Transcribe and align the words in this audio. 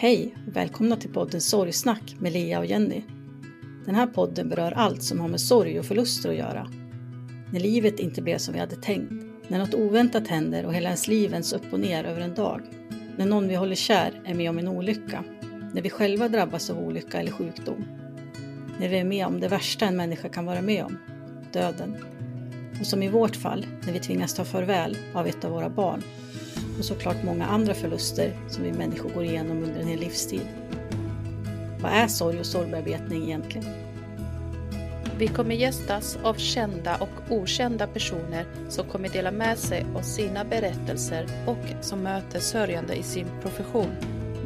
Hej 0.00 0.34
och 0.46 0.56
välkomna 0.56 0.96
till 0.96 1.12
podden 1.12 1.40
Sorgsnack 1.40 2.16
med 2.18 2.32
Lea 2.32 2.58
och 2.58 2.66
Jenny. 2.66 3.02
Den 3.86 3.94
här 3.94 4.06
podden 4.06 4.48
berör 4.48 4.72
allt 4.72 5.02
som 5.02 5.20
har 5.20 5.28
med 5.28 5.40
sorg 5.40 5.78
och 5.78 5.84
förluster 5.86 6.28
att 6.28 6.36
göra. 6.36 6.70
När 7.52 7.60
livet 7.60 8.00
inte 8.00 8.22
blev 8.22 8.38
som 8.38 8.54
vi 8.54 8.60
hade 8.60 8.76
tänkt, 8.76 9.12
när 9.48 9.58
något 9.58 9.74
oväntat 9.74 10.28
händer 10.28 10.66
och 10.66 10.74
hela 10.74 10.88
ens 10.88 11.08
liv 11.08 11.30
vänds 11.30 11.52
upp 11.52 11.72
och 11.72 11.80
ner 11.80 12.04
över 12.04 12.20
en 12.20 12.34
dag, 12.34 12.60
när 13.16 13.26
någon 13.26 13.48
vi 13.48 13.54
håller 13.54 13.74
kär 13.74 14.22
är 14.24 14.34
med 14.34 14.50
om 14.50 14.58
en 14.58 14.68
olycka, 14.68 15.24
när 15.74 15.82
vi 15.82 15.90
själva 15.90 16.28
drabbas 16.28 16.70
av 16.70 16.78
olycka 16.78 17.20
eller 17.20 17.32
sjukdom, 17.32 17.84
när 18.78 18.88
vi 18.88 18.98
är 18.98 19.04
med 19.04 19.26
om 19.26 19.40
det 19.40 19.48
värsta 19.48 19.86
en 19.86 19.96
människa 19.96 20.28
kan 20.28 20.46
vara 20.46 20.62
med 20.62 20.84
om, 20.84 20.98
döden. 21.52 21.96
Och 22.80 22.86
som 22.86 23.02
i 23.02 23.08
vårt 23.08 23.36
fall, 23.36 23.66
när 23.86 23.92
vi 23.92 23.98
tvingas 23.98 24.34
ta 24.34 24.44
farväl 24.44 24.96
av 25.14 25.26
ett 25.26 25.44
av 25.44 25.50
våra 25.50 25.70
barn 25.70 26.02
och 26.80 26.86
såklart 26.86 27.22
många 27.24 27.46
andra 27.46 27.74
förluster 27.74 28.32
som 28.48 28.64
vi 28.64 28.72
människor 28.72 29.10
går 29.10 29.24
igenom 29.24 29.62
under 29.62 29.80
en 29.80 29.88
hel 29.88 30.00
livstid. 30.00 30.46
Vad 31.80 31.92
är 31.92 32.08
sorg 32.08 32.40
och 32.40 32.46
sorgbearbetning 32.46 33.22
egentligen? 33.22 33.66
Vi 35.18 35.28
kommer 35.28 35.54
gästas 35.54 36.18
av 36.22 36.34
kända 36.34 36.96
och 36.96 37.32
okända 37.36 37.86
personer 37.86 38.46
som 38.68 38.86
kommer 38.86 39.08
dela 39.08 39.30
med 39.30 39.58
sig 39.58 39.86
av 39.96 40.02
sina 40.02 40.44
berättelser 40.44 41.26
och 41.46 41.84
som 41.84 42.02
möter 42.02 42.40
sörjande 42.40 42.94
i 42.94 43.02
sin 43.02 43.26
profession. 43.42 43.90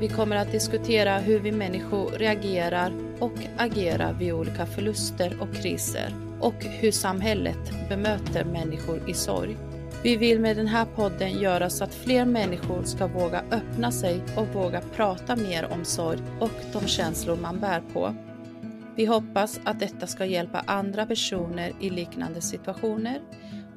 Vi 0.00 0.08
kommer 0.08 0.36
att 0.36 0.52
diskutera 0.52 1.18
hur 1.18 1.40
vi 1.40 1.52
människor 1.52 2.10
reagerar 2.10 2.92
och 3.18 3.38
agerar 3.56 4.12
vid 4.12 4.32
olika 4.32 4.66
förluster 4.66 5.36
och 5.40 5.54
kriser 5.54 6.14
och 6.40 6.64
hur 6.64 6.92
samhället 6.92 7.88
bemöter 7.88 8.44
människor 8.44 9.10
i 9.10 9.14
sorg. 9.14 9.56
Vi 10.04 10.16
vill 10.16 10.40
med 10.40 10.56
den 10.56 10.66
här 10.66 10.84
podden 10.84 11.32
göra 11.32 11.70
så 11.70 11.84
att 11.84 11.94
fler 11.94 12.24
människor 12.24 12.82
ska 12.82 13.06
våga 13.06 13.44
öppna 13.50 13.92
sig 13.92 14.22
och 14.36 14.46
våga 14.46 14.80
prata 14.80 15.36
mer 15.36 15.72
om 15.72 15.84
sorg 15.84 16.18
och 16.40 16.50
de 16.72 16.86
känslor 16.86 17.36
man 17.36 17.60
bär 17.60 17.82
på. 17.92 18.14
Vi 18.96 19.06
hoppas 19.06 19.60
att 19.64 19.80
detta 19.80 20.06
ska 20.06 20.24
hjälpa 20.24 20.62
andra 20.66 21.06
personer 21.06 21.72
i 21.80 21.90
liknande 21.90 22.40
situationer 22.40 23.20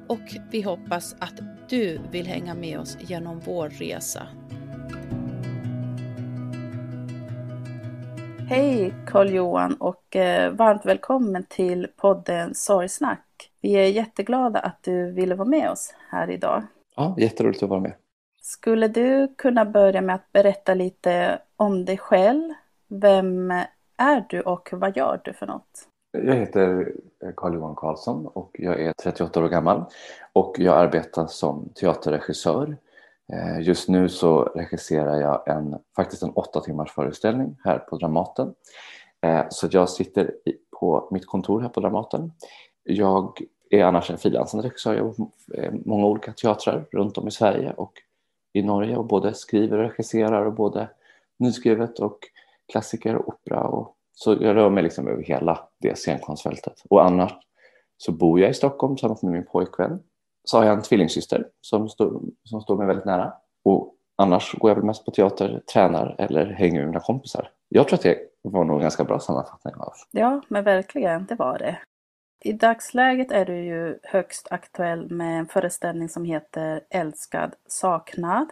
och 0.06 0.20
vi 0.50 0.62
hoppas 0.62 1.16
att 1.18 1.34
du 1.68 2.00
vill 2.10 2.26
hänga 2.26 2.54
med 2.54 2.78
oss 2.80 2.96
genom 3.00 3.40
vår 3.44 3.68
resa. 3.68 4.22
Hej 8.48 8.94
Carl-Johan 9.06 9.74
och 9.74 10.16
eh, 10.16 10.52
varmt 10.52 10.86
välkommen 10.86 11.44
till 11.48 11.86
podden 11.96 12.54
Sorgsnack. 12.54 13.27
Vi 13.60 13.72
är 13.72 13.86
jätteglada 13.86 14.58
att 14.60 14.82
du 14.82 15.12
ville 15.12 15.34
vara 15.34 15.48
med 15.48 15.70
oss 15.70 15.94
här 16.10 16.30
idag. 16.30 16.62
Ja, 16.96 17.14
jätteroligt 17.18 17.62
att 17.62 17.68
vara 17.68 17.80
med. 17.80 17.92
Skulle 18.42 18.88
du 18.88 19.34
kunna 19.38 19.64
börja 19.64 20.00
med 20.00 20.14
att 20.14 20.32
berätta 20.32 20.74
lite 20.74 21.38
om 21.56 21.84
dig 21.84 21.98
själv? 21.98 22.52
Vem 22.88 23.50
är 23.96 24.26
du 24.28 24.40
och 24.40 24.68
vad 24.72 24.96
gör 24.96 25.20
du 25.24 25.32
för 25.32 25.46
något? 25.46 25.88
Jag 26.12 26.34
heter 26.34 26.92
Carl-Johan 27.36 27.74
Karlsson 27.76 28.26
och 28.26 28.50
jag 28.58 28.80
är 28.82 28.92
38 29.02 29.44
år 29.44 29.48
gammal 29.48 29.84
och 30.32 30.54
jag 30.58 30.76
arbetar 30.78 31.26
som 31.26 31.68
teaterregissör. 31.74 32.76
Eh, 33.32 33.60
Just 33.60 33.88
nu 33.88 34.08
så 34.08 34.42
regisserar 34.44 35.20
jag 35.20 35.48
en, 35.48 35.78
faktiskt 35.96 36.22
en 36.22 36.30
åtta 36.30 36.60
timmars 36.60 36.92
föreställning 36.92 37.56
här 37.64 37.78
på 37.78 37.96
Dramaten. 37.96 38.54
Eh, 39.20 39.40
Så 39.50 39.68
jag 39.70 39.88
sitter 39.88 40.34
på 40.80 41.08
mitt 41.10 41.26
kontor 41.26 41.60
här 41.60 41.68
på 41.68 41.80
Dramaten. 41.80 42.32
Jag 42.90 43.40
är 43.70 43.84
annars 43.84 44.10
en 44.10 44.18
frilansande 44.18 44.66
regissör. 44.66 44.94
Jag 44.94 45.02
har 45.02 45.08
gjort 45.08 45.18
eh, 45.54 45.72
många 45.84 46.06
olika 46.06 46.32
teatrar 46.32 46.86
runt 46.92 47.18
om 47.18 47.28
i 47.28 47.30
Sverige 47.30 47.72
och 47.72 47.92
i 48.52 48.62
Norge 48.62 48.96
och 48.96 49.04
både 49.04 49.34
skriver 49.34 49.78
och 49.78 49.84
regisserar 49.84 50.44
och 50.44 50.52
både 50.52 50.88
nyskrivet 51.38 51.98
och 51.98 52.18
klassiker 52.72 53.14
och 53.14 53.28
opera. 53.28 53.62
Och, 53.62 53.96
så 54.12 54.32
jag 54.40 54.56
rör 54.56 54.70
mig 54.70 54.82
liksom 54.82 55.08
över 55.08 55.22
hela 55.22 55.68
det 55.80 55.98
scenkonstfältet. 55.98 56.82
Och 56.90 57.04
annars 57.04 57.32
så 57.96 58.12
bor 58.12 58.40
jag 58.40 58.50
i 58.50 58.54
Stockholm 58.54 58.96
tillsammans 58.96 59.22
med 59.22 59.32
min 59.32 59.46
pojkvän. 59.46 60.02
Så 60.44 60.58
har 60.58 60.64
jag 60.64 60.74
en 60.74 60.82
tvillingsyster 60.82 61.48
som, 61.60 61.88
står 61.88 62.20
som 62.44 62.60
står 62.60 62.76
mig 62.76 62.86
väldigt 62.86 63.04
nära. 63.04 63.32
Och 63.64 63.94
annars 64.16 64.54
går 64.54 64.70
jag 64.70 64.76
väl 64.76 64.84
mest 64.84 65.04
på 65.04 65.10
teater, 65.10 65.62
tränar 65.72 66.14
eller 66.18 66.46
hänger 66.46 66.78
med 66.78 66.88
mina 66.88 67.00
kompisar. 67.00 67.50
Jag 67.68 67.88
tror 67.88 67.98
att 67.98 68.02
det 68.02 68.18
var 68.42 68.64
nog 68.64 68.76
en 68.76 68.82
ganska 68.82 69.04
bra 69.04 69.20
sammanfattning 69.20 69.74
av 69.74 69.92
Ja, 70.10 70.40
men 70.48 70.64
verkligen, 70.64 71.26
det 71.26 71.34
var 71.34 71.58
det. 71.58 71.78
I 72.40 72.52
dagsläget 72.52 73.32
är 73.32 73.44
du 73.44 73.56
ju 73.56 73.98
högst 74.02 74.48
aktuell 74.50 75.10
med 75.10 75.38
en 75.38 75.46
föreställning 75.46 76.08
som 76.08 76.24
heter 76.24 76.80
Älskad 76.90 77.54
saknad. 77.66 78.48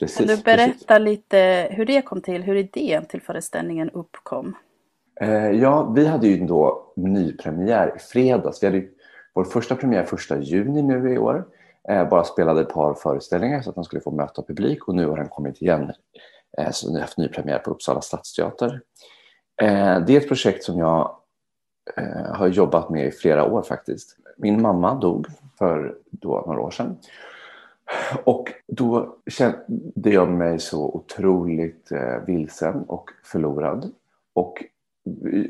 precis. 0.00 0.16
Kan 0.16 0.26
du 0.26 0.32
precis. 0.32 0.44
berätta 0.44 0.98
lite 0.98 1.68
hur 1.70 1.86
det 1.86 2.02
kom 2.02 2.20
till, 2.20 2.42
hur 2.42 2.56
idén 2.56 3.04
till 3.04 3.22
föreställningen 3.22 3.90
uppkom? 3.90 4.56
Eh, 5.20 5.50
ja, 5.50 5.92
vi 5.96 6.06
hade 6.06 6.26
ju 6.26 6.46
då 6.46 6.92
nypremiär 6.96 7.92
i 7.96 7.98
fredags. 7.98 8.62
Vi 8.62 8.66
hade 8.66 8.78
ju 8.78 8.90
vår 9.34 9.44
första 9.44 9.76
premiär 9.76 10.04
första 10.04 10.38
juni 10.38 10.82
nu 10.82 11.14
i 11.14 11.18
år. 11.18 11.44
Eh, 11.88 12.08
bara 12.08 12.24
spelade 12.24 12.60
ett 12.60 12.68
par 12.68 12.94
föreställningar 12.94 13.62
så 13.62 13.70
att 13.70 13.74
de 13.74 13.84
skulle 13.84 14.02
få 14.02 14.10
möta 14.10 14.42
publik 14.42 14.88
och 14.88 14.94
nu 14.94 15.06
har 15.06 15.16
den 15.16 15.28
kommit 15.28 15.62
igen. 15.62 15.92
Eh, 16.58 16.70
så 16.70 16.88
vi 16.88 16.94
har 16.94 17.00
haft 17.00 17.18
nypremiär 17.18 17.58
på 17.58 17.70
Uppsala 17.70 18.00
stadsteater. 18.00 18.80
Eh, 19.62 20.00
det 20.00 20.16
är 20.16 20.16
ett 20.16 20.28
projekt 20.28 20.64
som 20.64 20.78
jag 20.78 21.16
eh, 21.96 22.34
har 22.34 22.48
jobbat 22.48 22.90
med 22.90 23.06
i 23.06 23.10
flera 23.10 23.44
år 23.44 23.62
faktiskt. 23.62 24.16
Min 24.36 24.62
mamma 24.62 24.94
dog 24.94 25.26
för 25.58 25.94
då 26.10 26.44
några 26.46 26.60
år 26.60 26.70
sedan. 26.70 26.96
Och 28.24 28.52
då 28.66 29.16
kände 29.26 30.10
jag 30.10 30.28
mig 30.28 30.58
så 30.58 30.84
otroligt 30.84 31.92
eh, 31.92 32.24
vilsen 32.26 32.84
och 32.84 33.10
förlorad. 33.24 33.90
Och 34.32 34.64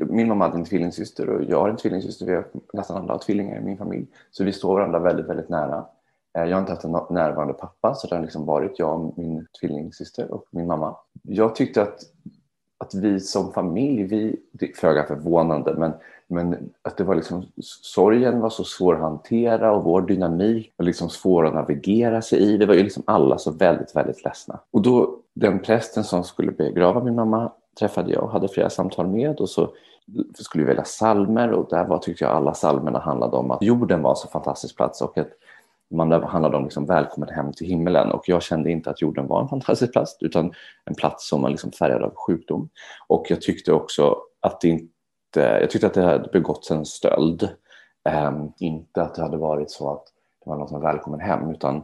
min 0.09 0.27
mamma 0.27 0.45
hade 0.45 0.57
en 0.57 0.65
tvillingsyster 0.65 1.29
och 1.29 1.43
jag 1.43 1.61
har 1.61 1.69
en 1.69 1.77
tvillingsyster. 1.77 2.25
Vi 2.25 2.35
har 2.35 2.45
nästan 2.73 2.97
alla 2.97 3.17
tvillingar 3.17 3.57
i 3.57 3.61
min 3.61 3.77
familj. 3.77 4.07
Så 4.31 4.43
vi 4.43 4.53
står 4.53 4.73
varandra 4.73 4.99
väldigt, 4.99 5.25
väldigt 5.25 5.49
nära. 5.49 5.85
Eh, 6.33 6.43
jag 6.43 6.55
har 6.55 6.59
inte 6.59 6.71
haft 6.71 6.83
en 6.83 6.99
närvarande 7.09 7.53
pappa 7.53 7.93
så 7.93 8.07
det 8.07 8.15
har 8.15 8.21
liksom 8.21 8.45
varit 8.45 8.79
jag, 8.79 9.13
min 9.17 9.47
tvillingsyster 9.59 10.31
och 10.31 10.45
min 10.49 10.67
mamma. 10.67 10.95
Jag 11.21 11.55
tyckte 11.55 11.81
att, 11.81 11.99
att 12.77 12.93
vi 12.93 13.19
som 13.19 13.53
familj, 13.53 14.03
vi, 14.03 14.39
det 14.51 14.69
är 14.69 14.73
föga 14.73 15.03
förvånande, 15.03 15.73
men, 15.73 15.93
men 16.27 16.69
att 16.81 16.97
det 16.97 17.03
var 17.03 17.15
liksom, 17.15 17.45
sorgen 17.61 18.39
var 18.39 18.49
så 18.49 18.63
svår 18.63 18.95
att 18.95 19.01
hantera 19.01 19.71
och 19.71 19.83
vår 19.83 20.01
dynamik 20.01 20.73
var 20.77 20.85
liksom 20.85 21.09
svår 21.09 21.47
att 21.47 21.53
navigera 21.53 22.21
sig 22.21 22.39
i. 22.39 22.57
Det 22.57 22.65
var 22.65 22.73
ju 22.73 22.83
liksom 22.83 23.03
alla 23.07 23.37
så 23.37 23.51
väldigt, 23.51 23.95
väldigt 23.95 24.23
ledsna. 24.23 24.59
Och 24.71 24.81
då, 24.81 25.19
den 25.33 25.59
prästen 25.59 26.03
som 26.03 26.23
skulle 26.23 26.51
begrava 26.51 27.03
min 27.03 27.15
mamma 27.15 27.51
träffade 27.79 28.13
jag 28.13 28.23
och 28.23 28.31
hade 28.31 28.47
flera 28.47 28.69
samtal 28.69 29.07
med 29.07 29.39
och 29.39 29.49
så 29.49 29.69
skulle 30.33 30.63
vi 30.63 30.67
välja 30.67 30.83
salmer 30.83 31.51
och 31.51 31.67
där 31.69 31.85
var, 31.85 31.97
tyckte 31.97 32.23
jag 32.23 32.33
alla 32.33 32.53
salmerna 32.53 32.99
handlade 32.99 33.37
om 33.37 33.51
att 33.51 33.61
jorden 33.61 34.01
var 34.01 34.09
en 34.09 34.15
så 34.15 34.27
fantastisk 34.27 34.77
plats 34.77 35.01
och 35.01 35.17
att 35.17 35.29
man 35.91 36.11
handlade 36.11 36.57
om 36.57 36.63
liksom 36.63 36.85
välkommen 36.85 37.29
hem 37.29 37.53
till 37.53 37.67
himmelen 37.67 38.11
och 38.11 38.23
jag 38.29 38.43
kände 38.43 38.71
inte 38.71 38.89
att 38.89 39.01
jorden 39.01 39.27
var 39.27 39.41
en 39.41 39.47
fantastisk 39.47 39.91
plats 39.91 40.17
utan 40.19 40.53
en 40.85 40.95
plats 40.95 41.29
som 41.29 41.41
var 41.41 41.49
liksom 41.49 41.71
färgad 41.71 42.03
av 42.03 42.15
sjukdom. 42.15 42.69
Och 43.07 43.25
jag 43.29 43.41
tyckte 43.41 43.73
också 43.73 44.17
att 44.41 44.61
det 44.61 44.67
inte, 44.67 44.94
jag 45.39 45.69
tyckte 45.69 45.87
att 45.87 45.93
det 45.93 46.01
hade 46.01 46.29
begåtts 46.33 46.71
en 46.71 46.85
stöld. 46.85 47.49
Um, 48.09 48.53
inte 48.59 49.01
att 49.01 49.15
det 49.15 49.21
hade 49.21 49.37
varit 49.37 49.71
så 49.71 49.91
att 49.91 50.05
det 50.43 50.49
var 50.49 50.57
någon 50.57 50.67
som 50.67 50.81
var 50.81 50.91
välkommen 50.91 51.19
hem 51.19 51.51
utan 51.51 51.75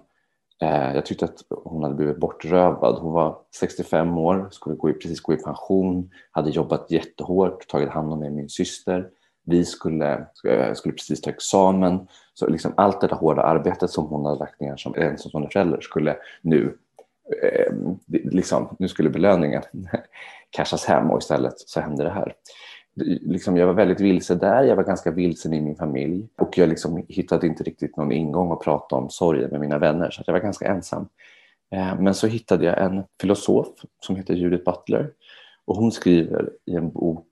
uh, 0.63 0.95
jag 0.95 1.05
tyckte 1.05 1.25
att 1.25 1.43
hon 1.49 1.83
hade 1.83 1.95
blivit 1.95 2.17
bortrövad. 2.17 2.95
Hon 2.95 3.13
var 3.13 3.37
65 3.55 4.17
år, 4.17 4.47
skulle 4.51 4.75
gå 4.75 4.89
i, 4.89 4.93
precis 4.93 5.21
gå 5.21 5.33
i 5.33 5.37
pension, 5.37 6.11
hade 6.31 6.49
jobbat 6.49 6.91
jättehårt, 6.91 7.67
tagit 7.67 7.89
hand 7.89 8.13
om 8.13 8.19
mig 8.19 8.29
och 8.29 8.35
min 8.35 8.49
syster. 8.49 9.09
Vi 9.43 9.65
skulle, 9.65 10.27
eh, 10.47 10.73
skulle 10.73 10.93
precis 10.93 11.21
ta 11.21 11.29
examen 11.29 12.07
så 12.33 12.47
liksom 12.47 12.73
allt 12.77 13.01
det 13.01 13.07
där 13.07 13.15
hårda 13.15 13.41
arbetet 13.41 13.89
som 13.89 14.05
hon 14.05 14.25
hade 14.25 14.39
lagt 14.39 14.59
ner 14.59 14.77
som 14.77 14.95
ensamstående 14.95 15.49
förälder 15.49 15.81
skulle 15.81 16.17
nu, 16.41 16.77
eh, 17.43 17.73
liksom, 18.07 18.75
nu 18.79 18.87
skulle 18.87 19.09
belöningen 19.09 19.61
cashas 20.49 20.85
hem 20.85 21.11
och 21.11 21.17
istället 21.17 21.59
så 21.59 21.79
hände 21.79 22.03
det 22.03 22.09
här. 22.09 22.35
Liksom, 22.95 23.57
jag 23.57 23.67
var 23.67 23.73
väldigt 23.73 23.99
vilse 23.99 24.35
där, 24.35 24.63
jag 24.63 24.75
var 24.75 24.83
ganska 24.83 25.11
vilsen 25.11 25.53
i 25.53 25.61
min 25.61 25.75
familj 25.75 26.27
och 26.37 26.57
jag 26.57 26.69
liksom 26.69 27.03
hittade 27.07 27.47
inte 27.47 27.63
riktigt 27.63 27.97
någon 27.97 28.11
ingång 28.11 28.51
att 28.51 28.59
prata 28.59 28.95
om 28.95 29.09
sorgen 29.09 29.49
med 29.51 29.59
mina 29.59 29.77
vänner 29.77 30.09
så 30.09 30.23
jag 30.25 30.33
var 30.33 30.39
ganska 30.39 30.67
ensam. 30.67 31.07
Eh, 31.71 31.99
men 31.99 32.13
så 32.13 32.27
hittade 32.27 32.65
jag 32.65 32.81
en 32.81 33.03
filosof 33.21 33.67
som 33.99 34.15
heter 34.15 34.33
Judith 34.33 34.63
Butler 34.63 35.11
och 35.65 35.75
hon 35.75 35.91
skriver 35.91 36.49
i 36.65 36.75
en 36.75 36.91
bok 36.91 37.27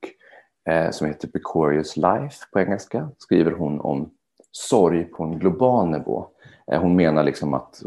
eh, 0.69 0.91
som 0.91 1.07
heter 1.07 1.27
Precarious 1.27 1.97
Life 1.97 2.45
på 2.53 2.59
engelska, 2.59 3.09
skriver 3.17 3.51
hon 3.51 3.79
om 3.79 4.09
sorg 4.51 5.03
på 5.03 5.23
en 5.23 5.39
global 5.39 5.89
nivå. 5.89 6.27
Eh, 6.71 6.81
hon 6.81 6.95
menar 6.95 7.23
liksom 7.23 7.53
att, 7.53 7.83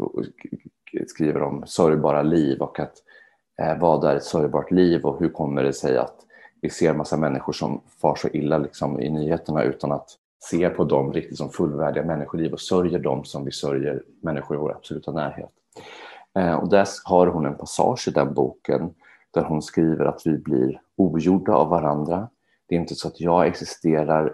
skriver 1.07 1.41
om 1.41 1.63
sörjbara 1.65 2.21
liv 2.21 2.61
och 2.61 2.79
att 2.79 2.93
vad 3.79 4.03
är 4.03 4.15
ett 4.15 4.23
sörjbart 4.23 4.71
liv 4.71 5.05
och 5.05 5.19
hur 5.19 5.29
kommer 5.29 5.63
det 5.63 5.73
sig 5.73 5.97
att 5.97 6.15
vi 6.63 6.69
ser 6.69 6.93
massa 6.93 7.17
människor 7.17 7.53
som 7.53 7.81
far 8.01 8.15
så 8.15 8.27
illa 8.27 8.57
liksom 8.57 8.99
i 8.99 9.09
nyheterna 9.09 9.63
utan 9.63 9.91
att 9.91 10.09
se 10.39 10.69
på 10.69 10.83
dem 10.83 11.13
riktigt 11.13 11.37
som 11.37 11.49
fullvärdiga 11.49 12.03
människoliv 12.03 12.53
och 12.53 12.61
sörjer 12.61 12.99
dem 12.99 13.23
som 13.23 13.45
vi 13.45 13.51
sörjer 13.51 14.03
människor 14.21 14.57
i 14.57 14.59
vår 14.59 14.71
absoluta 14.71 15.11
närhet. 15.11 15.49
Eh, 16.35 16.53
och 16.53 16.69
där 16.69 16.87
har 17.05 17.27
hon 17.27 17.45
en 17.45 17.57
passage 17.57 18.07
i 18.07 18.11
den 18.11 18.33
boken 18.33 18.93
där 19.31 19.43
hon 19.43 19.61
skriver 19.61 20.05
att 20.05 20.21
vi 20.25 20.37
blir 20.37 20.81
ogjorda 20.95 21.53
av 21.53 21.69
varandra. 21.69 22.27
Det 22.67 22.75
är 22.75 22.79
inte 22.79 22.95
så 22.95 23.07
att 23.07 23.19
jag 23.19 23.47
existerar 23.47 24.33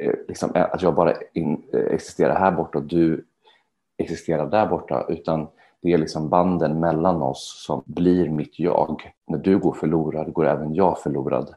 Eh, 0.00 0.14
liksom, 0.28 0.54
eh, 0.54 0.62
att 0.62 0.82
jag 0.82 0.94
bara 0.94 1.14
in, 1.32 1.62
eh, 1.72 1.80
existerar 1.80 2.38
här 2.38 2.52
borta 2.52 2.78
och 2.78 2.84
du 2.84 3.26
existerar 3.98 4.46
där 4.46 4.66
borta, 4.66 5.06
utan 5.08 5.48
det 5.82 5.92
är 5.92 5.98
liksom 5.98 6.28
banden 6.28 6.80
mellan 6.80 7.22
oss 7.22 7.64
som 7.66 7.82
blir 7.86 8.28
mitt 8.28 8.58
jag. 8.58 9.12
När 9.26 9.38
du 9.38 9.58
går 9.58 9.72
förlorad 9.72 10.32
går 10.32 10.46
även 10.46 10.74
jag 10.74 10.98
förlorad. 10.98 11.54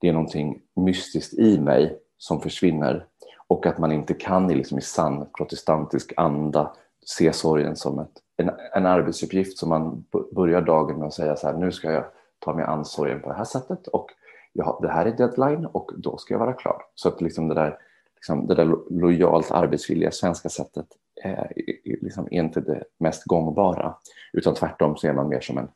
Det 0.00 0.08
är 0.08 0.12
någonting 0.12 0.60
mystiskt 0.76 1.34
i 1.34 1.60
mig 1.60 1.98
som 2.18 2.40
försvinner 2.40 3.06
och 3.46 3.66
att 3.66 3.78
man 3.78 3.92
inte 3.92 4.14
kan 4.14 4.48
liksom 4.48 4.78
i 4.78 4.80
sann 4.80 5.26
protestantisk 5.36 6.12
anda 6.16 6.72
se 7.06 7.32
sorgen 7.32 7.76
som 7.76 7.98
ett, 7.98 8.12
en, 8.36 8.50
en 8.74 8.86
arbetsuppgift 8.86 9.58
som 9.58 9.68
man 9.68 10.04
börjar 10.32 10.60
dagen 10.60 10.98
med 10.98 11.06
att 11.06 11.14
säga 11.14 11.36
så 11.36 11.46
här, 11.46 11.54
nu 11.54 11.72
ska 11.72 11.92
jag 11.92 12.04
ta 12.38 12.54
mig 12.54 12.64
an 12.64 12.84
sorgen 12.84 13.20
på 13.20 13.28
det 13.28 13.34
här 13.34 13.44
sättet 13.44 13.86
och 13.86 14.10
jag, 14.52 14.78
det 14.82 14.88
här 14.88 15.06
är 15.06 15.16
deadline 15.16 15.66
och 15.66 15.90
då 15.96 16.16
ska 16.16 16.34
jag 16.34 16.38
vara 16.38 16.52
klar. 16.52 16.82
Så 16.94 17.08
att 17.08 17.20
liksom 17.20 17.48
det 17.48 17.54
där, 17.54 17.78
liksom 18.18 18.46
det 18.46 18.54
där 18.54 18.76
lojalt 18.90 19.50
arbetsvilliga 19.50 20.10
svenska 20.10 20.48
sättet 20.48 20.86
är, 21.22 21.52
liksom 21.84 22.28
är 22.30 22.40
inte 22.40 22.60
det 22.60 22.84
mest 22.98 23.24
gångbara. 23.24 23.94
Utan 24.32 24.54
tvärtom 24.54 24.96
så 24.96 25.06
är 25.06 25.12
man 25.12 25.28
mer 25.28 25.40
som 25.40 25.58
en, 25.58 25.68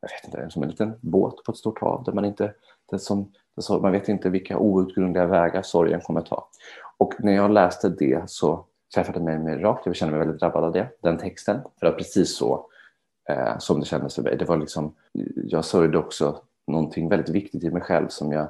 jag 0.00 0.08
vet 0.08 0.24
inte, 0.24 0.50
som 0.50 0.62
en 0.62 0.68
liten 0.68 0.94
båt 1.00 1.44
på 1.44 1.52
ett 1.52 1.58
stort 1.58 1.80
hav 1.80 2.04
där 2.04 2.12
man 2.12 2.24
inte, 2.24 2.54
det 2.90 2.98
som, 2.98 3.32
det 3.56 3.62
som, 3.62 3.82
man 3.82 3.92
vet 3.92 4.08
inte 4.08 4.30
vilka 4.30 4.58
outgrundliga 4.58 5.26
vägar 5.26 5.62
sorgen 5.62 6.00
kommer 6.00 6.20
ta. 6.20 6.48
Och 6.98 7.14
när 7.18 7.32
jag 7.32 7.50
läste 7.50 7.88
det 7.88 8.30
så 8.30 8.66
träffade 8.94 9.18
det 9.18 9.24
mig 9.24 9.38
mig 9.38 9.58
rakt, 9.58 9.86
jag 9.86 9.96
kände 9.96 10.16
mig 10.16 10.26
väldigt 10.26 10.40
drabbad 10.40 10.64
av 10.64 10.72
det, 10.72 10.88
den 11.02 11.18
texten. 11.18 11.60
För 11.80 11.86
att 11.86 11.96
precis 11.96 12.36
så 12.36 12.66
eh, 13.28 13.58
som 13.58 13.80
det 13.80 13.86
kändes 13.86 14.14
för 14.14 14.22
mig. 14.22 14.36
Det 14.36 14.44
var 14.44 14.56
liksom, 14.56 14.94
jag 15.34 15.64
sörjde 15.64 15.98
också 15.98 16.42
någonting 16.66 17.08
väldigt 17.08 17.28
viktigt 17.28 17.64
i 17.64 17.70
mig 17.70 17.82
själv 17.82 18.08
som 18.08 18.32
jag 18.32 18.48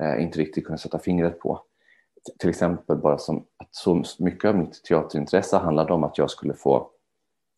eh, 0.00 0.22
inte 0.22 0.38
riktigt 0.38 0.66
kunde 0.66 0.78
sätta 0.78 0.98
fingret 0.98 1.38
på. 1.38 1.62
Till 2.38 2.50
exempel 2.50 2.96
bara 2.96 3.18
som 3.18 3.36
att 3.36 3.74
så 3.74 4.04
mycket 4.18 4.48
av 4.48 4.56
mitt 4.56 4.84
teaterintresse 4.84 5.56
handlade 5.56 5.92
om 5.92 6.04
att 6.04 6.18
jag 6.18 6.30
skulle 6.30 6.54
få 6.54 6.88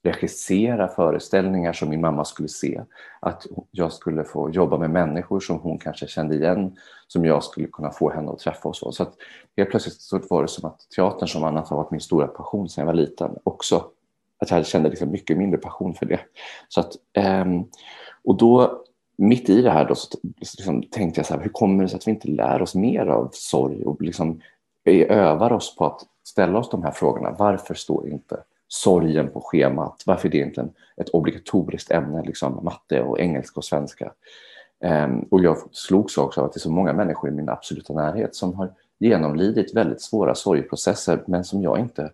regissera 0.04 0.88
föreställningar 0.88 1.72
som 1.72 1.88
min 1.88 2.00
mamma 2.00 2.24
skulle 2.24 2.48
se. 2.48 2.82
Att 3.20 3.46
jag 3.70 3.92
skulle 3.92 4.24
få 4.24 4.50
jobba 4.50 4.78
med 4.78 4.90
människor 4.90 5.40
som 5.40 5.58
hon 5.58 5.78
kanske 5.78 6.06
kände 6.06 6.34
igen, 6.34 6.76
som 7.08 7.24
jag 7.24 7.44
skulle 7.44 7.66
kunna 7.66 7.90
få 7.90 8.10
henne 8.10 8.30
att 8.30 8.38
träffa 8.38 8.68
och 8.68 8.76
så. 8.76 8.92
Så 8.92 9.02
att 9.02 9.14
helt 9.56 9.70
plötsligt 9.70 10.00
så 10.00 10.20
var 10.30 10.42
det 10.42 10.48
som 10.48 10.68
att 10.70 10.80
teatern 10.96 11.28
som 11.28 11.44
annars 11.44 11.70
har 11.70 11.76
varit 11.76 11.90
min 11.90 12.00
stora 12.00 12.26
passion 12.26 12.68
sedan 12.68 12.82
jag 12.82 12.86
var 12.86 12.94
liten 12.94 13.36
också, 13.42 13.84
att 14.38 14.50
jag 14.50 14.66
kände 14.66 14.88
liksom 14.88 15.10
mycket 15.10 15.38
mindre 15.38 15.58
passion 15.58 15.94
för 15.94 16.06
det. 16.06 16.20
Så 16.68 16.80
att, 16.80 16.92
ehm, 17.12 17.64
och 18.24 18.36
då 18.36 18.84
mitt 19.18 19.48
i 19.48 19.62
det 19.62 19.70
här 19.70 19.84
då, 19.84 19.94
så 19.94 20.18
liksom 20.58 20.82
tänkte 20.82 21.18
jag 21.18 21.26
så 21.26 21.34
här, 21.34 21.40
hur 21.40 21.50
kommer 21.50 21.82
det 21.82 21.88
sig 21.88 21.96
att 21.96 22.06
vi 22.06 22.10
inte 22.10 22.28
lär 22.28 22.62
oss 22.62 22.74
mer 22.74 23.06
av 23.06 23.30
sorg 23.32 23.84
och 23.84 24.02
liksom 24.02 24.40
vi 24.84 25.08
övar 25.08 25.52
oss 25.52 25.76
på 25.76 25.86
att 25.86 26.00
ställa 26.24 26.58
oss 26.58 26.70
de 26.70 26.82
här 26.82 26.90
frågorna. 26.90 27.36
Varför 27.38 27.74
står 27.74 28.08
inte 28.08 28.42
sorgen 28.68 29.30
på 29.30 29.40
schemat? 29.40 30.02
Varför 30.06 30.28
är 30.28 30.32
det 30.32 30.38
inte 30.38 30.68
ett 30.96 31.08
obligatoriskt 31.08 31.90
ämne, 31.90 32.22
liksom 32.22 32.64
matte 32.64 33.02
och 33.02 33.20
engelska 33.20 33.60
och 33.60 33.64
svenska? 33.64 34.12
Ehm, 34.80 35.20
och 35.30 35.40
jag 35.40 35.56
slogs 35.72 36.18
också 36.18 36.40
av 36.40 36.46
att 36.46 36.52
det 36.52 36.58
är 36.58 36.60
så 36.60 36.70
många 36.70 36.92
människor 36.92 37.30
i 37.30 37.32
min 37.32 37.48
absoluta 37.48 37.92
närhet 37.92 38.34
som 38.34 38.54
har 38.54 38.72
genomlidit 38.98 39.76
väldigt 39.76 40.02
svåra 40.02 40.34
sorgprocesser 40.34 41.22
men 41.26 41.44
som 41.44 41.62
jag 41.62 41.78
inte 41.78 42.10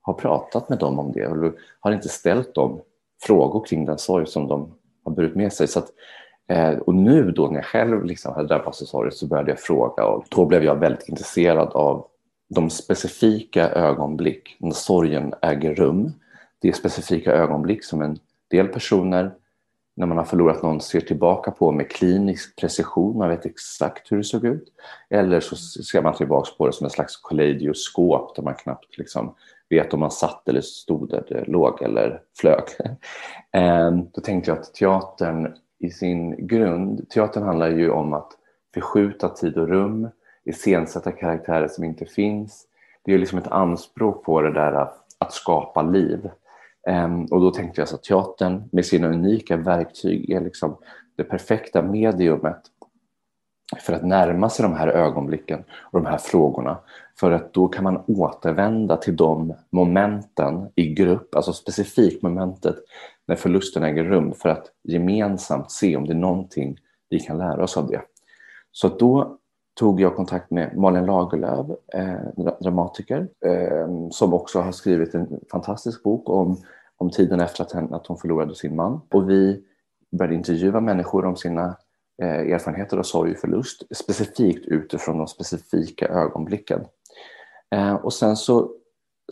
har 0.00 0.14
pratat 0.14 0.68
med 0.68 0.78
dem 0.78 0.98
om 0.98 1.12
det 1.12 1.20
eller 1.20 1.52
har 1.80 1.92
inte 1.92 2.08
ställt 2.08 2.54
dem 2.54 2.80
frågor 3.22 3.64
kring 3.64 3.84
den 3.84 3.98
sorg 3.98 4.26
som 4.26 4.48
de 4.48 4.74
har 5.04 5.12
burit 5.12 5.36
med 5.36 5.52
sig. 5.52 5.68
Så 5.68 5.78
att 5.78 5.88
Eh, 6.48 6.78
och 6.78 6.94
nu 6.94 7.30
då 7.30 7.46
när 7.46 7.54
jag 7.54 7.64
själv 7.64 8.04
liksom 8.04 8.34
hade 8.34 8.48
drabbats 8.48 8.82
av 8.82 8.86
sorg 8.86 9.12
så 9.12 9.26
började 9.26 9.50
jag 9.50 9.60
fråga 9.60 10.04
och 10.04 10.24
då 10.28 10.46
blev 10.46 10.64
jag 10.64 10.76
väldigt 10.76 11.08
intresserad 11.08 11.68
av 11.68 12.06
de 12.48 12.70
specifika 12.70 13.70
ögonblick 13.70 14.56
när 14.58 14.70
sorgen 14.70 15.34
äger 15.42 15.74
rum. 15.74 16.12
Det 16.58 16.68
är 16.68 16.72
specifika 16.72 17.32
ögonblick 17.32 17.84
som 17.84 18.02
en 18.02 18.18
del 18.50 18.68
personer 18.68 19.32
när 19.98 20.06
man 20.06 20.16
har 20.16 20.24
förlorat 20.24 20.62
någon 20.62 20.80
ser 20.80 21.00
tillbaka 21.00 21.50
på 21.50 21.72
med 21.72 21.90
klinisk 21.90 22.56
precision, 22.56 23.18
man 23.18 23.28
vet 23.28 23.46
exakt 23.46 24.12
hur 24.12 24.16
det 24.16 24.24
såg 24.24 24.44
ut. 24.44 24.72
Eller 25.10 25.40
så 25.40 25.56
ser 25.56 26.02
man 26.02 26.14
tillbaka 26.14 26.50
på 26.58 26.66
det 26.66 26.72
som 26.72 26.84
en 26.84 26.90
slags 26.90 27.16
kaleidoskop 27.16 28.36
där 28.36 28.42
man 28.42 28.54
knappt 28.54 28.98
liksom 28.98 29.34
vet 29.68 29.94
om 29.94 30.00
man 30.00 30.10
satt 30.10 30.48
eller 30.48 30.60
stod 30.60 31.12
eller 31.12 31.44
låg 31.46 31.82
eller 31.82 32.20
flög. 32.40 32.64
Eh, 33.52 33.90
då 33.90 34.20
tänkte 34.20 34.50
jag 34.50 34.58
att 34.58 34.74
teatern 34.74 35.54
i 35.78 35.90
sin 35.90 36.46
grund, 36.46 37.08
teatern 37.08 37.42
handlar 37.42 37.70
ju 37.70 37.90
om 37.90 38.12
att 38.12 38.32
förskjuta 38.74 39.28
tid 39.28 39.58
och 39.58 39.68
rum, 39.68 40.08
iscensätta 40.44 41.12
karaktärer 41.12 41.68
som 41.68 41.84
inte 41.84 42.06
finns. 42.06 42.66
Det 43.04 43.14
är 43.14 43.18
liksom 43.18 43.38
ett 43.38 43.46
anspråk 43.46 44.24
på 44.24 44.40
det 44.40 44.52
där 44.52 44.72
att, 44.72 45.04
att 45.18 45.32
skapa 45.32 45.82
liv. 45.82 46.30
Um, 46.88 47.24
och 47.24 47.40
då 47.40 47.50
tänkte 47.50 47.80
jag 47.80 47.88
så 47.88 47.94
att 47.94 48.02
teatern 48.02 48.68
med 48.72 48.86
sina 48.86 49.08
unika 49.08 49.56
verktyg 49.56 50.30
är 50.30 50.40
liksom 50.40 50.76
det 51.16 51.24
perfekta 51.24 51.82
mediumet 51.82 52.60
för 53.80 53.92
att 53.92 54.04
närma 54.04 54.50
sig 54.50 54.62
de 54.62 54.72
här 54.72 54.88
ögonblicken 54.88 55.64
och 55.70 56.02
de 56.02 56.06
här 56.06 56.18
frågorna. 56.18 56.78
För 57.20 57.30
att 57.30 57.52
då 57.52 57.68
kan 57.68 57.84
man 57.84 58.02
återvända 58.06 58.96
till 58.96 59.16
de 59.16 59.54
momenten 59.70 60.68
i 60.74 60.94
grupp, 60.94 61.34
alltså 61.34 61.52
specifikt 61.52 62.22
momentet 62.22 62.76
när 63.28 63.36
förlusten 63.36 63.82
äger 63.82 64.04
rum 64.04 64.32
för 64.32 64.48
att 64.48 64.66
gemensamt 64.84 65.70
se 65.70 65.96
om 65.96 66.06
det 66.06 66.12
är 66.12 66.16
någonting 66.16 66.78
vi 67.10 67.20
kan 67.20 67.38
lära 67.38 67.64
oss 67.64 67.76
av 67.76 67.86
det. 67.86 68.02
Så 68.72 68.88
då 68.88 69.38
tog 69.78 70.00
jag 70.00 70.16
kontakt 70.16 70.50
med 70.50 70.76
Malin 70.76 71.06
Lagerlöf, 71.06 71.66
eh, 71.94 72.54
dramatiker, 72.60 73.28
eh, 73.46 74.08
som 74.10 74.34
också 74.34 74.60
har 74.60 74.72
skrivit 74.72 75.14
en 75.14 75.40
fantastisk 75.50 76.02
bok 76.02 76.28
om, 76.28 76.56
om 76.96 77.10
tiden 77.10 77.40
efter 77.40 77.64
att, 77.64 77.72
henne, 77.72 77.96
att 77.96 78.06
hon 78.06 78.18
förlorade 78.18 78.54
sin 78.54 78.76
man. 78.76 79.00
Och 79.10 79.30
vi 79.30 79.64
började 80.18 80.34
intervjua 80.34 80.80
människor 80.80 81.24
om 81.24 81.36
sina 81.36 81.76
eh, 82.22 82.52
erfarenheter 82.52 82.96
av 82.96 83.02
sorg 83.02 83.32
och 83.32 83.38
förlust 83.38 83.96
specifikt 83.96 84.66
utifrån 84.66 85.18
de 85.18 85.26
specifika 85.26 86.08
ögonblicken. 86.08 86.80
Eh, 87.74 87.94
och 87.94 88.12
sen 88.12 88.36
så 88.36 88.70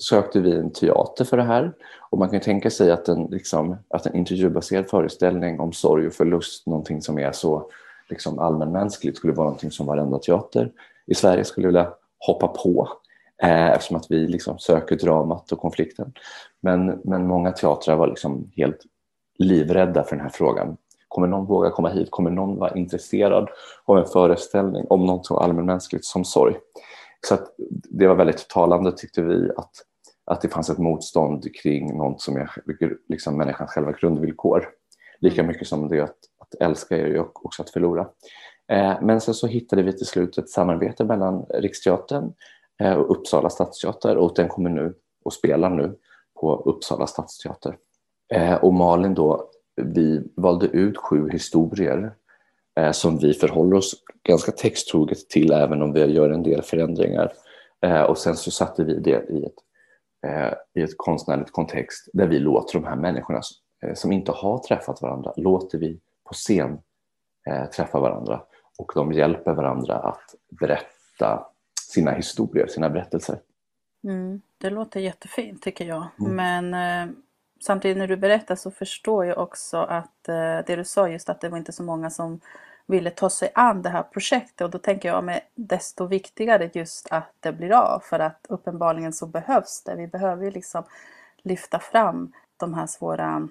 sökte 0.00 0.40
vi 0.40 0.52
en 0.52 0.72
teater 0.72 1.24
för 1.24 1.36
det 1.36 1.42
här 1.42 1.72
och 2.10 2.18
man 2.18 2.28
kan 2.28 2.40
tänka 2.40 2.70
sig 2.70 2.90
att 2.90 3.08
en, 3.08 3.24
liksom, 3.24 3.76
att 3.88 4.06
en 4.06 4.14
intervjubaserad 4.16 4.88
föreställning 4.90 5.60
om 5.60 5.72
sorg 5.72 6.06
och 6.06 6.12
förlust, 6.12 6.66
någonting 6.66 7.02
som 7.02 7.18
är 7.18 7.32
så 7.32 7.70
liksom, 8.08 8.38
allmänmänskligt, 8.38 9.16
skulle 9.16 9.32
vara 9.32 9.46
någonting 9.46 9.70
som 9.70 9.86
varenda 9.86 10.18
teater 10.18 10.72
i 11.06 11.14
Sverige 11.14 11.44
skulle 11.44 11.66
vilja 11.66 11.92
hoppa 12.18 12.48
på 12.48 12.88
eh, 13.42 13.66
eftersom 13.66 13.96
att 13.96 14.10
vi 14.10 14.26
liksom 14.26 14.58
söker 14.58 14.96
dramat 14.96 15.52
och 15.52 15.58
konflikten. 15.58 16.12
Men, 16.60 17.00
men 17.04 17.26
många 17.26 17.52
teatrar 17.52 17.96
var 17.96 18.06
liksom 18.06 18.50
helt 18.56 18.82
livrädda 19.38 20.04
för 20.04 20.16
den 20.16 20.24
här 20.24 20.32
frågan. 20.32 20.76
Kommer 21.08 21.26
någon 21.26 21.46
våga 21.46 21.70
komma 21.70 21.88
hit? 21.88 22.10
Kommer 22.10 22.30
någon 22.30 22.58
vara 22.58 22.74
intresserad 22.74 23.48
av 23.84 23.98
en 23.98 24.06
föreställning 24.06 24.86
om 24.88 25.06
något 25.06 25.26
så 25.26 25.36
allmänmänskligt 25.36 26.04
som 26.04 26.24
sorg? 26.24 26.54
Så 27.28 27.38
det 27.90 28.06
var 28.06 28.14
väldigt 28.14 28.48
talande 28.48 28.92
tyckte 28.92 29.22
vi 29.22 29.50
att, 29.56 29.70
att 30.24 30.40
det 30.40 30.48
fanns 30.48 30.70
ett 30.70 30.78
motstånd 30.78 31.54
kring 31.62 31.98
något 31.98 32.20
som 32.20 32.36
är 32.36 32.50
liksom 33.08 33.36
människans 33.36 33.70
själva 33.70 33.92
grundvillkor. 33.92 34.68
Lika 35.20 35.40
mm. 35.40 35.46
mycket 35.52 35.68
som 35.68 35.88
det 35.88 36.00
att, 36.00 36.16
att 36.38 36.54
älska 36.60 36.96
är 36.96 37.06
ju 37.06 37.20
också 37.20 37.62
att 37.62 37.70
förlora. 37.70 38.08
Eh, 38.72 39.02
men 39.02 39.20
sen 39.20 39.34
så 39.34 39.46
hittade 39.46 39.82
vi 39.82 39.92
till 39.92 40.06
slut 40.06 40.38
ett 40.38 40.50
samarbete 40.50 41.04
mellan 41.04 41.46
Riksteatern 41.48 42.32
eh, 42.82 42.94
och 42.94 43.10
Uppsala 43.10 43.50
stadsteater 43.50 44.16
och 44.16 44.32
den 44.36 44.48
kommer 44.48 44.70
nu 44.70 44.94
och 45.24 45.32
spelar 45.32 45.70
nu 45.70 45.96
på 46.40 46.56
Uppsala 46.56 47.06
stadsteater. 47.06 47.76
Eh, 48.34 48.54
och 48.54 48.74
Malin 48.74 49.14
då, 49.14 49.50
vi 49.76 50.32
valde 50.36 50.66
ut 50.66 50.96
sju 50.96 51.30
historier 51.30 52.14
eh, 52.76 52.92
som 52.92 53.18
vi 53.18 53.34
förhåller 53.34 53.76
oss 53.76 53.94
ganska 54.22 54.52
texttroget 54.52 55.28
till 55.28 55.52
även 55.52 55.82
om 55.82 55.92
vi 55.92 56.04
gör 56.04 56.30
en 56.30 56.42
del 56.42 56.62
förändringar. 56.62 57.32
Eh, 57.82 58.02
och 58.02 58.18
sen 58.18 58.36
så 58.36 58.50
satte 58.50 58.84
vi 58.84 59.00
det 59.00 59.26
i 59.30 59.44
ett, 59.44 59.54
eh, 60.26 60.52
i 60.74 60.84
ett 60.84 60.96
konstnärligt 60.96 61.52
kontext 61.52 62.08
där 62.12 62.26
vi 62.26 62.38
låter 62.38 62.78
de 62.78 62.86
här 62.86 62.96
människorna 62.96 63.40
eh, 63.82 63.94
som 63.94 64.12
inte 64.12 64.32
har 64.32 64.58
träffat 64.58 65.02
varandra, 65.02 65.32
låter 65.36 65.78
vi 65.78 66.00
på 66.24 66.34
scen 66.34 66.78
eh, 67.50 67.66
träffa 67.66 68.00
varandra 68.00 68.42
och 68.78 68.92
de 68.94 69.12
hjälper 69.12 69.54
varandra 69.54 69.94
att 69.94 70.34
berätta 70.60 71.46
sina 71.80 72.10
historier, 72.10 72.66
sina 72.66 72.90
berättelser. 72.90 73.38
Mm, 74.04 74.40
det 74.58 74.70
låter 74.70 75.00
jättefint 75.00 75.62
tycker 75.62 75.84
jag. 75.84 76.06
Mm. 76.20 76.36
Men 76.36 76.74
eh, 76.74 77.14
samtidigt 77.60 77.96
när 77.96 78.06
du 78.06 78.16
berättar 78.16 78.56
så 78.56 78.70
förstår 78.70 79.26
jag 79.26 79.38
också 79.38 79.76
att 79.76 80.28
eh, 80.28 80.58
det 80.66 80.76
du 80.76 80.84
sa 80.84 81.08
just 81.08 81.28
att 81.28 81.40
det 81.40 81.48
var 81.48 81.58
inte 81.58 81.72
så 81.72 81.82
många 81.82 82.10
som 82.10 82.40
ville 82.86 83.10
ta 83.10 83.30
sig 83.30 83.50
an 83.54 83.82
det 83.82 83.88
här 83.88 84.02
projektet 84.02 84.60
och 84.60 84.70
då 84.70 84.78
tänker 84.78 85.08
jag 85.08 85.24
med 85.24 85.40
desto 85.54 86.06
viktigare 86.06 86.70
just 86.74 87.06
att 87.10 87.32
det 87.40 87.52
blir 87.52 87.72
av 87.72 88.00
för 88.00 88.18
att 88.18 88.46
uppenbarligen 88.48 89.12
så 89.12 89.26
behövs 89.26 89.82
det. 89.82 89.94
Vi 89.94 90.06
behöver 90.06 90.44
ju 90.44 90.50
liksom 90.50 90.84
lyfta 91.42 91.78
fram 91.78 92.32
de 92.56 92.74
här 92.74 92.86
svåra 92.86 93.48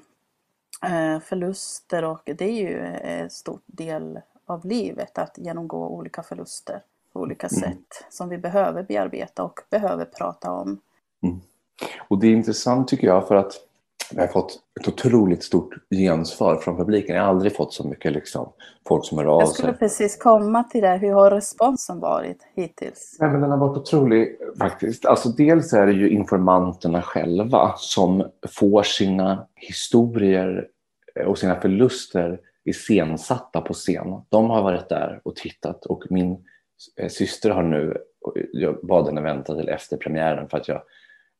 eh, 0.83 1.19
förluster 1.19 2.03
och 2.03 2.21
det 2.25 2.45
är 2.45 2.61
ju 2.61 2.79
en 3.01 3.29
stor 3.29 3.59
del 3.65 4.21
av 4.45 4.65
livet 4.65 5.17
att 5.17 5.37
genomgå 5.37 5.87
olika 5.87 6.23
förluster 6.23 6.81
på 7.13 7.19
olika 7.19 7.47
mm. 7.47 7.61
sätt 7.61 8.05
som 8.09 8.29
vi 8.29 8.37
behöver 8.37 8.83
bearbeta 8.83 9.43
och 9.43 9.59
behöver 9.69 10.05
prata 10.05 10.51
om. 10.51 10.79
Mm. 11.23 11.41
Och 12.07 12.19
det 12.19 12.27
är 12.27 12.31
intressant 12.31 12.87
tycker 12.87 13.07
jag 13.07 13.27
för 13.27 13.35
att 13.35 13.53
vi 14.11 14.19
har 14.19 14.27
fått 14.27 14.59
ett 14.81 14.87
otroligt 14.87 15.43
stort 15.43 15.73
gensvar 15.95 16.55
från 16.55 16.77
publiken. 16.77 17.15
Jag 17.15 17.23
har 17.23 17.29
aldrig 17.29 17.55
fått 17.55 17.73
så 17.73 17.87
mycket 17.87 18.13
liksom, 18.13 18.53
folk 18.87 19.05
som 19.05 19.17
hör 19.17 19.25
av 19.25 19.39
sig. 19.39 19.45
Jag 19.47 19.55
skulle 19.55 19.73
precis 19.73 20.17
komma 20.17 20.63
till 20.63 20.81
det. 20.81 20.97
Hur 20.97 21.11
har 21.11 21.31
responsen 21.31 21.99
varit 21.99 22.37
hittills? 22.55 23.17
Nej, 23.19 23.29
men 23.29 23.41
den 23.41 23.51
har 23.51 23.57
varit 23.57 23.77
otrolig 23.77 24.37
faktiskt. 24.59 25.05
Alltså, 25.05 25.29
dels 25.29 25.73
är 25.73 25.85
det 25.85 25.93
ju 25.93 26.09
informanterna 26.09 27.01
själva 27.01 27.73
som 27.77 28.29
får 28.47 28.83
sina 28.83 29.47
historier 29.55 30.67
och 31.27 31.37
sina 31.37 31.59
förluster 31.59 32.39
iscensatta 32.65 33.61
på 33.61 33.73
scen. 33.73 34.21
De 34.29 34.49
har 34.49 34.61
varit 34.61 34.89
där 34.89 35.21
och 35.23 35.35
tittat 35.35 35.85
och 35.85 36.03
min 36.09 36.37
eh, 36.99 37.09
syster 37.09 37.49
har 37.49 37.63
nu, 37.63 37.97
jag 38.53 38.79
bad 38.83 39.05
henne 39.05 39.21
vänta 39.21 39.55
till 39.55 39.69
efter 39.69 39.97
premiären 39.97 40.49
för 40.49 40.57
att 40.57 40.67
jag 40.67 40.81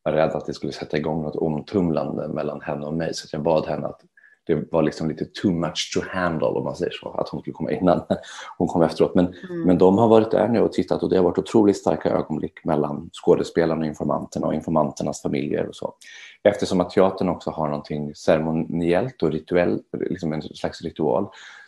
var 0.06 0.12
rädd 0.12 0.30
att 0.30 0.46
det 0.46 0.54
skulle 0.54 0.72
sätta 0.72 0.96
igång 0.96 1.22
något 1.22 1.36
omtumlande 1.36 2.28
mellan 2.28 2.60
henne 2.60 2.86
och 2.86 2.94
mig 2.94 3.14
så 3.14 3.28
jag 3.32 3.42
bad 3.42 3.66
henne 3.66 3.86
att 3.86 4.00
det 4.46 4.72
var 4.72 4.82
liksom 4.82 5.08
lite 5.08 5.24
too 5.24 5.52
much 5.52 5.90
to 5.94 6.00
handle 6.08 6.46
om 6.46 6.64
man 6.64 6.76
säger 6.76 6.92
så, 6.92 7.08
att 7.10 7.28
hon 7.28 7.40
skulle 7.40 7.54
komma 7.54 7.70
innan 7.70 8.02
hon 8.58 8.68
kom 8.68 8.82
efteråt. 8.82 9.14
Men, 9.14 9.26
mm. 9.26 9.62
men 9.62 9.78
de 9.78 9.98
har 9.98 10.08
varit 10.08 10.30
där 10.30 10.48
nu 10.48 10.60
och 10.60 10.72
tittat 10.72 11.02
och 11.02 11.10
det 11.10 11.16
har 11.16 11.24
varit 11.24 11.38
otroligt 11.38 11.76
starka 11.76 12.10
ögonblick 12.10 12.64
mellan 12.64 13.10
skådespelarna 13.12 13.80
och 13.80 13.86
informanterna 13.86 14.46
och 14.46 14.54
informanternas 14.54 15.22
familjer 15.22 15.66
och 15.66 15.76
så. 15.76 15.94
Eftersom 16.42 16.80
att 16.80 16.90
teatern 16.90 17.28
också 17.28 17.50
har 17.50 17.66
någonting 17.66 18.14
ceremoniellt 18.14 19.22
och 19.22 19.32
rituellt, 19.32 19.82
liksom 20.10 20.32
en 20.32 20.42
slags 20.42 20.82
ritual, 20.82 21.26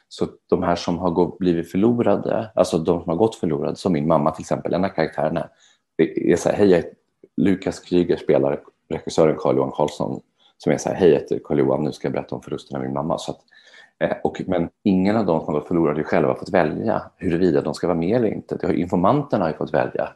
så 0.08 0.26
de 0.48 0.62
här 0.62 0.76
som 0.76 0.98
har 0.98 1.38
blivit 1.38 1.70
förlorade, 1.70 2.50
alltså 2.54 2.78
de 2.78 3.00
som 3.02 3.10
har 3.10 3.16
gått 3.16 3.34
förlorade, 3.34 3.76
som 3.76 3.92
min 3.92 4.06
mamma 4.06 4.30
till 4.30 4.42
exempel, 4.42 4.74
en 4.74 4.84
av 4.84 4.88
karaktärerna, 4.88 5.48
är 5.98 6.36
så 6.36 6.48
här, 6.48 6.56
hej 6.56 6.70
jag 6.70 6.84
Lukas 7.36 7.80
Kryger 7.80 8.16
spelar 8.16 8.60
regissören 8.88 9.36
Carl-Johan 9.38 9.72
Karlsson 9.72 10.20
som 10.58 10.72
är 10.72 10.78
så 10.78 10.88
här, 10.88 10.96
hej 10.96 11.10
jag 11.10 11.20
heter 11.20 11.40
Carl-Johan, 11.44 11.84
nu 11.84 11.92
ska 11.92 12.06
jag 12.06 12.12
berätta 12.12 12.34
om 12.34 12.42
förlusten 12.42 12.76
av 12.76 12.82
min 12.82 12.92
mamma. 12.92 13.18
Så 13.18 13.30
att, 13.30 13.40
eh, 13.98 14.16
och, 14.24 14.42
men 14.46 14.68
ingen 14.82 15.16
av 15.16 15.26
de 15.26 15.44
som 15.44 15.54
har 15.54 15.60
förlorat 15.60 16.06
själva 16.06 16.28
har 16.28 16.34
fått 16.34 16.52
välja 16.52 17.02
huruvida 17.16 17.60
de 17.60 17.74
ska 17.74 17.86
vara 17.86 17.98
med 17.98 18.16
eller 18.16 18.28
inte. 18.28 18.56
Det 18.56 18.66
har, 18.66 18.74
informanterna 18.74 19.44
har 19.44 19.50
ju 19.50 19.56
fått 19.56 19.74
välja, 19.74 20.08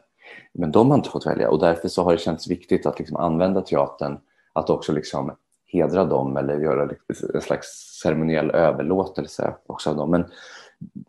men 0.53 0.71
de 0.71 0.89
har 0.89 0.97
inte 0.97 1.09
fått 1.09 1.27
välja 1.27 1.49
och 1.49 1.59
därför 1.59 1.87
så 1.87 2.03
har 2.03 2.11
det 2.11 2.17
känts 2.17 2.47
viktigt 2.47 2.85
att 2.85 2.99
liksom 2.99 3.17
använda 3.17 3.61
teatern 3.61 4.17
att 4.53 4.69
också 4.69 4.93
liksom 4.93 5.31
hedra 5.65 6.05
dem 6.05 6.37
eller 6.37 6.59
göra 6.59 6.85
liksom 6.85 7.29
en 7.33 7.41
slags 7.41 7.67
ceremoniell 8.03 8.51
överlåtelse 8.51 9.53
också 9.67 9.89
av 9.89 9.95
dem. 9.95 10.11
Men 10.11 10.25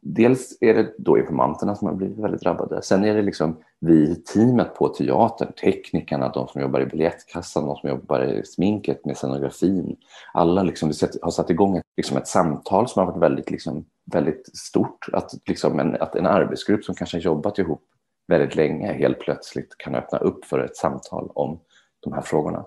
dels 0.01 0.59
är 0.61 0.75
det 0.75 0.95
då 0.99 1.19
informanterna 1.19 1.75
som 1.75 1.89
har 1.89 1.95
blivit 1.95 2.19
väldigt 2.19 2.41
drabbade. 2.41 2.83
Sen 2.83 3.05
är 3.05 3.15
det 3.15 3.23
liksom 3.23 3.57
vi 3.81 3.95
i 3.95 4.15
teamet 4.15 4.75
på 4.75 4.89
teatern, 4.89 5.53
teknikerna, 5.53 6.29
de 6.29 6.49
som 6.49 6.61
jobbar 6.61 6.81
i 6.81 6.87
biljettkassan, 6.87 7.67
de 7.67 7.77
som 7.77 7.89
jobbar 7.89 8.25
i 8.25 8.45
sminket 8.45 9.05
med 9.05 9.17
scenografin. 9.17 9.97
Alla 10.33 10.63
liksom, 10.63 10.93
har 11.23 11.31
satt 11.31 11.51
igång 11.51 11.77
ett, 11.77 11.85
liksom 11.97 12.17
ett 12.17 12.29
samtal 12.29 12.89
som 12.89 13.01
har 13.01 13.07
varit 13.13 13.23
väldigt, 13.23 13.51
liksom, 13.51 13.85
väldigt 14.13 14.57
stort. 14.57 15.09
Att, 15.13 15.31
liksom 15.47 15.81
en, 15.81 15.97
att 16.03 16.17
en 16.17 16.27
arbetsgrupp 16.27 16.85
som 16.85 16.95
kanske 16.95 17.17
har 17.17 17.23
jobbat 17.23 17.59
ihop 17.59 17.83
väldigt 18.29 18.55
länge 18.55 18.93
helt 18.93 19.19
plötsligt 19.19 19.79
kan 19.79 19.95
öppna 19.95 20.19
upp 20.19 20.45
för 20.45 20.59
ett 20.59 20.77
samtal 20.77 21.31
om 21.35 21.61
de 22.01 22.13
här 22.13 22.23
frågorna. 22.23 22.65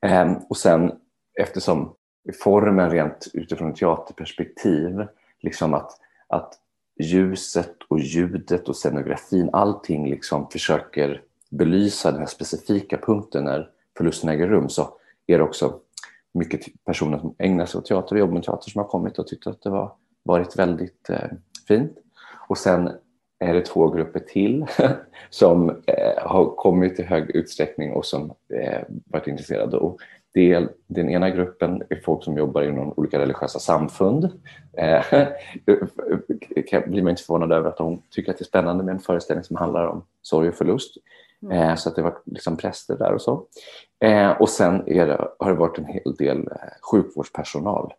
Ehm, 0.00 0.34
och 0.48 0.56
sen 0.56 0.92
eftersom 1.40 1.94
formen 2.42 2.90
rent 2.90 3.28
utifrån 3.34 3.70
ett 3.70 3.76
teaterperspektiv, 3.76 5.06
liksom 5.40 5.74
att 5.74 5.92
att 6.30 6.54
ljuset 7.00 7.76
och 7.88 7.98
ljudet 7.98 8.68
och 8.68 8.76
scenografin, 8.76 9.50
allting 9.52 10.10
liksom 10.10 10.50
försöker 10.50 11.22
belysa 11.50 12.10
den 12.10 12.20
här 12.20 12.26
specifika 12.26 12.98
punkten 12.98 13.44
när 13.44 13.70
förlusten 13.96 14.30
äger 14.30 14.46
rum 14.46 14.68
så 14.68 14.88
är 15.26 15.38
det 15.38 15.44
också 15.44 15.80
mycket 16.34 16.84
personer 16.84 17.18
som 17.18 17.34
ägnar 17.38 17.66
sig 17.66 17.78
åt 17.78 17.86
teater 17.86 18.14
och 18.14 18.20
jobbar 18.20 18.34
med 18.34 18.42
teater 18.42 18.70
som 18.70 18.78
har 18.78 18.88
kommit 18.88 19.18
och 19.18 19.26
tyckt 19.26 19.46
att 19.46 19.62
det 19.62 19.70
var 19.70 19.92
varit 20.22 20.58
väldigt 20.58 21.10
eh, 21.10 21.30
fint. 21.68 21.92
Och 22.48 22.58
sen 22.58 22.90
är 23.38 23.54
det 23.54 23.64
två 23.64 23.88
grupper 23.88 24.20
till 24.20 24.66
som 25.30 25.70
eh, 25.70 26.22
har 26.22 26.54
kommit 26.56 27.00
i 27.00 27.02
hög 27.02 27.30
utsträckning 27.30 27.92
och 27.92 28.06
som 28.06 28.32
eh, 28.54 28.80
varit 29.04 29.26
intresserade. 29.26 29.76
Och 29.76 30.00
Del, 30.34 30.68
den 30.86 31.10
ena 31.10 31.30
gruppen 31.30 31.82
är 31.90 32.00
folk 32.04 32.24
som 32.24 32.36
jobbar 32.36 32.62
inom 32.62 32.92
olika 32.96 33.18
religiösa 33.18 33.58
samfund. 33.58 34.24
Eh, 34.72 35.04
blir 36.86 37.02
man 37.02 37.10
inte 37.10 37.22
förvånad 37.22 37.52
över 37.52 37.68
att 37.68 37.76
de 37.76 38.02
tycker 38.10 38.32
att 38.32 38.38
det 38.38 38.42
är 38.42 38.46
spännande 38.46 38.84
med 38.84 38.94
en 38.94 39.00
föreställning 39.00 39.44
som 39.44 39.56
handlar 39.56 39.86
om 39.86 40.04
sorg 40.22 40.48
och 40.48 40.54
förlust. 40.54 40.96
Mm. 41.42 41.58
Eh, 41.58 41.74
så 41.74 41.88
att 41.88 41.96
det 41.96 42.02
var 42.02 42.18
liksom 42.24 42.56
präster 42.56 42.98
där 42.98 43.12
och 43.12 43.22
så. 43.22 43.46
Eh, 44.00 44.30
och 44.30 44.48
sen 44.48 44.84
det, 44.86 45.20
har 45.38 45.50
det 45.50 45.58
varit 45.58 45.78
en 45.78 45.84
hel 45.84 46.14
del 46.18 46.38
eh, 46.38 46.90
sjukvårdspersonal. 46.90 47.92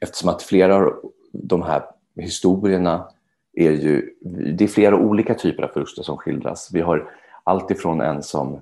Eftersom 0.00 0.28
att 0.28 0.42
flera 0.42 0.76
av 0.76 1.12
de 1.32 1.62
här 1.62 1.82
historierna 2.16 3.08
är 3.52 3.70
ju, 3.70 4.14
det 4.56 4.64
är 4.64 4.68
flera 4.68 4.96
olika 4.96 5.34
typer 5.34 5.62
av 5.62 5.68
förluster 5.68 6.02
som 6.02 6.16
skildras. 6.16 6.70
Vi 6.72 6.80
har 6.80 7.10
allt 7.44 7.70
ifrån 7.70 8.00
en 8.00 8.22
som 8.22 8.60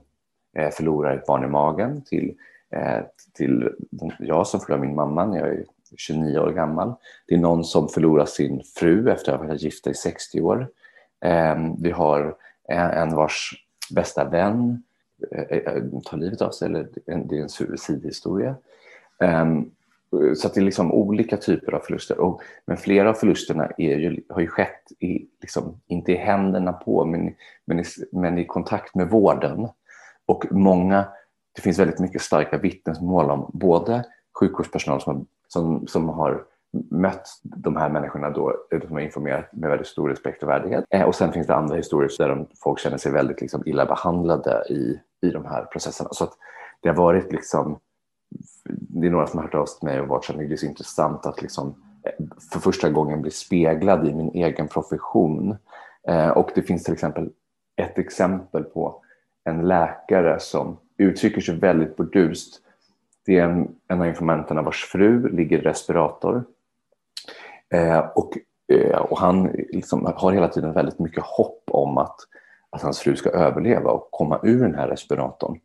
Eh, 0.56 0.70
förlorar 0.70 1.16
ett 1.16 1.26
barn 1.26 1.44
i 1.44 1.48
magen 1.48 2.02
till 2.02 2.34
eh, 2.70 3.00
till 3.34 3.68
jag 4.18 4.46
som 4.46 4.60
förlorar 4.60 4.80
min 4.82 4.94
mamma 4.94 5.26
när 5.26 5.38
jag 5.38 5.48
är 5.48 5.64
29 5.96 6.38
år 6.38 6.50
gammal. 6.50 6.94
Det 7.26 7.34
är 7.34 7.38
någon 7.38 7.64
som 7.64 7.88
förlorar 7.88 8.26
sin 8.26 8.62
fru 8.74 9.10
efter 9.10 9.32
att 9.32 9.40
ha 9.40 9.46
varit 9.46 9.62
gifta 9.62 9.90
i 9.90 9.94
60 9.94 10.40
år. 10.40 10.68
Ehm, 11.20 11.82
vi 11.82 11.90
har 11.90 12.36
en 12.68 13.14
vars 13.14 13.64
bästa 13.90 14.24
vän 14.24 14.82
eh, 15.30 15.82
tar 16.04 16.16
livet 16.16 16.42
av 16.42 16.50
sig, 16.50 16.66
eller 16.66 16.88
det 17.04 17.38
är 17.38 17.42
en 17.42 17.48
suicidhistoria. 17.48 18.56
Ehm, 19.20 19.70
så 20.36 20.46
att 20.46 20.54
det 20.54 20.60
är 20.60 20.64
liksom 20.64 20.92
olika 20.92 21.36
typer 21.36 21.72
av 21.72 21.80
förluster. 21.80 22.20
Och, 22.20 22.42
men 22.66 22.76
flera 22.76 23.10
av 23.10 23.14
förlusterna 23.14 23.70
är 23.78 23.96
ju, 23.96 24.22
har 24.28 24.40
ju 24.40 24.46
skett, 24.46 24.92
i, 24.98 25.26
liksom, 25.40 25.80
inte 25.86 26.12
i 26.12 26.16
händerna 26.16 26.72
på, 26.72 27.04
men, 27.04 27.34
men, 27.64 27.80
i, 27.80 27.84
men 28.12 28.38
i 28.38 28.44
kontakt 28.44 28.94
med 28.94 29.10
vården. 29.10 29.68
Och 30.28 30.44
många, 30.50 31.08
det 31.54 31.62
finns 31.62 31.78
väldigt 31.78 32.00
mycket 32.00 32.22
starka 32.22 32.58
vittnesmål 32.58 33.30
om 33.30 33.50
både 33.54 34.04
sjukvårdspersonal 34.40 35.00
som, 35.00 35.26
som, 35.48 35.86
som 35.86 36.08
har 36.08 36.44
mött 36.90 37.28
de 37.42 37.76
här 37.76 37.88
människorna 37.88 38.30
då, 38.30 38.54
som 38.86 38.92
har 38.92 39.00
informerat 39.00 39.52
med 39.52 39.70
väldigt 39.70 39.86
stor 39.86 40.08
respekt 40.08 40.42
och 40.42 40.48
värdighet. 40.48 40.84
Eh, 40.90 41.02
och 41.02 41.14
sen 41.14 41.32
finns 41.32 41.46
det 41.46 41.54
andra 41.54 41.76
historier 41.76 42.10
där 42.18 42.28
de, 42.28 42.46
folk 42.62 42.78
känner 42.78 42.96
sig 42.96 43.12
väldigt 43.12 43.40
liksom, 43.40 43.62
illa 43.66 43.86
behandlade 43.86 44.64
i, 44.68 45.00
i 45.26 45.30
de 45.30 45.44
här 45.44 45.64
processerna. 45.64 46.08
Så 46.12 46.24
att 46.24 46.32
det 46.80 46.88
har 46.88 46.96
varit 46.96 47.32
liksom, 47.32 47.78
det 48.68 49.06
är 49.06 49.10
några 49.10 49.26
som 49.26 49.38
har 49.38 49.44
hört 49.44 49.54
av 49.54 49.66
sig 49.66 49.78
till 49.78 49.88
mig 49.88 50.00
och 50.00 50.08
varit 50.08 50.24
så 50.24 50.32
det 50.32 50.52
är 50.52 50.56
så 50.56 50.66
intressant 50.66 51.26
att 51.26 51.42
liksom, 51.42 51.74
eh, 52.04 52.24
för 52.52 52.60
första 52.60 52.90
gången 52.90 53.22
bli 53.22 53.30
speglad 53.30 54.08
i 54.08 54.14
min 54.14 54.30
egen 54.34 54.68
profession. 54.68 55.56
Eh, 56.08 56.28
och 56.28 56.50
det 56.54 56.62
finns 56.62 56.84
till 56.84 56.94
exempel 56.94 57.30
ett 57.76 57.98
exempel 57.98 58.64
på 58.64 59.02
en 59.48 59.68
läkare 59.68 60.40
som 60.40 60.76
uttrycker 60.96 61.40
sig 61.40 61.56
väldigt 61.56 61.96
burdust. 61.96 62.60
Det 63.26 63.38
är 63.38 63.44
en, 63.44 63.68
en 63.88 64.00
av 64.00 64.06
informanterna 64.06 64.62
vars 64.62 64.84
fru 64.84 65.28
ligger 65.28 65.58
i 65.58 65.60
respirator 65.60 66.44
Eh, 67.74 67.98
och, 67.98 68.38
eh, 68.72 68.98
och 68.98 69.18
han 69.18 69.46
liksom 69.72 70.12
har 70.16 70.32
hela 70.32 70.48
tiden 70.48 70.72
väldigt 70.72 70.98
mycket 70.98 71.24
hopp 71.24 71.62
om 71.66 71.98
att, 71.98 72.16
att 72.70 72.82
hans 72.82 72.98
fru 72.98 73.16
ska 73.16 73.30
överleva 73.30 73.90
och 73.90 74.08
komma 74.10 74.40
ur 74.42 74.62
den 74.62 74.74
här 74.74 74.88
respiratorn. 74.88 75.60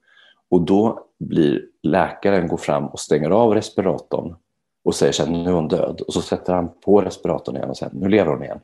Och 0.49 0.61
då 0.61 1.05
blir 1.19 1.65
läkaren 1.83 2.47
går 2.47 2.57
fram 2.57 2.87
och 2.87 2.99
stänger 2.99 3.29
av 3.29 3.53
respiratorn 3.53 4.35
och 4.85 4.95
säger 4.95 5.23
att 5.23 5.29
nu 5.29 5.49
är 5.49 5.53
hon 5.53 5.67
död. 5.67 6.01
Och 6.07 6.13
så 6.13 6.21
sätter 6.21 6.53
han 6.53 6.69
på 6.85 7.01
respiratorn 7.01 7.55
igen 7.55 7.69
och 7.69 7.77
säger 7.77 7.93
nu 7.93 8.09
lever 8.09 8.31
hon 8.31 8.43
igen. 8.43 8.59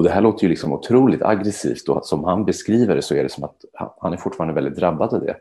Och 0.00 0.04
det 0.04 0.10
här 0.10 0.20
låter 0.20 0.42
ju 0.42 0.48
liksom 0.48 0.72
otroligt 0.72 1.22
aggressivt 1.22 1.88
och 1.88 2.06
som 2.06 2.24
han 2.24 2.44
beskriver 2.44 2.94
det 2.94 3.02
så 3.02 3.14
är 3.14 3.22
det 3.22 3.28
som 3.28 3.44
att 3.44 3.56
han 4.00 4.12
är 4.12 4.16
fortfarande 4.16 4.54
väldigt 4.54 4.76
drabbad 4.76 5.14
av 5.14 5.20
det. 5.20 5.36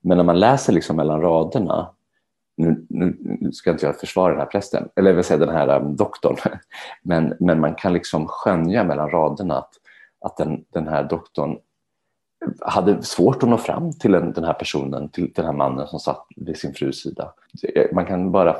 Men 0.00 0.16
när 0.16 0.24
man 0.24 0.40
läser 0.40 0.72
liksom 0.72 0.96
mellan 0.96 1.20
raderna 1.20 1.90
nu, 2.56 2.86
nu, 2.88 3.16
ska 3.52 3.70
inte 3.70 3.86
jag 3.86 4.00
försvara 4.00 4.30
den 4.30 4.40
här 4.40 4.46
prästen, 4.46 4.88
eller 4.96 5.12
vill 5.12 5.24
säga 5.24 5.38
den 5.38 5.54
här 5.54 5.80
um, 5.80 5.96
doktorn, 5.96 6.36
men, 7.02 7.34
men 7.40 7.60
man 7.60 7.74
kan 7.74 7.92
liksom 7.92 8.26
skönja 8.28 8.84
mellan 8.84 9.10
raderna 9.10 9.58
att, 9.58 9.72
att 10.20 10.36
den, 10.36 10.64
den 10.72 10.88
här 10.88 11.04
doktorn 11.04 11.58
hade 12.60 13.02
svårt 13.02 13.42
att 13.42 13.48
nå 13.48 13.56
fram 13.58 13.92
till 13.92 14.12
den, 14.12 14.44
här 14.44 14.52
personen, 14.52 15.08
till 15.08 15.32
den 15.34 15.44
här 15.44 15.52
mannen 15.52 15.86
som 15.86 16.00
satt 16.00 16.26
vid 16.36 16.56
sin 16.56 16.74
frus 16.74 17.02
sida. 17.02 17.32
Man 17.92 18.06
kan 18.06 18.32
bara 18.32 18.56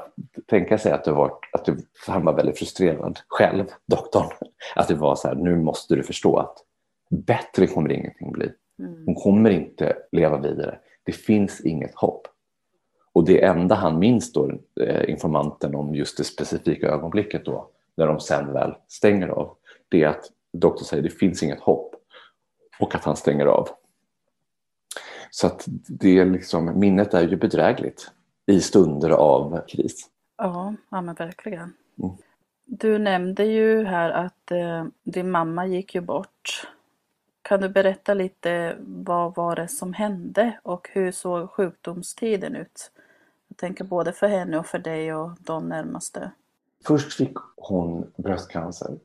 tänka 0.47 0.79
sig 0.79 0.93
att, 0.93 1.05
det 1.05 1.13
var, 1.13 1.33
att 1.53 1.65
det, 1.65 1.77
han 2.07 2.25
var 2.25 2.33
väldigt 2.33 2.59
frustrerad 2.59 3.19
själv, 3.29 3.65
doktorn. 3.87 4.27
Att 4.77 4.89
det 4.89 4.95
var 4.95 5.15
så 5.15 5.29
här, 5.29 5.35
nu 5.35 5.57
måste 5.57 5.95
du 5.95 6.03
förstå 6.03 6.37
att 6.37 6.57
bättre 7.11 7.67
kommer 7.67 7.93
ingenting 7.93 8.33
bli. 8.33 8.51
Mm. 8.79 9.03
Hon 9.07 9.15
kommer 9.15 9.51
inte 9.51 9.97
leva 10.13 10.39
vidare. 10.39 10.79
Det 11.05 11.13
finns 11.13 11.61
inget 11.61 11.95
hopp. 11.95 12.29
Och 13.13 13.25
det 13.25 13.45
enda 13.45 13.75
han 13.75 13.99
minns 13.99 14.33
då, 14.33 14.51
eh, 14.81 15.11
informanten 15.11 15.75
om 15.75 15.95
just 15.95 16.19
det 16.19 16.25
specifika 16.25 16.89
ögonblicket 16.89 17.45
då, 17.45 17.69
när 17.95 18.07
de 18.07 18.21
sen 18.21 18.53
väl 18.53 18.75
stänger 18.89 19.29
av, 19.29 19.57
det 19.89 20.03
är 20.03 20.09
att 20.09 20.25
doktorn 20.53 20.85
säger 20.85 21.03
det 21.03 21.11
finns 21.11 21.43
inget 21.43 21.61
hopp 21.61 21.88
och 22.81 22.95
att 22.95 23.05
han 23.05 23.17
stänger 23.17 23.47
av. 23.47 23.69
Så 25.31 25.47
att 25.47 25.65
det 25.89 26.19
är 26.19 26.25
liksom, 26.25 26.79
minnet 26.79 27.15
är 27.15 27.29
ju 27.29 27.37
bedrägligt 27.37 28.11
i 28.47 28.61
stunder 28.61 29.11
av 29.11 29.61
kris. 29.69 30.11
Ja, 30.37 30.75
ja 30.91 31.01
men 31.01 31.15
verkligen. 31.15 31.73
Mm. 32.03 32.17
Du 32.65 32.99
nämnde 32.99 33.45
ju 33.45 33.85
här 33.85 34.11
att 34.11 34.51
eh, 34.51 34.85
din 35.05 35.31
mamma 35.31 35.67
gick 35.67 35.95
ju 35.95 36.01
bort. 36.01 36.69
Kan 37.43 37.61
du 37.61 37.69
berätta 37.69 38.15
lite 38.15 38.77
vad 38.81 39.35
var 39.35 39.57
det 39.57 39.69
som 39.69 39.93
hände 39.93 40.61
och 40.63 40.89
hur 40.93 41.13
såg 41.13 41.51
sjukdomstiden 41.51 42.57
ut? 42.57 42.91
Jag 43.49 43.57
tänker 43.57 43.85
både 43.85 44.13
för 44.13 44.29
henne 44.29 44.59
och 44.59 44.67
för 44.67 44.79
dig 44.79 45.15
och 45.15 45.31
de 45.41 45.69
närmaste. 45.69 46.31
Först 46.87 47.13
fick 47.13 47.37
hon 47.57 48.13
bröstcancer. 48.17 48.99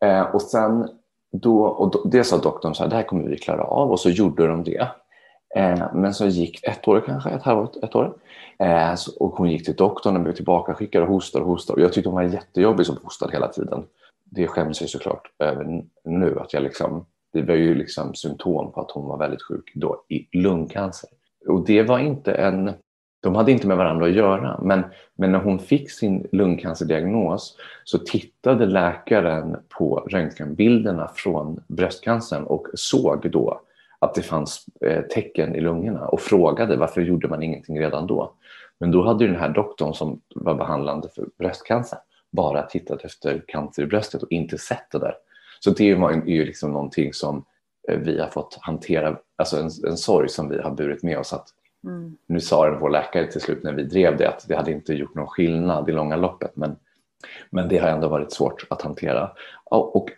Eh, 0.00 0.22
och 0.22 0.42
sen 0.42 0.97
då, 1.32 1.62
och 1.62 1.90
då, 1.90 2.04
det 2.04 2.24
sa 2.24 2.38
doktorn 2.38 2.74
så 2.74 2.82
här, 2.82 2.90
det 2.90 2.96
här 2.96 3.02
kommer 3.02 3.28
vi 3.28 3.38
klara 3.38 3.62
av 3.62 3.90
och 3.90 4.00
så 4.00 4.10
gjorde 4.10 4.46
de 4.46 4.64
det. 4.64 4.88
Eh, 5.56 5.94
men 5.94 6.14
så 6.14 6.26
gick 6.26 6.64
ett 6.64 6.88
år 6.88 7.02
kanske, 7.06 7.30
ett 7.30 7.42
halvår, 7.42 7.70
ett 7.82 7.94
år. 7.94 8.16
Eh, 8.58 8.94
så, 8.94 9.16
och 9.18 9.32
hon 9.36 9.50
gick 9.50 9.64
till 9.64 9.74
doktorn 9.74 10.16
och 10.16 10.22
blev 10.22 10.32
tillbakaskickad 10.32 11.02
och 11.02 11.08
hostade 11.08 11.44
och 11.44 11.50
hostade. 11.50 11.76
Och 11.76 11.84
jag 11.84 11.92
tyckte 11.92 12.08
hon 12.08 12.16
var 12.16 12.22
jättejobbig 12.22 12.86
som 12.86 12.96
hostade 13.02 13.32
hela 13.32 13.48
tiden. 13.48 13.84
Det 14.24 14.46
skäms 14.46 14.80
jag 14.80 14.90
såklart 14.90 15.30
över 15.38 15.82
nu. 16.04 16.38
Att 16.40 16.52
jag 16.52 16.62
liksom, 16.62 17.06
det 17.32 17.42
var 17.42 17.54
ju 17.54 17.74
liksom 17.74 18.14
symptom 18.14 18.72
på 18.72 18.80
att 18.80 18.90
hon 18.90 19.08
var 19.08 19.18
väldigt 19.18 19.42
sjuk 19.42 19.72
då 19.74 20.04
i 20.08 20.38
lungcancer. 20.38 21.10
Och 21.48 21.66
det 21.66 21.82
var 21.82 21.98
inte 21.98 22.32
en 22.32 22.72
de 23.20 23.34
hade 23.34 23.52
inte 23.52 23.66
med 23.66 23.76
varandra 23.76 24.06
att 24.06 24.12
göra, 24.12 24.60
men, 24.62 24.84
men 25.16 25.32
när 25.32 25.38
hon 25.38 25.58
fick 25.58 25.90
sin 25.90 26.26
lungcancerdiagnos 26.32 27.56
så 27.84 27.98
tittade 27.98 28.66
läkaren 28.66 29.56
på 29.68 30.06
röntgenbilderna 30.10 31.10
från 31.14 31.60
bröstcancern 31.66 32.44
och 32.44 32.66
såg 32.74 33.30
då 33.30 33.60
att 33.98 34.14
det 34.14 34.22
fanns 34.22 34.66
eh, 34.80 35.02
tecken 35.02 35.54
i 35.54 35.60
lungorna 35.60 36.08
och 36.08 36.20
frågade 36.20 36.76
varför 36.76 37.00
gjorde 37.00 37.28
man 37.28 37.42
ingenting 37.42 37.80
redan 37.80 38.06
då. 38.06 38.32
Men 38.80 38.90
då 38.90 39.02
hade 39.02 39.26
den 39.26 39.36
här 39.36 39.48
doktorn 39.48 39.94
som 39.94 40.20
var 40.34 40.54
behandlande 40.54 41.08
för 41.08 41.26
bröstcancer 41.38 41.98
bara 42.30 42.62
tittat 42.62 43.04
efter 43.04 43.44
cancer 43.48 43.82
i 43.82 43.86
bröstet 43.86 44.22
och 44.22 44.32
inte 44.32 44.58
sett 44.58 44.90
det 44.92 44.98
där. 44.98 45.14
Så 45.60 45.70
det 45.70 45.90
är 45.90 46.26
ju 46.26 46.44
liksom 46.44 46.72
någonting 46.72 47.12
som 47.12 47.44
eh, 47.88 47.98
vi 47.98 48.20
har 48.20 48.28
fått 48.28 48.58
hantera, 48.60 49.18
alltså 49.36 49.56
en, 49.56 49.70
en 49.86 49.96
sorg 49.96 50.28
som 50.28 50.48
vi 50.48 50.58
har 50.58 50.70
burit 50.70 51.02
med 51.02 51.18
oss 51.18 51.32
att 51.32 51.48
Mm. 51.84 52.16
Nu 52.26 52.40
sa 52.40 52.78
vår 52.80 52.90
läkare 52.90 53.26
till 53.26 53.40
slut 53.40 53.62
när 53.62 53.72
vi 53.72 53.82
drev 53.82 54.16
det 54.16 54.28
att 54.28 54.44
det 54.48 54.54
hade 54.54 54.72
inte 54.72 54.94
gjort 54.94 55.14
någon 55.14 55.26
skillnad 55.26 55.88
i 55.88 55.92
långa 55.92 56.16
loppet 56.16 56.56
men, 56.56 56.76
men 57.50 57.68
det 57.68 57.78
har 57.78 57.88
ändå 57.88 58.08
varit 58.08 58.32
svårt 58.32 58.66
att 58.70 58.82
hantera. 58.82 59.30
Och, 59.64 60.10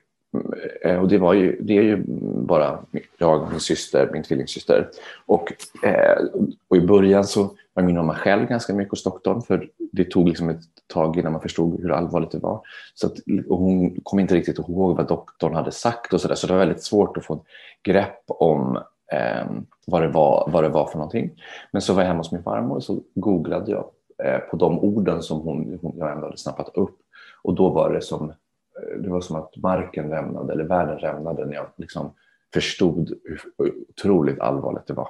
eh, 0.82 1.00
och 1.00 1.08
det, 1.08 1.18
var 1.18 1.34
ju, 1.34 1.60
det 1.60 1.78
är 1.78 1.82
ju 1.82 2.02
bara 2.46 2.78
jag, 3.18 3.50
min 3.50 3.60
syster, 3.60 4.10
min 4.12 4.22
tvillingsyster. 4.22 4.88
Och, 5.26 5.52
eh, 5.84 6.24
och 6.68 6.76
i 6.76 6.80
början 6.80 7.24
så 7.24 7.50
var 7.74 7.82
min 7.82 7.96
mamma 7.96 8.14
själv 8.14 8.46
ganska 8.46 8.74
mycket 8.74 8.90
hos 8.90 9.04
doktorn 9.04 9.42
för 9.42 9.68
det 9.92 10.04
tog 10.04 10.28
liksom 10.28 10.48
ett 10.48 10.60
tag 10.86 11.16
innan 11.16 11.32
man 11.32 11.40
förstod 11.40 11.80
hur 11.80 11.90
allvarligt 11.90 12.30
det 12.30 12.38
var. 12.38 12.60
Så 12.94 13.06
att, 13.06 13.16
hon 13.48 14.00
kom 14.02 14.18
inte 14.18 14.34
riktigt 14.34 14.58
ihåg 14.58 14.96
vad 14.96 15.08
doktorn 15.08 15.54
hade 15.54 15.72
sagt 15.72 16.12
och 16.12 16.20
så 16.20 16.28
där. 16.28 16.34
Så 16.34 16.46
det 16.46 16.52
var 16.52 16.60
väldigt 16.60 16.82
svårt 16.82 17.16
att 17.16 17.24
få 17.24 17.44
grepp 17.82 18.24
om 18.26 18.78
eh, 19.12 19.46
vad, 19.86 20.02
det 20.02 20.08
var, 20.08 20.48
vad 20.52 20.64
det 20.64 20.68
var 20.68 20.86
för 20.86 20.98
någonting. 20.98 21.30
Men 21.72 21.82
så 21.82 21.94
var 21.94 22.02
jag 22.02 22.08
hemma 22.08 22.20
hos 22.20 22.32
min 22.32 22.42
farmor 22.42 22.76
och 22.76 22.84
så 22.84 23.00
googlade 23.14 23.70
jag 23.70 23.90
eh, 24.24 24.38
på 24.38 24.56
de 24.56 24.78
orden 24.78 25.22
som 25.22 25.40
hon, 25.40 25.78
hon, 25.82 25.98
jag 25.98 26.12
ändå 26.12 26.26
hade 26.26 26.38
snappat 26.38 26.68
upp. 26.74 26.96
Och 27.42 27.54
då 27.54 27.68
var 27.68 27.92
det 27.92 28.02
som, 28.02 28.30
eh, 28.30 28.98
det 29.02 29.10
var 29.10 29.20
som 29.20 29.36
att 29.36 29.56
marken 29.56 30.10
rämnade 30.10 30.52
eller 30.52 30.64
världen 30.64 30.98
rämnade 30.98 31.46
när 31.46 31.54
jag 31.54 31.66
liksom 31.76 32.14
förstod 32.54 33.12
hur 33.24 33.72
otroligt 33.88 34.40
allvarligt 34.40 34.86
det 34.86 34.94
var. 34.94 35.08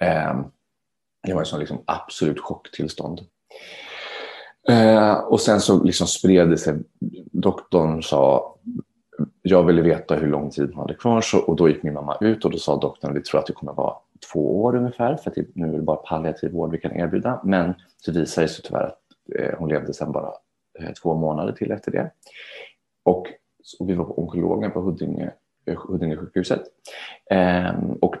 Eh, 0.00 0.40
det 1.26 1.34
var 1.34 1.42
ett 1.42 1.48
sånt 1.48 1.60
liksom 1.60 1.82
absolut 1.86 2.40
chocktillstånd. 2.40 3.20
Eh, 4.68 5.14
och 5.14 5.40
sen 5.40 5.60
så 5.60 5.82
liksom 5.82 6.06
spred 6.06 6.50
det 6.50 6.58
sig. 6.58 6.74
Doktorn 7.32 8.02
sa 8.02 8.51
jag 9.42 9.62
ville 9.62 9.82
veta 9.82 10.14
hur 10.14 10.26
lång 10.26 10.50
tid 10.50 10.70
hon 10.74 10.80
hade 10.80 10.94
kvar 10.94 11.20
så, 11.20 11.38
och 11.38 11.56
då 11.56 11.68
gick 11.68 11.82
min 11.82 11.94
mamma 11.94 12.16
ut 12.20 12.44
och 12.44 12.50
då 12.50 12.58
sa 12.58 12.80
doktorn 12.80 13.14
vi 13.14 13.22
tror 13.22 13.40
att 13.40 13.46
det 13.46 13.52
kommer 13.52 13.72
vara 13.72 13.96
två 14.32 14.62
år 14.62 14.76
ungefär 14.76 15.16
för 15.16 15.30
att 15.30 15.36
nu 15.54 15.68
är 15.68 15.72
det 15.72 15.82
bara 15.82 15.96
palliativ 15.96 16.52
vård 16.52 16.72
vi 16.72 16.78
kan 16.78 16.96
erbjuda. 16.96 17.40
Men 17.44 17.74
så 17.96 18.12
visade 18.12 18.46
det 18.46 18.48
sig 18.48 18.62
tyvärr 18.64 18.84
att 18.84 18.98
eh, 19.38 19.58
hon 19.58 19.68
levde 19.68 19.94
sedan 19.94 20.12
bara 20.12 20.32
eh, 20.78 20.92
två 21.02 21.14
månader 21.14 21.52
till 21.52 21.70
efter 21.70 21.92
det. 21.92 22.10
Och, 23.04 23.26
och 23.78 23.88
vi 23.88 23.94
var 23.94 24.04
på 24.04 24.18
onkologen 24.22 24.70
på 24.70 24.80
Huddinge, 24.80 25.32
eh, 25.66 25.78
Huddinge 25.88 26.16
sjukhuset. 26.16 26.62
Eh, 27.30 27.74
och, 28.00 28.16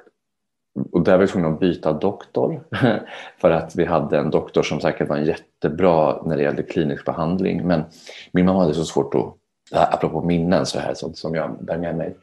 och 0.92 1.04
där 1.04 1.12
var 1.12 1.18
vi 1.18 1.26
tvungna 1.26 1.48
att 1.48 1.60
byta 1.60 1.92
doktor 1.92 2.64
för 3.38 3.50
att 3.50 3.76
vi 3.76 3.84
hade 3.84 4.18
en 4.18 4.30
doktor 4.30 4.62
som 4.62 4.80
säkert 4.80 5.08
var 5.08 5.16
jättebra 5.16 6.22
när 6.22 6.36
det 6.36 6.42
gällde 6.42 6.62
klinisk 6.62 7.04
behandling 7.04 7.66
men 7.66 7.84
min 8.32 8.46
mamma 8.46 8.60
hade 8.60 8.74
så 8.74 8.84
svårt 8.84 9.14
att 9.14 9.41
apropå 9.70 10.22
minnen 10.22 10.66
så 10.66 10.78
här, 10.78 10.94
sånt 10.94 11.18
som 11.18 11.34
jag 11.34 11.64
bär 11.64 11.78
med 11.78 11.96
mig. 11.96 12.16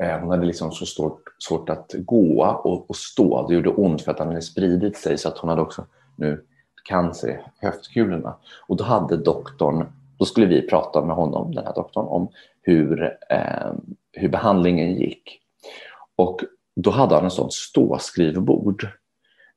Eh, 0.00 0.18
hon 0.18 0.30
hade 0.30 0.46
liksom 0.46 0.72
så 0.72 0.86
stort, 0.86 1.22
svårt 1.38 1.70
att 1.70 1.94
gå 1.98 2.44
och, 2.44 2.90
och, 2.90 2.96
stå. 2.96 3.48
Det 3.48 3.54
gjorde 3.54 3.70
ont 3.70 4.02
för 4.02 4.10
att 4.12 4.18
han 4.18 4.28
hade 4.28 4.42
spridit 4.42 4.96
sig 4.96 5.18
så 5.18 5.28
att 5.28 5.38
hon 5.38 5.50
hade 5.50 5.62
också 5.62 5.86
nu 6.16 6.44
cancer 6.84 7.28
i 7.28 7.66
höftkulorna. 7.66 8.36
Och 8.66 8.76
då 8.76 8.84
hade 8.84 9.16
doktorn, 9.16 9.86
då 10.18 10.24
skulle 10.24 10.46
vi 10.46 10.68
prata 10.68 11.04
med 11.04 11.16
honom, 11.16 11.54
den 11.54 11.66
här 11.66 11.74
doktorn, 11.74 12.06
om 12.06 12.28
hur, 12.62 13.16
eh, 13.30 13.72
hur 14.12 14.28
behandlingen 14.28 14.94
gick. 14.94 15.40
Och 16.16 16.40
då 16.76 16.90
hade 16.90 17.14
han 17.14 17.24
en 17.24 17.30
sån 17.30 17.50
ståskrivbord. 17.50 18.88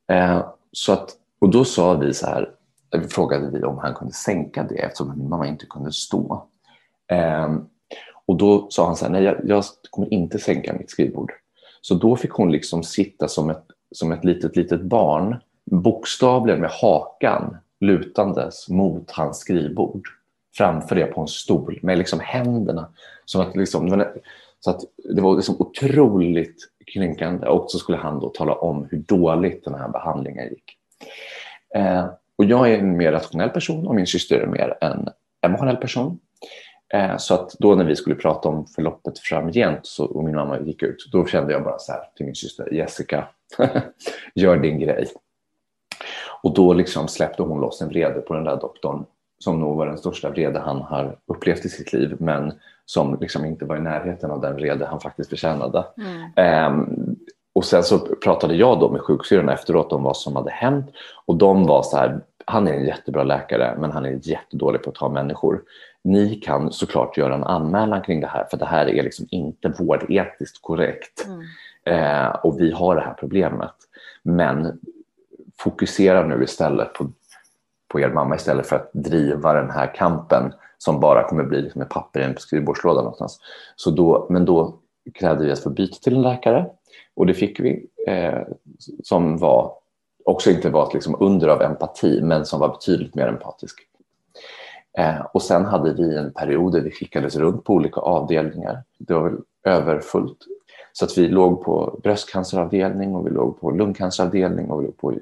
Eh, 0.08 0.46
så 0.72 0.94
att, 0.94 1.10
och 1.40 1.50
då 1.50 1.66
sa 1.66 1.94
vi 1.94 2.14
så 2.14 2.26
här, 2.26 2.50
frågade 3.10 3.50
vi 3.50 3.64
om 3.64 3.78
han 3.78 3.94
kunde 3.94 4.14
sänka 4.14 4.64
det 4.64 4.76
eftersom 4.76 5.18
min 5.18 5.30
mamma 5.30 5.48
inte 5.48 5.66
kunde 5.66 5.92
stå. 5.92 6.48
Eh, 7.12 7.56
och 8.26 8.38
då 8.38 8.68
sa 8.70 8.86
han 8.86 8.96
så 8.96 9.06
här, 9.06 9.12
nej 9.12 9.24
jag, 9.24 9.38
jag, 9.44 9.64
kommer 9.90 10.14
inte 10.14 10.40
sänka 10.40 10.74
mitt 10.74 10.90
skrivbord. 10.90 11.32
Så 11.82 11.96
då 11.96 12.16
fick 12.16 12.32
hon 12.32 12.52
liksom 12.52 12.84
sitta 12.84 13.28
som 13.28 13.50
ett, 13.50 13.64
som 13.96 14.12
ett 14.12 14.24
litet, 14.24 14.56
litet 14.56 14.82
barn, 14.82 15.36
bokstavligen 15.72 16.62
med 16.62 16.70
hakan 16.82 17.58
lutandes 17.80 18.70
mot 18.70 19.12
hans 19.12 19.38
skrivbord 19.38 20.08
framför 20.58 20.96
det 20.96 21.06
på 21.06 21.22
en 21.22 21.28
stol 21.28 21.80
med 21.82 21.98
liksom 21.98 22.20
händerna. 22.20 22.90
Så 23.26 23.42
att, 23.42 23.56
liksom, 23.56 24.06
så 24.60 24.70
att 24.70 24.82
det 25.16 25.22
var 25.22 25.36
liksom 25.36 25.56
otroligt 25.60 26.56
kränkande 26.94 27.48
och 27.48 27.72
så 27.72 27.78
skulle 27.78 27.98
han 27.98 28.20
då 28.20 28.30
tala 28.30 28.54
om 28.54 28.88
hur 28.92 28.98
dåligt 28.98 29.66
den 29.66 29.74
här 29.74 29.88
behandlingen 29.88 30.50
gick. 30.50 30.78
Eh, 31.76 32.06
och 32.38 32.46
jag 32.46 32.72
är 32.72 32.78
en 32.78 32.98
mer 32.98 33.12
rationell 33.12 33.50
person 33.50 33.88
och 33.88 33.96
min 33.96 34.08
syster 34.08 34.40
är 34.40 34.48
mer 34.48 34.78
en 34.82 35.10
emotionell 35.42 35.78
person. 35.78 36.20
Eh, 36.94 37.18
så 37.18 37.34
att 37.34 37.56
då 37.60 37.76
när 37.76 37.86
vi 37.86 37.96
skulle 37.96 38.16
prata 38.16 38.50
om 38.50 38.66
förloppet 38.66 39.20
framgent 39.20 39.86
så, 39.86 40.06
och 40.06 40.24
min 40.24 40.36
mamma 40.36 40.60
gick 40.60 40.84
ut, 40.84 41.10
då 41.12 41.26
kände 41.26 41.54
jag 41.54 41.64
bara 41.64 41.80
så 41.80 41.92
här 41.92 42.02
till 42.16 42.26
min 42.26 42.36
syster 42.36 42.74
Jessica, 42.74 43.28
gör 44.36 44.58
din 44.58 44.80
grej. 44.80 45.08
Och 46.42 46.54
då 46.54 46.74
liksom 46.74 47.08
släppte 47.08 47.44
hon 47.44 47.62
loss 47.62 47.82
en 47.82 47.90
vrede 47.90 48.22
på 48.22 48.34
den 48.34 48.44
där 48.44 48.56
doktorn 48.56 49.06
som 49.40 49.60
nog 49.60 49.78
var 49.78 49.86
den 49.86 49.98
största 49.98 50.30
vrede 50.30 50.60
han 50.60 50.82
har 50.82 51.18
upplevt 51.26 51.66
i 51.66 51.70
sitt 51.70 51.94
liv 51.94 52.16
men 52.20 52.54
som 52.86 53.18
liksom 53.22 53.46
inte 53.46 53.66
var 53.66 53.78
i 53.78 53.82
närheten 53.82 54.32
av 54.32 54.42
den 54.42 54.56
vrede 54.56 54.86
han 54.86 55.00
faktiskt 55.00 55.30
förtjänade. 55.30 55.86
Mm. 56.36 56.74
Um, 56.74 57.16
och 57.56 57.66
sen 57.66 57.84
så 57.84 58.00
pratade 58.00 58.56
jag 58.56 58.80
då 58.80 58.90
med 58.90 59.02
sjuksyrrorna 59.02 59.54
efteråt 59.54 59.94
om 59.94 60.04
vad 60.04 60.18
som 60.18 60.36
hade 60.36 60.52
hänt 60.52 60.86
och 61.26 61.36
de 61.36 61.64
var 61.68 61.84
så 61.84 61.98
här, 61.98 62.22
han 62.46 62.68
är 62.68 62.74
en 62.74 62.86
jättebra 62.86 63.24
läkare 63.24 63.76
men 63.80 63.92
han 63.92 64.06
är 64.06 64.20
jättedålig 64.22 64.84
på 64.84 64.90
att 64.90 64.96
ta 64.96 65.10
människor. 65.10 65.62
Ni 66.04 66.36
kan 66.36 66.72
såklart 66.72 67.18
göra 67.18 67.36
en 67.36 67.44
anmälan 67.44 68.02
kring 68.02 68.22
det 68.22 68.28
här 68.28 68.48
för 68.52 68.58
det 68.58 68.66
här 68.66 68.90
är 68.90 69.04
liksom 69.04 69.28
inte 69.30 69.74
vårdetiskt 69.80 70.62
korrekt. 70.62 71.26
Mm. 71.26 71.44
Eh, 71.86 72.30
och 72.30 72.60
vi 72.60 72.72
har 72.72 72.96
det 72.96 73.02
här 73.02 73.14
problemet. 73.14 73.74
Men 74.24 74.80
fokusera 75.60 76.26
nu 76.28 76.44
istället 76.44 76.94
på, 76.94 77.12
på 77.88 78.00
er 78.00 78.10
mamma 78.10 78.36
istället 78.36 78.68
för 78.68 78.76
att 78.76 78.90
driva 78.94 79.54
den 79.54 79.70
här 79.70 79.96
kampen 79.96 80.54
som 80.78 81.00
bara 81.00 81.24
kommer 81.24 81.44
bli 81.44 81.62
liksom 81.62 81.82
ett 81.82 81.90
papper 81.90 82.20
i 82.20 82.24
en 82.24 82.38
skrivbordslåda 82.38 83.02
någonstans. 83.02 83.40
Så 83.76 83.92
då, 83.92 84.28
men 84.30 84.46
då 84.46 84.80
krävde 85.14 85.46
vi 85.46 85.52
att 85.52 85.64
få 85.64 85.70
byta 85.70 85.96
till 85.96 86.16
en 86.16 86.22
läkare 86.22 86.66
och 87.16 87.26
det 87.26 87.34
fick 87.34 87.60
vi 87.60 87.88
eh, 88.08 88.42
som 89.04 89.38
var 89.38 89.74
också 90.26 90.50
inte 90.50 90.70
var 90.70 90.88
ett 90.88 90.94
liksom 90.94 91.16
under 91.20 91.48
av 91.48 91.62
empati 91.62 92.22
men 92.22 92.46
som 92.46 92.60
var 92.60 92.70
betydligt 92.70 93.16
mer 93.16 93.28
empatisk. 93.28 93.80
Eh, 94.98 95.22
och 95.34 95.42
sen 95.42 95.66
hade 95.66 95.94
vi 95.94 96.18
en 96.18 96.34
period 96.34 96.72
där 96.72 96.82
vi 96.82 96.92
skickades 96.92 97.36
runt 97.36 97.64
på 97.64 97.74
olika 97.74 98.00
avdelningar. 98.00 98.84
Det 98.98 99.14
var 99.14 99.24
väl 99.24 99.40
överfullt. 99.64 100.38
Så 100.94 101.06
att 101.06 101.18
vi 101.18 101.28
låg 101.28 101.64
på 101.64 102.00
bröstcanceravdelning 102.04 103.16
och 103.16 103.28
vi 103.28 103.32
låg 103.32 103.60
på 103.60 103.72
lungcanceravdelning 103.72 104.72
och 104.72 104.82
vi 104.82 104.86
låg 104.86 104.98
på 104.98 105.14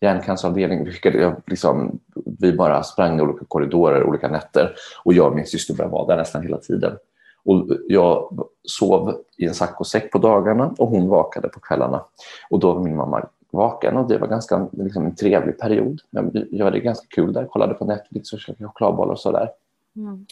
hjärncanceravdelning. 0.00 0.84
Vi, 0.84 0.92
skickade, 0.92 1.36
liksom, 1.46 1.98
vi 2.38 2.52
bara 2.52 2.82
sprang 2.82 3.18
i 3.18 3.22
olika 3.22 3.44
korridorer 3.48 4.04
olika 4.04 4.28
nätter 4.28 4.74
och 5.04 5.12
jag 5.12 5.26
och 5.26 5.36
min 5.36 5.46
syster 5.46 5.74
började 5.74 5.92
var 5.92 6.06
där 6.06 6.16
nästan 6.16 6.42
hela 6.42 6.58
tiden. 6.58 6.96
Och 7.44 7.66
jag 7.88 8.38
sov 8.64 9.14
i 9.36 9.46
en 9.46 9.54
saccosäck 9.54 10.12
på 10.12 10.18
dagarna 10.18 10.74
och 10.78 10.88
hon 10.88 11.08
vakade 11.08 11.48
på 11.48 11.60
kvällarna. 11.60 12.04
Och 12.50 12.58
då 12.58 12.72
var 12.72 12.82
min 12.82 12.96
mamma 12.96 13.28
vaken 13.52 13.96
och 13.96 14.08
det 14.08 14.18
var 14.18 14.28
ganska 14.28 14.68
liksom, 14.72 15.06
en 15.06 15.14
trevlig 15.14 15.58
period. 15.58 16.00
Jag 16.50 16.64
hade 16.64 16.80
ganska 16.80 17.06
kul 17.10 17.32
där, 17.32 17.44
kollade 17.44 17.74
på 17.74 17.84
Netflix 17.84 18.32
och 18.32 18.40
käkade 18.40 18.68
chokladbollar 18.68 19.12
och 19.12 19.20
sådär. 19.20 19.50
Mm. 19.96 20.26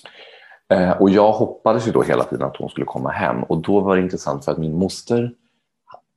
Eh, 0.69 0.91
och 1.01 1.11
jag 1.11 1.33
hoppades 1.33 1.89
ju 1.89 1.93
då 1.93 2.03
hela 2.03 2.25
tiden 2.25 2.47
att 2.47 2.57
hon 2.57 2.69
skulle 2.69 2.87
komma 2.87 3.11
hem 3.11 3.43
och 3.43 3.59
då 3.59 3.81
var 3.81 3.97
det 3.97 4.03
intressant 4.03 4.45
för 4.45 4.53
att 4.53 4.59
min 4.59 4.79
moster 4.79 5.35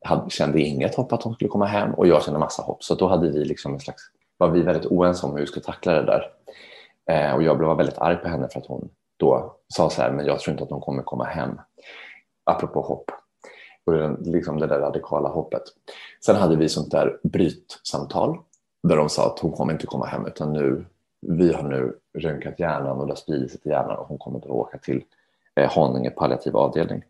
hade, 0.06 0.30
kände 0.30 0.60
inget 0.62 0.96
hopp 0.96 1.14
att 1.14 1.24
hon 1.24 1.34
skulle 1.34 1.50
komma 1.50 1.66
hem 1.66 1.94
och 1.94 2.08
jag 2.08 2.24
kände 2.24 2.40
massa 2.40 2.62
hopp. 2.64 2.84
Så 2.84 2.96
då 2.96 3.08
hade 3.08 3.30
vi 3.30 3.46
liksom 3.46 3.74
en 3.74 3.80
slags, 3.80 4.04
var 4.38 4.50
vi 4.50 4.62
väldigt 4.62 4.86
oense 4.86 5.26
om 5.26 5.34
hur 5.34 5.40
vi 5.40 5.48
skulle 5.48 5.66
tackla 5.66 5.94
det 5.94 6.06
där. 6.06 6.32
Eh, 7.10 7.36
och 7.36 7.44
jag 7.44 7.58
blev 7.58 7.78
väldigt 7.78 7.98
arg 7.98 8.18
på 8.18 8.28
henne 8.28 8.48
för 8.52 8.60
att 8.60 8.66
hon 8.66 8.90
då 9.18 9.56
sa 9.68 9.90
så 9.90 10.02
här, 10.02 10.12
men 10.12 10.26
jag 10.26 10.40
tror 10.40 10.52
inte 10.52 10.64
att 10.64 10.70
hon 10.70 10.82
kommer 10.82 11.04
komma 11.04 11.24
hem. 11.24 11.60
Apropå 12.44 12.82
hopp. 12.82 13.12
Och 13.90 13.96
det, 13.96 14.32
liksom 14.32 14.60
det 14.60 14.68
där 14.68 14.80
radikala 14.80 15.30
hoppet. 15.30 15.64
Sen 16.26 16.36
hade 16.36 16.56
vi 16.56 16.70
sånt 16.70 16.92
där 16.92 17.20
brytsamtal 17.24 18.38
där 18.84 18.98
de 18.98 19.10
sa 19.10 19.26
att 19.26 19.40
hon 19.40 19.52
kommer 19.52 19.74
inte 19.74 19.86
komma 19.86 20.06
hem 20.06 20.26
utan 20.26 20.54
nu, 20.54 20.86
vi 21.22 21.54
har 21.54 21.64
nu 21.64 21.94
röntgat 22.18 22.60
hjärnan 22.60 23.00
och 23.00 23.06
det 23.06 23.12
har 23.12 23.16
spridit 23.16 23.52
sig 23.52 23.60
till 23.60 23.72
hjärnan 23.72 23.98
och 23.98 24.08
hon 24.08 24.18
kommer 24.18 24.40
att 24.40 24.46
åka 24.46 24.78
till 24.78 25.04
eh, 25.56 25.72
Haninge 25.72 26.10
palliativ 26.10 26.58
avdelning. 26.58 27.04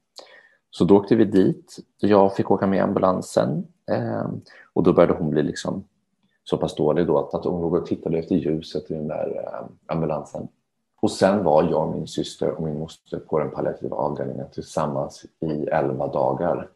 Så 0.71 0.83
då 0.85 0.97
åkte 0.97 1.15
vi 1.15 1.25
dit. 1.25 1.77
Jag 1.97 2.35
fick 2.35 2.51
åka 2.51 2.67
med 2.67 2.83
ambulansen 2.83 3.67
eh, 3.91 4.27
och 4.73 4.83
då 4.83 4.93
började 4.93 5.13
hon 5.13 5.29
bli 5.29 5.43
liksom 5.43 5.83
så 6.43 6.57
pass 6.57 6.75
dålig 6.75 7.07
då 7.07 7.19
att, 7.19 7.33
att 7.33 7.45
hon 7.45 7.61
låg 7.61 7.73
och 7.73 7.85
tittade 7.85 8.19
efter 8.19 8.35
ljuset 8.35 8.91
i 8.91 8.93
den 8.93 9.07
där 9.07 9.43
eh, 9.45 9.67
ambulansen. 9.85 10.47
Och 11.01 11.11
sen 11.11 11.43
var 11.43 11.63
jag, 11.63 11.95
min 11.95 12.07
syster 12.07 12.51
och 12.51 12.63
min 12.63 12.79
moster 12.79 13.19
på 13.19 13.39
den 13.39 13.51
palliativa 13.51 13.95
avdelningen 13.95 14.45
tillsammans 14.51 15.25
i 15.39 15.65
elva 15.65 16.07
dagar. 16.07 16.69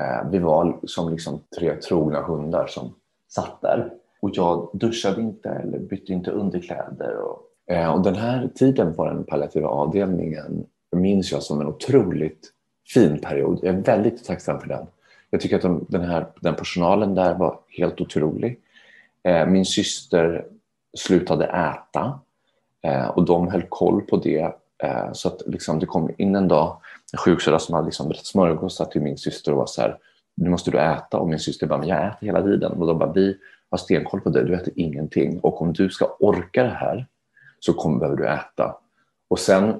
Eh, 0.00 0.30
vi 0.30 0.38
var 0.38 0.78
som 0.84 1.10
liksom 1.10 1.40
tre 1.58 1.76
trogna 1.76 2.22
hundar 2.22 2.66
som 2.66 2.94
satt 3.28 3.60
där. 3.60 3.92
Och 4.20 4.30
jag 4.32 4.70
duschade 4.72 5.20
inte 5.20 5.48
eller 5.48 5.78
bytte 5.78 6.12
inte 6.12 6.30
underkläder. 6.30 7.16
Och, 7.16 7.72
eh, 7.74 7.94
och 7.94 8.02
den 8.02 8.14
här 8.14 8.50
tiden 8.54 8.94
på 8.94 9.04
den 9.04 9.24
palliativa 9.24 9.68
avdelningen 9.68 10.66
minns 10.92 11.32
jag 11.32 11.42
som 11.42 11.60
en 11.60 11.66
otroligt 11.66 12.52
fin 12.94 13.20
period. 13.20 13.58
Jag 13.62 13.74
är 13.74 13.82
väldigt 13.82 14.24
tacksam 14.24 14.60
för 14.60 14.68
den. 14.68 14.86
Jag 15.30 15.40
tycker 15.40 15.56
att 15.56 15.62
de, 15.62 15.86
den, 15.88 16.00
här, 16.00 16.26
den 16.40 16.54
personalen 16.54 17.14
där 17.14 17.34
var 17.34 17.58
helt 17.68 18.00
otrolig. 18.00 18.60
Eh, 19.22 19.46
min 19.46 19.64
syster 19.64 20.46
slutade 20.98 21.44
äta 21.44 22.20
Eh, 22.86 23.08
och 23.08 23.24
de 23.24 23.48
höll 23.48 23.62
koll 23.62 24.02
på 24.02 24.16
det. 24.16 24.52
Eh, 24.82 25.12
så 25.12 25.28
att 25.28 25.42
liksom, 25.46 25.78
det 25.78 25.86
kom 25.86 26.10
in 26.18 26.34
en 26.34 26.48
dag 26.48 26.80
en 27.12 27.18
sjuksköterska 27.18 27.66
som 27.66 27.74
hade 27.74 27.86
liksom 27.86 28.08
brett 28.08 28.26
smörgåsar 28.26 28.84
till 28.84 29.02
min 29.02 29.18
syster 29.18 29.52
och 29.52 29.58
var 29.58 29.66
så 29.66 29.80
här, 29.80 29.98
nu 30.34 30.50
måste 30.50 30.70
du 30.70 30.78
äta. 30.78 31.18
Och 31.18 31.28
min 31.28 31.38
syster 31.38 31.66
bara, 31.66 31.78
men 31.78 31.88
jag 31.88 32.06
äter 32.06 32.26
hela 32.26 32.42
tiden. 32.42 32.72
Och 32.72 32.86
de 32.86 32.98
bara, 32.98 33.12
vi 33.12 33.36
har 33.70 33.78
stenkoll 33.78 34.20
på 34.20 34.28
dig, 34.30 34.44
du 34.44 34.54
äter 34.54 34.72
ingenting. 34.76 35.40
Och 35.40 35.62
om 35.62 35.72
du 35.72 35.90
ska 35.90 36.16
orka 36.20 36.62
det 36.62 36.68
här 36.68 37.06
så 37.60 37.72
kommer, 37.72 37.98
behöver 37.98 38.16
du 38.16 38.28
äta. 38.28 38.76
Och 39.28 39.38
sen 39.38 39.74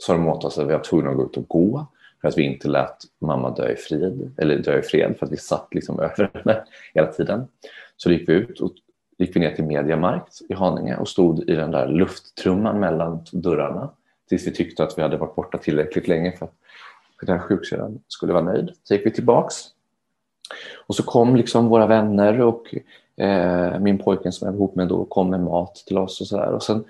sa 0.00 0.12
de 0.12 0.28
åt 0.28 0.44
oss 0.44 0.58
att 0.58 0.68
vi 0.68 0.72
var 0.72 0.80
tvungna 0.80 1.10
att 1.10 1.16
gå 1.16 1.24
ut 1.24 1.36
och 1.36 1.48
gå 1.48 1.86
för 2.20 2.28
att 2.28 2.38
vi 2.38 2.42
inte 2.42 2.68
lät 2.68 2.96
mamma 3.20 3.50
dö 3.50 3.72
i 3.72 3.76
fred, 3.76 4.34
eller 4.38 4.58
dö 4.58 4.78
i 4.78 4.82
fred 4.82 5.16
för 5.18 5.26
att 5.26 5.32
vi 5.32 5.36
satt 5.36 5.68
liksom 5.70 6.00
över 6.00 6.30
henne 6.34 6.64
hela 6.94 7.06
tiden. 7.06 7.48
Så 7.96 8.10
gick 8.10 8.28
vi 8.28 8.32
ut 8.32 8.60
och 8.60 8.72
gick 9.18 9.36
vi 9.36 9.40
ner 9.40 9.50
till 9.50 9.64
Mediamarkt 9.64 10.40
i 10.48 10.54
Haninge 10.54 10.96
och 10.96 11.08
stod 11.08 11.50
i 11.50 11.54
den 11.54 11.70
där 11.70 11.86
lufttrumman 11.88 12.80
mellan 12.80 13.24
dörrarna 13.32 13.90
tills 14.28 14.46
vi 14.46 14.50
tyckte 14.50 14.82
att 14.82 14.98
vi 14.98 15.02
hade 15.02 15.16
varit 15.16 15.34
borta 15.34 15.58
tillräckligt 15.58 16.08
länge 16.08 16.32
för 16.32 16.44
att 16.44 16.52
den 17.22 17.40
sjuksyrran 17.40 18.00
skulle 18.08 18.32
vara 18.32 18.44
nöjd. 18.44 18.70
Så 18.82 18.94
gick 18.94 19.06
vi 19.06 19.10
tillbaks 19.10 19.54
och 20.86 20.94
så 20.94 21.02
kom 21.02 21.36
liksom 21.36 21.68
våra 21.68 21.86
vänner 21.86 22.40
och 22.40 22.74
eh, 23.16 23.80
min 23.80 23.98
pojken 23.98 24.32
som 24.32 24.46
jag 24.46 24.52
var 24.52 24.58
ihop 24.58 24.74
med 24.74 24.88
då 24.88 25.04
kom 25.04 25.30
med 25.30 25.40
mat 25.40 25.74
till 25.74 25.98
oss 25.98 26.20
och 26.20 26.26
så 26.26 26.36
där. 26.36 26.52
Och 26.52 26.62
sen 26.62 26.84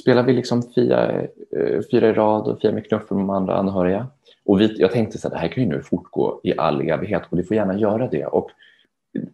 spelade 0.00 0.26
vi 0.26 0.32
liksom 0.32 0.62
fyra, 0.74 1.12
eh, 1.12 1.80
fyra 1.90 2.08
i 2.08 2.12
rad 2.12 2.48
och 2.48 2.62
fyra 2.62 2.72
med 2.72 2.88
knuffen 2.88 3.16
med 3.16 3.26
de 3.26 3.30
andra 3.30 3.56
anhöriga. 3.56 4.06
Och 4.44 4.60
vi, 4.60 4.80
jag 4.80 4.92
tänkte 4.92 5.18
att 5.26 5.32
det 5.32 5.38
här 5.38 5.48
kan 5.48 5.62
ju 5.62 5.68
nu 5.68 5.82
fortgå 5.82 6.40
i 6.42 6.58
all 6.58 6.88
evighet 6.88 7.22
och 7.30 7.36
det 7.36 7.44
får 7.44 7.56
gärna 7.56 7.78
göra 7.78 8.08
det. 8.08 8.26
Och 8.26 8.50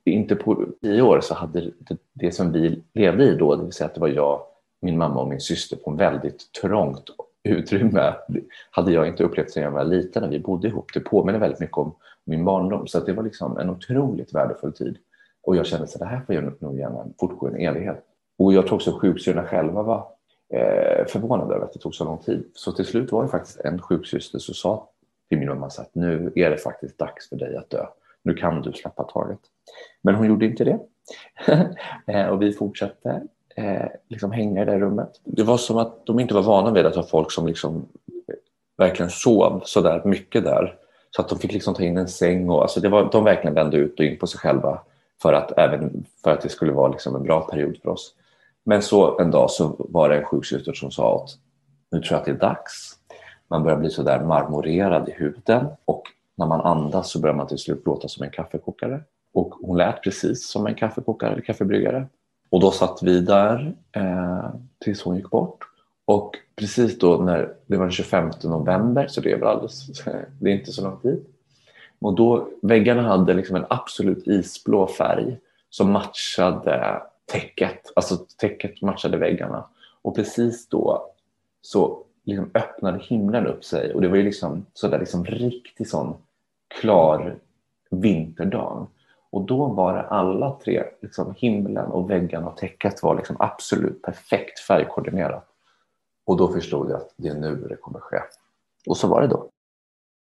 inte 0.04 0.36
på 0.36 0.66
tio 0.82 1.02
år 1.02 1.20
så 1.20 1.34
hade 1.34 1.60
det, 1.60 1.96
det 2.12 2.32
som 2.32 2.52
vi 2.52 2.82
levde 2.94 3.24
i 3.24 3.34
då, 3.34 3.56
det 3.56 3.64
vill 3.64 3.72
säga 3.72 3.86
att 3.88 3.94
det 3.94 4.00
var 4.00 4.08
jag, 4.08 4.42
min 4.80 4.98
mamma 4.98 5.20
och 5.20 5.28
min 5.28 5.40
syster 5.40 5.76
på 5.76 5.90
en 5.90 5.96
väldigt 5.96 6.52
trångt 6.52 7.10
utrymme, 7.44 8.14
hade 8.70 8.92
jag 8.92 9.08
inte 9.08 9.24
upplevt 9.24 9.50
sedan 9.50 9.62
jag 9.62 9.70
var 9.70 9.84
liten 9.84 10.22
när 10.22 10.30
vi 10.30 10.38
bodde 10.38 10.68
ihop. 10.68 10.92
Det 10.94 11.00
påminner 11.00 11.38
väldigt 11.38 11.60
mycket 11.60 11.76
om 11.76 11.94
min 12.24 12.44
barndom 12.44 12.86
så 12.86 13.00
det 13.00 13.12
var 13.12 13.22
liksom 13.22 13.58
en 13.58 13.70
otroligt 13.70 14.34
värdefull 14.34 14.72
tid. 14.72 14.98
Och 15.42 15.56
jag 15.56 15.66
kände 15.66 15.84
att 15.84 15.98
det 15.98 16.06
här 16.06 16.20
får 16.26 16.34
jag 16.34 16.62
nog 16.62 16.78
gärna 16.78 17.06
fortgå 17.20 17.46
en 17.46 17.56
evighet. 17.56 18.04
Och 18.38 18.52
jag 18.52 18.66
tror 18.66 18.74
också 18.74 18.98
sjuksyrrorna 19.00 19.46
själva 19.46 19.82
var 19.82 20.06
eh, 20.54 21.06
förvånade 21.06 21.54
över 21.54 21.64
att 21.64 21.72
det 21.72 21.78
tog 21.78 21.94
så 21.94 22.04
lång 22.04 22.18
tid. 22.18 22.44
Så 22.54 22.72
till 22.72 22.84
slut 22.84 23.12
var 23.12 23.22
det 23.22 23.28
faktiskt 23.28 23.60
en 23.60 23.82
sjuksyster 23.82 24.38
som 24.38 24.54
sa 24.54 24.88
till 25.28 25.38
min 25.38 25.48
mamma 25.48 25.66
att 25.66 25.94
nu 25.94 26.32
är 26.34 26.50
det 26.50 26.56
faktiskt 26.56 26.98
dags 26.98 27.28
för 27.28 27.36
dig 27.36 27.56
att 27.56 27.70
dö. 27.70 27.86
Nu 28.22 28.34
kan 28.34 28.62
du 28.62 28.72
släppa 28.72 29.02
taget. 29.04 29.38
Men 30.02 30.14
hon 30.14 30.26
gjorde 30.26 30.46
inte 30.46 30.64
det. 30.64 30.78
Eh, 32.06 32.26
och 32.26 32.42
vi 32.42 32.52
fortsatte 32.52 33.22
eh, 33.56 33.86
liksom 34.08 34.32
hänga 34.32 34.62
i 34.62 34.64
det 34.64 34.78
rummet. 34.78 35.20
Det 35.24 35.42
var 35.42 35.56
som 35.56 35.76
att 35.76 36.06
de 36.06 36.20
inte 36.20 36.34
var 36.34 36.42
vana 36.42 36.70
vid 36.70 36.86
att 36.86 36.96
ha 36.96 37.02
folk 37.02 37.32
som 37.32 37.46
liksom 37.46 37.88
eh, 38.28 38.34
verkligen 38.78 39.10
sov 39.10 39.62
så 39.64 39.80
där 39.80 40.04
mycket 40.04 40.44
där. 40.44 40.74
Så 41.10 41.22
att 41.22 41.28
de 41.28 41.38
fick 41.38 41.52
liksom 41.52 41.74
ta 41.74 41.82
in 41.82 41.96
en 41.96 42.08
säng 42.08 42.50
och 42.50 42.62
alltså 42.62 42.80
det 42.80 42.88
var, 42.88 43.08
de 43.12 43.24
verkligen 43.24 43.54
vände 43.54 43.76
ut 43.76 44.00
och 44.00 44.06
in 44.06 44.18
på 44.18 44.26
sig 44.26 44.40
själva 44.40 44.80
för 45.22 45.32
att, 45.32 45.58
även 45.58 46.04
för 46.24 46.30
att 46.30 46.40
det 46.40 46.48
skulle 46.48 46.72
vara 46.72 46.88
liksom 46.88 47.16
en 47.16 47.22
bra 47.22 47.40
period 47.40 47.78
för 47.82 47.88
oss. 47.88 48.14
Men 48.64 48.82
så 48.82 49.18
en 49.18 49.30
dag 49.30 49.50
så 49.50 49.76
var 49.78 50.08
det 50.08 50.16
en 50.16 50.24
sjuksyster 50.24 50.72
som 50.72 50.90
sa 50.90 51.16
att 51.16 51.30
nu 51.90 52.00
tror 52.00 52.12
jag 52.12 52.18
att 52.18 52.24
det 52.24 52.30
är 52.30 52.48
dags. 52.48 52.92
Man 53.48 53.62
börjar 53.62 53.78
bli 53.78 53.90
så 53.90 54.02
där 54.02 54.24
marmorerad 54.24 55.08
i 55.08 55.12
huden 55.12 55.66
och 55.84 56.02
när 56.36 56.46
man 56.46 56.60
andas 56.60 57.10
så 57.10 57.20
börjar 57.20 57.34
man 57.34 57.46
till 57.46 57.58
slut 57.58 57.86
låta 57.86 58.08
som 58.08 58.24
en 58.24 58.30
kaffekokare. 58.30 59.00
Och 59.36 59.54
hon 59.54 59.76
lät 59.76 60.02
precis 60.02 60.48
som 60.48 60.66
en 60.66 60.74
kaffekokare 60.74 61.32
eller 61.32 61.42
kaffebryggare. 61.42 62.06
Och 62.50 62.60
då 62.60 62.70
satt 62.70 63.02
vi 63.02 63.20
där 63.20 63.74
eh, 63.92 64.50
tills 64.84 65.02
hon 65.02 65.16
gick 65.16 65.30
bort. 65.30 65.58
Och 66.04 66.36
precis 66.56 66.98
då 66.98 67.16
när 67.16 67.54
det 67.66 67.76
var 67.76 67.84
den 67.84 67.92
25 67.92 68.30
november, 68.44 69.06
så 69.06 69.20
det 69.20 69.32
är 69.32 69.38
väl 69.38 69.48
alldeles, 69.48 69.86
det 70.40 70.50
är 70.50 70.54
inte 70.54 70.72
så 70.72 70.82
lång 70.82 71.00
tid. 71.00 71.24
Och 71.98 72.14
då, 72.14 72.48
väggarna 72.62 73.02
hade 73.02 73.34
liksom 73.34 73.56
en 73.56 73.66
absolut 73.70 74.26
isblå 74.26 74.86
färg 74.86 75.38
som 75.70 75.92
matchade 75.92 77.02
täcket. 77.32 77.92
Alltså 77.96 78.16
täcket 78.16 78.82
matchade 78.82 79.16
väggarna. 79.16 79.64
Och 80.02 80.16
precis 80.16 80.68
då 80.68 81.10
så 81.62 82.02
liksom 82.24 82.50
öppnade 82.54 82.98
himlen 82.98 83.46
upp 83.46 83.64
sig 83.64 83.94
och 83.94 84.00
det 84.00 84.08
var 84.08 84.16
ju 84.16 84.22
liksom 84.22 84.66
sådär 84.72 84.98
liksom 84.98 85.24
riktigt 85.24 85.90
sån 85.90 86.14
klar 86.80 87.38
vinterdag. 87.90 88.86
Och 89.30 89.46
då 89.46 89.66
var 89.66 89.94
det 89.94 90.02
alla 90.02 90.58
tre, 90.64 90.84
liksom 91.02 91.34
himlen 91.36 91.86
och 91.86 92.10
väggarna 92.10 92.48
och 92.48 92.56
täcket 92.56 93.02
var 93.02 93.16
liksom 93.16 93.36
absolut 93.38 94.02
perfekt 94.02 94.60
färgkoordinerat. 94.60 95.48
Och 96.26 96.36
då 96.36 96.48
förstod 96.48 96.90
jag 96.90 96.96
att 96.96 97.14
det 97.16 97.28
är 97.28 97.34
nu 97.34 97.56
det 97.68 97.76
kommer 97.76 98.00
ske. 98.00 98.18
Och 98.88 98.96
så 98.96 99.08
var 99.08 99.22
det 99.22 99.28
då. 99.28 99.50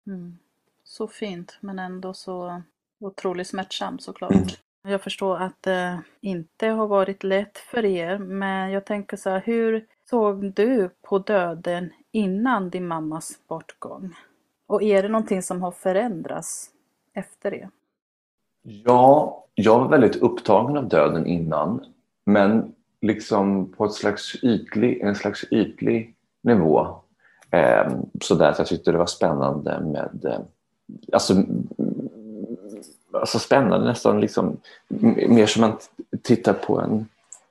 Mm. 0.07 0.39
Så 0.85 1.09
fint 1.09 1.59
men 1.61 1.79
ändå 1.79 2.15
så 2.15 2.63
otroligt 3.01 3.49
smärtsamt 3.49 4.03
såklart. 4.03 4.33
Mm. 4.33 4.47
Jag 4.83 5.03
förstår 5.03 5.37
att 5.37 5.63
det 5.63 6.03
inte 6.21 6.67
har 6.67 6.87
varit 6.87 7.23
lätt 7.23 7.59
för 7.59 7.85
er 7.85 8.19
men 8.19 8.71
jag 8.71 8.87
tänker 8.87 9.17
så 9.17 9.31
här, 9.31 9.43
hur 9.47 9.87
såg 10.11 10.53
du 10.53 10.91
på 11.03 11.19
döden 11.19 11.93
innan 12.11 12.71
din 12.71 12.87
mammas 12.87 13.39
bortgång? 13.49 14.15
Och 14.67 14.83
är 14.83 15.03
det 15.03 15.09
någonting 15.09 15.43
som 15.43 15.63
har 15.63 15.73
förändrats 15.73 16.71
efter 17.13 17.51
det? 17.51 17.71
Ja, 18.63 19.45
jag 19.55 19.79
var 19.79 19.89
väldigt 19.89 20.17
upptagen 20.17 20.77
av 20.77 20.89
döden 20.89 21.27
innan. 21.27 21.85
Men 22.25 22.73
liksom 23.01 23.73
på 23.73 23.85
ett 23.85 23.93
slags 23.93 24.37
ytlig, 24.43 25.01
en 25.01 25.15
slags 25.15 25.45
ytlig 25.51 26.15
nivå. 26.43 26.87
Eh, 27.51 27.93
så 28.21 28.35
där 28.35 28.51
att 28.51 28.59
jag 28.59 28.67
tyckte 28.67 28.93
det 28.93 28.99
var 28.99 29.07
spännande 29.07 29.81
med 29.81 30.25
eh, 30.25 30.41
alltså, 31.13 31.35
alltså 33.13 33.39
spännande 33.39 33.87
nästan 33.87 34.21
liksom 34.21 34.57
mer 35.29 35.47
som 35.47 35.61
man 35.61 35.79
tittar 36.23 36.53
på 36.53 36.81
en 36.81 37.09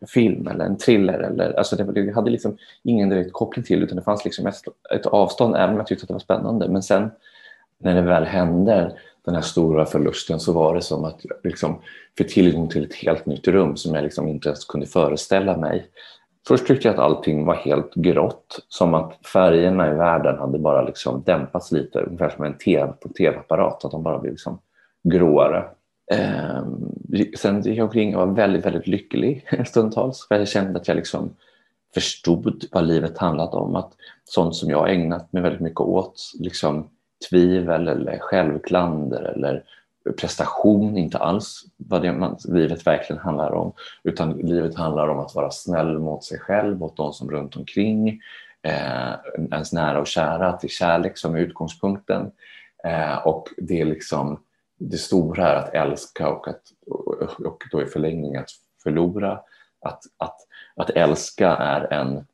film 0.07 0.47
eller 0.47 0.65
en 0.65 0.77
thriller. 0.77 1.19
Eller, 1.19 1.53
alltså 1.53 1.75
det, 1.75 1.83
det 1.83 2.15
hade 2.15 2.31
liksom 2.31 2.57
ingen 2.83 3.09
direkt 3.09 3.33
koppling 3.33 3.65
till 3.65 3.83
utan 3.83 3.95
det 3.95 4.03
fanns 4.03 4.25
liksom 4.25 4.47
ett, 4.47 4.55
ett 4.95 5.05
avstånd 5.05 5.55
även 5.55 5.69
om 5.69 5.77
jag 5.77 5.87
tyckte 5.87 6.03
att 6.03 6.07
det 6.07 6.13
var 6.13 6.19
spännande. 6.19 6.67
Men 6.67 6.83
sen 6.83 7.11
när 7.77 7.95
det 7.95 8.01
väl 8.01 8.23
händer 8.23 8.99
den 9.25 9.35
här 9.35 9.41
stora 9.41 9.85
förlusten 9.85 10.39
så 10.39 10.53
var 10.53 10.75
det 10.75 10.81
som 10.81 11.05
att 11.05 11.21
liksom 11.43 11.81
få 12.17 12.23
tillgång 12.23 12.69
till 12.69 12.83
ett 12.83 12.95
helt 12.95 13.25
nytt 13.25 13.47
rum 13.47 13.77
som 13.77 13.95
jag 13.95 14.03
liksom 14.03 14.27
inte 14.27 14.49
ens 14.49 14.65
kunde 14.65 14.87
föreställa 14.87 15.57
mig. 15.57 15.87
Först 16.47 16.67
tyckte 16.67 16.87
jag 16.87 16.93
att 16.93 17.01
allting 17.01 17.45
var 17.45 17.55
helt 17.55 17.93
grått, 17.95 18.59
som 18.67 18.93
att 18.93 19.25
färgerna 19.33 19.91
i 19.91 19.95
världen 19.95 20.39
hade 20.39 20.59
bara 20.59 20.81
liksom 20.81 21.23
dämpats 21.25 21.71
lite, 21.71 21.99
ungefär 21.99 22.29
som 22.29 22.45
en 22.45 22.57
TV 22.57 22.93
på 23.01 23.09
tv-apparat, 23.09 23.85
att 23.85 23.91
de 23.91 24.03
bara 24.03 24.19
blev 24.19 24.33
liksom 24.33 24.59
gråare. 25.03 25.65
Eh, 26.11 26.63
sen 27.37 27.61
gick 27.61 27.77
jag 27.77 27.83
omkring 27.83 28.15
och 28.15 28.27
var 28.27 28.35
väldigt, 28.35 28.65
väldigt 28.65 28.87
lycklig 28.87 29.45
stundtals, 29.67 30.27
för 30.27 30.35
jag 30.35 30.47
kände 30.47 30.79
att 30.79 30.87
jag 30.87 30.95
liksom 30.97 31.35
förstod 31.93 32.63
vad 32.71 32.87
livet 32.87 33.17
handlade 33.17 33.57
om, 33.57 33.75
att 33.75 33.93
sånt 34.23 34.55
som 34.55 34.69
jag 34.69 34.93
ägnat 34.93 35.33
mig 35.33 35.41
väldigt 35.41 35.61
mycket 35.61 35.79
åt, 35.79 36.31
liksom 36.39 36.89
tvivel 37.29 37.87
eller 37.87 38.19
självklander 38.19 39.21
eller 39.21 39.63
prestation, 40.19 40.97
inte 40.97 41.17
alls 41.17 41.63
vad 41.77 42.01
det 42.01 42.11
man, 42.11 42.37
livet 42.45 42.87
verkligen 42.87 43.21
handlar 43.21 43.51
om. 43.51 43.73
Utan 44.03 44.31
livet 44.31 44.75
handlar 44.75 45.07
om 45.07 45.19
att 45.19 45.35
vara 45.35 45.51
snäll 45.51 45.99
mot 45.99 46.23
sig 46.23 46.39
själv, 46.39 46.79
mot 46.79 46.97
de 46.97 47.13
som 47.13 47.31
runt 47.31 47.55
omkring, 47.55 48.21
eh, 48.61 49.13
ens 49.51 49.73
nära 49.73 49.99
och 49.99 50.07
kära, 50.07 50.47
att 50.47 50.61
det 50.61 50.67
är 50.67 50.69
kärlek 50.69 51.17
som 51.17 51.35
är 51.35 51.39
utgångspunkten. 51.39 52.31
Eh, 52.83 53.27
och 53.27 53.47
det 53.57 53.81
är 53.81 53.85
liksom 53.85 54.39
det 54.77 54.97
stora 54.97 55.49
är 55.49 55.55
att 55.55 55.73
älska 55.73 56.29
och, 56.29 56.47
att, 56.47 56.61
och 57.45 57.63
då 57.71 57.81
i 57.81 57.85
förlängningen 57.85 58.41
att 58.41 58.49
förlora. 58.83 59.39
Att, 59.81 60.03
att, 60.17 60.37
att 60.75 60.89
älska 60.89 61.49
är 61.49 61.93
en 61.93 62.25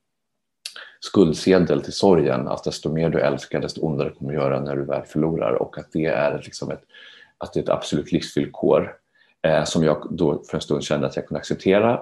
skuldsedel 1.08 1.82
till 1.82 1.94
sorgen, 1.94 2.48
att 2.48 2.64
desto 2.64 2.92
mer 2.92 3.10
du 3.10 3.20
älskar 3.20 3.60
desto 3.60 3.82
ondare 3.82 4.10
kommer 4.10 4.32
du 4.32 4.38
göra 4.38 4.60
när 4.60 4.76
du 4.76 4.86
väl 4.86 5.04
förlorar 5.04 5.54
och 5.54 5.78
att 5.78 5.88
det 5.92 6.06
är 6.06 6.42
liksom 6.44 6.72
ett, 6.72 6.84
att 7.38 7.54
det 7.54 7.60
är 7.60 7.64
ett 7.64 7.70
absolut 7.70 8.12
livsvillkor 8.12 8.94
eh, 9.42 9.64
som 9.64 9.84
jag 9.84 10.08
då 10.10 10.44
för 10.44 10.58
en 10.58 10.62
stund 10.62 10.84
kände 10.84 11.08
att 11.08 11.16
jag 11.16 11.28
kunde 11.28 11.40
acceptera. 11.40 12.02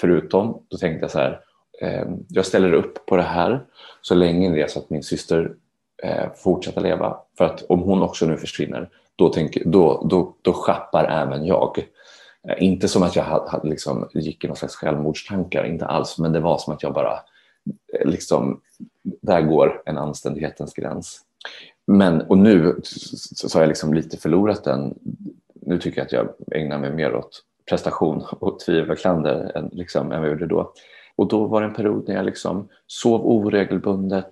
Förutom, 0.00 0.62
då 0.68 0.76
tänkte 0.76 1.04
jag 1.04 1.10
så 1.10 1.18
här, 1.18 1.40
eh, 1.80 2.06
jag 2.28 2.46
ställer 2.46 2.72
upp 2.72 3.06
på 3.06 3.16
det 3.16 3.22
här 3.22 3.64
så 4.00 4.14
länge 4.14 4.50
det 4.50 4.62
är 4.62 4.66
så 4.66 4.78
att 4.78 4.90
min 4.90 5.02
syster 5.02 5.54
eh, 6.02 6.32
fortsätter 6.36 6.80
leva. 6.80 7.16
För 7.38 7.44
att 7.44 7.62
om 7.62 7.80
hon 7.80 8.02
också 8.02 8.26
nu 8.26 8.36
försvinner, 8.36 8.88
då, 9.16 9.28
tänker, 9.28 9.62
då, 9.64 10.06
då, 10.10 10.36
då 10.42 10.52
schappar 10.52 11.04
även 11.04 11.46
jag. 11.46 11.78
Eh, 12.48 12.62
inte 12.62 12.88
som 12.88 13.02
att 13.02 13.16
jag 13.16 13.24
hade, 13.24 13.68
liksom, 13.68 14.08
gick 14.14 14.44
i 14.44 14.46
någon 14.46 14.56
slags 14.56 14.76
självmordstankar, 14.76 15.64
inte 15.64 15.86
alls, 15.86 16.18
men 16.18 16.32
det 16.32 16.40
var 16.40 16.58
som 16.58 16.74
att 16.74 16.82
jag 16.82 16.92
bara 16.92 17.18
Eh, 17.92 18.06
liksom, 18.06 18.60
där 19.02 19.42
går 19.42 19.82
en 19.86 19.98
anständighetens 19.98 20.74
gräns. 20.74 21.20
Men, 21.86 22.20
och 22.20 22.38
nu 22.38 22.80
så 22.82 23.58
har 23.58 23.62
jag 23.62 23.68
liksom 23.68 23.94
lite 23.94 24.16
förlorat 24.16 24.64
den. 24.64 24.98
Nu 25.54 25.78
tycker 25.78 25.98
jag 25.98 26.06
att 26.06 26.12
jag 26.12 26.28
ägnar 26.52 26.78
mig 26.78 26.92
mer 26.92 27.14
åt 27.14 27.42
prestation 27.68 28.24
och 28.30 28.58
tvivelklander 28.58 29.52
än, 29.54 29.70
liksom, 29.72 30.12
än 30.12 30.20
vad 30.20 30.28
jag 30.28 30.32
gjorde 30.32 30.46
då. 30.46 30.72
Och 31.16 31.28
då 31.28 31.46
var 31.46 31.60
det 31.60 31.66
en 31.66 31.74
period 31.74 32.08
när 32.08 32.14
jag 32.14 32.24
liksom 32.24 32.68
sov 32.86 33.26
oregelbundet, 33.26 34.30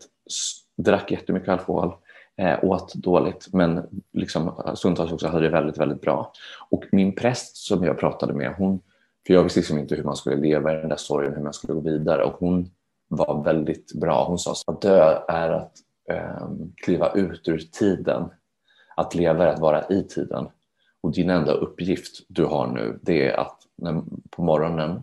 drack 0.77 1.11
jättemycket 1.11 1.49
alkohol, 1.49 1.93
eh, 2.37 2.65
åt 2.65 2.95
dåligt 2.95 3.49
men 3.53 3.83
liksom, 4.13 4.49
eh, 4.49 4.75
stundtals 4.75 5.13
också 5.13 5.29
hade 5.29 5.47
det 5.47 5.51
väldigt, 5.51 5.79
väldigt 5.79 6.01
bra. 6.01 6.33
Och 6.71 6.85
min 6.93 7.15
präst 7.15 7.57
som 7.57 7.85
jag 7.85 7.99
pratade 7.99 8.33
med, 8.33 8.55
hon, 8.59 8.81
för 9.27 9.35
jag 9.35 9.43
visste 9.43 9.61
liksom 9.61 9.79
inte 9.79 9.95
hur 9.95 10.05
man 10.05 10.17
skulle 10.17 10.37
leva 10.37 10.73
i 10.73 10.77
den 10.77 10.89
där 10.89 10.97
sorgen, 10.97 11.35
hur 11.35 11.43
man 11.43 11.53
skulle 11.53 11.75
gå 11.75 11.81
vidare 11.81 12.25
och 12.25 12.37
hon 12.39 12.71
var 13.11 13.45
väldigt 13.45 13.93
bra. 13.95 14.25
Hon 14.25 14.39
sa 14.39 14.55
att 14.67 14.81
dö 14.81 15.19
är 15.29 15.51
att 15.51 15.73
eh, 16.11 16.49
kliva 16.85 17.13
ut 17.13 17.49
ur 17.49 17.59
tiden. 17.59 18.29
Att 18.97 19.15
leva 19.15 19.45
är 19.45 19.49
att 19.49 19.61
vara 19.61 19.89
i 19.89 20.03
tiden. 20.03 20.49
Och 21.01 21.13
din 21.13 21.31
enda 21.31 21.53
uppgift 21.53 22.27
du 22.29 22.45
har 22.45 22.67
nu 22.67 22.99
det 23.03 23.31
är 23.31 23.41
att 23.41 23.59
när, 23.77 24.03
på 24.31 24.43
morgonen 24.43 25.03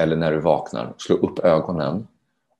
eller 0.00 0.16
när 0.16 0.32
du 0.32 0.40
vaknar 0.40 0.94
slå 0.96 1.16
upp 1.16 1.38
ögonen 1.38 2.06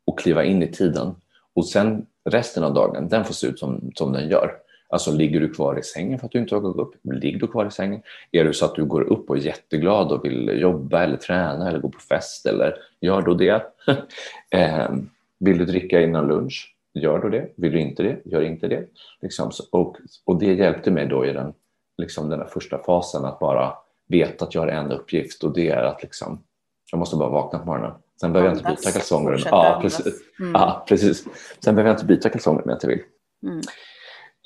och 0.05 0.19
kliva 0.19 0.45
in 0.45 0.63
i 0.63 0.73
tiden. 0.73 1.15
Och 1.55 1.67
sen 1.67 2.07
resten 2.25 2.65
av 2.65 2.75
dagen, 2.75 3.09
den 3.09 3.25
får 3.25 3.35
se 3.35 3.47
ut 3.47 3.59
som, 3.59 3.91
som 3.95 4.13
den 4.13 4.29
gör. 4.29 4.53
Alltså 4.91 5.13
ligger 5.13 5.41
du 5.41 5.55
kvar 5.55 5.79
i 5.79 5.83
sängen 5.83 6.19
för 6.19 6.27
att 6.27 6.33
du 6.33 6.39
inte 6.39 6.55
har 6.55 6.61
gått 6.61 6.77
upp? 6.77 6.95
Ligger 7.03 7.39
du 7.39 7.47
kvar 7.47 7.67
i 7.67 7.71
sängen? 7.71 8.03
Är 8.33 8.45
det 8.45 8.55
så 8.55 8.65
att 8.65 8.75
du 8.75 8.85
går 8.85 9.03
upp 9.03 9.31
och 9.31 9.37
är 9.37 9.41
jätteglad 9.41 10.13
och 10.13 10.25
vill 10.25 10.61
jobba 10.61 11.03
eller 11.03 11.17
träna 11.17 11.69
eller 11.69 11.79
gå 11.79 11.89
på 11.89 11.99
fest 11.99 12.47
eller 12.47 12.77
gör 13.01 13.23
då 13.23 13.35
det. 13.35 13.63
eh, 14.51 14.91
vill 15.39 15.59
du 15.59 15.65
dricka 15.65 16.01
innan 16.01 16.29
lunch? 16.29 16.77
Gör 16.95 17.19
då 17.19 17.29
det. 17.29 17.49
Vill 17.57 17.73
du 17.73 17.81
inte 17.81 18.03
det? 18.03 18.21
Gör 18.25 18.43
inte 18.43 18.69
det. 18.69 18.85
Liksom, 19.23 19.51
och, 19.73 19.97
och 20.25 20.39
det 20.39 20.55
hjälpte 20.55 20.91
mig 20.91 21.07
då 21.07 21.27
i 21.27 21.33
den, 21.33 21.53
liksom 21.99 22.29
den 22.29 22.49
första 22.49 22.79
fasen 22.79 23.25
att 23.25 23.39
bara 23.39 23.73
veta 24.09 24.45
att 24.45 24.55
jag 24.55 24.63
har 24.63 24.69
en 24.69 24.93
uppgift 24.93 25.45
och 25.45 25.55
det 25.55 25.69
är 25.69 25.83
att 25.83 26.03
liksom, 26.03 26.43
jag 26.91 26.99
måste 26.99 27.17
bara 27.17 27.29
vakna 27.29 27.59
på 27.59 27.67
morgonen. 27.67 27.93
Sen 28.21 28.33
behöver 28.33 28.51
jag 28.51 28.59
inte 28.59 28.71
byta 28.71 28.91
kalsonger. 28.91 29.43
Ja, 29.51 29.79
precis. 29.83 30.15
Mm. 30.41 30.53
ja, 30.53 30.85
precis. 30.89 31.25
Sen 31.65 31.75
behöver 31.75 31.91
jag 31.91 31.97
inte 31.97 32.07
byta 32.07 32.29
kalsonger 32.29 32.63
om 32.63 32.69
jag 32.69 32.77
inte 32.77 32.87
vill. 32.87 33.03
Mm. 33.43 33.61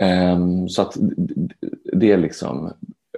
Um, 0.02 0.68
så 0.68 0.83
att 0.83 0.96
det 1.92 2.16
liksom 2.16 2.72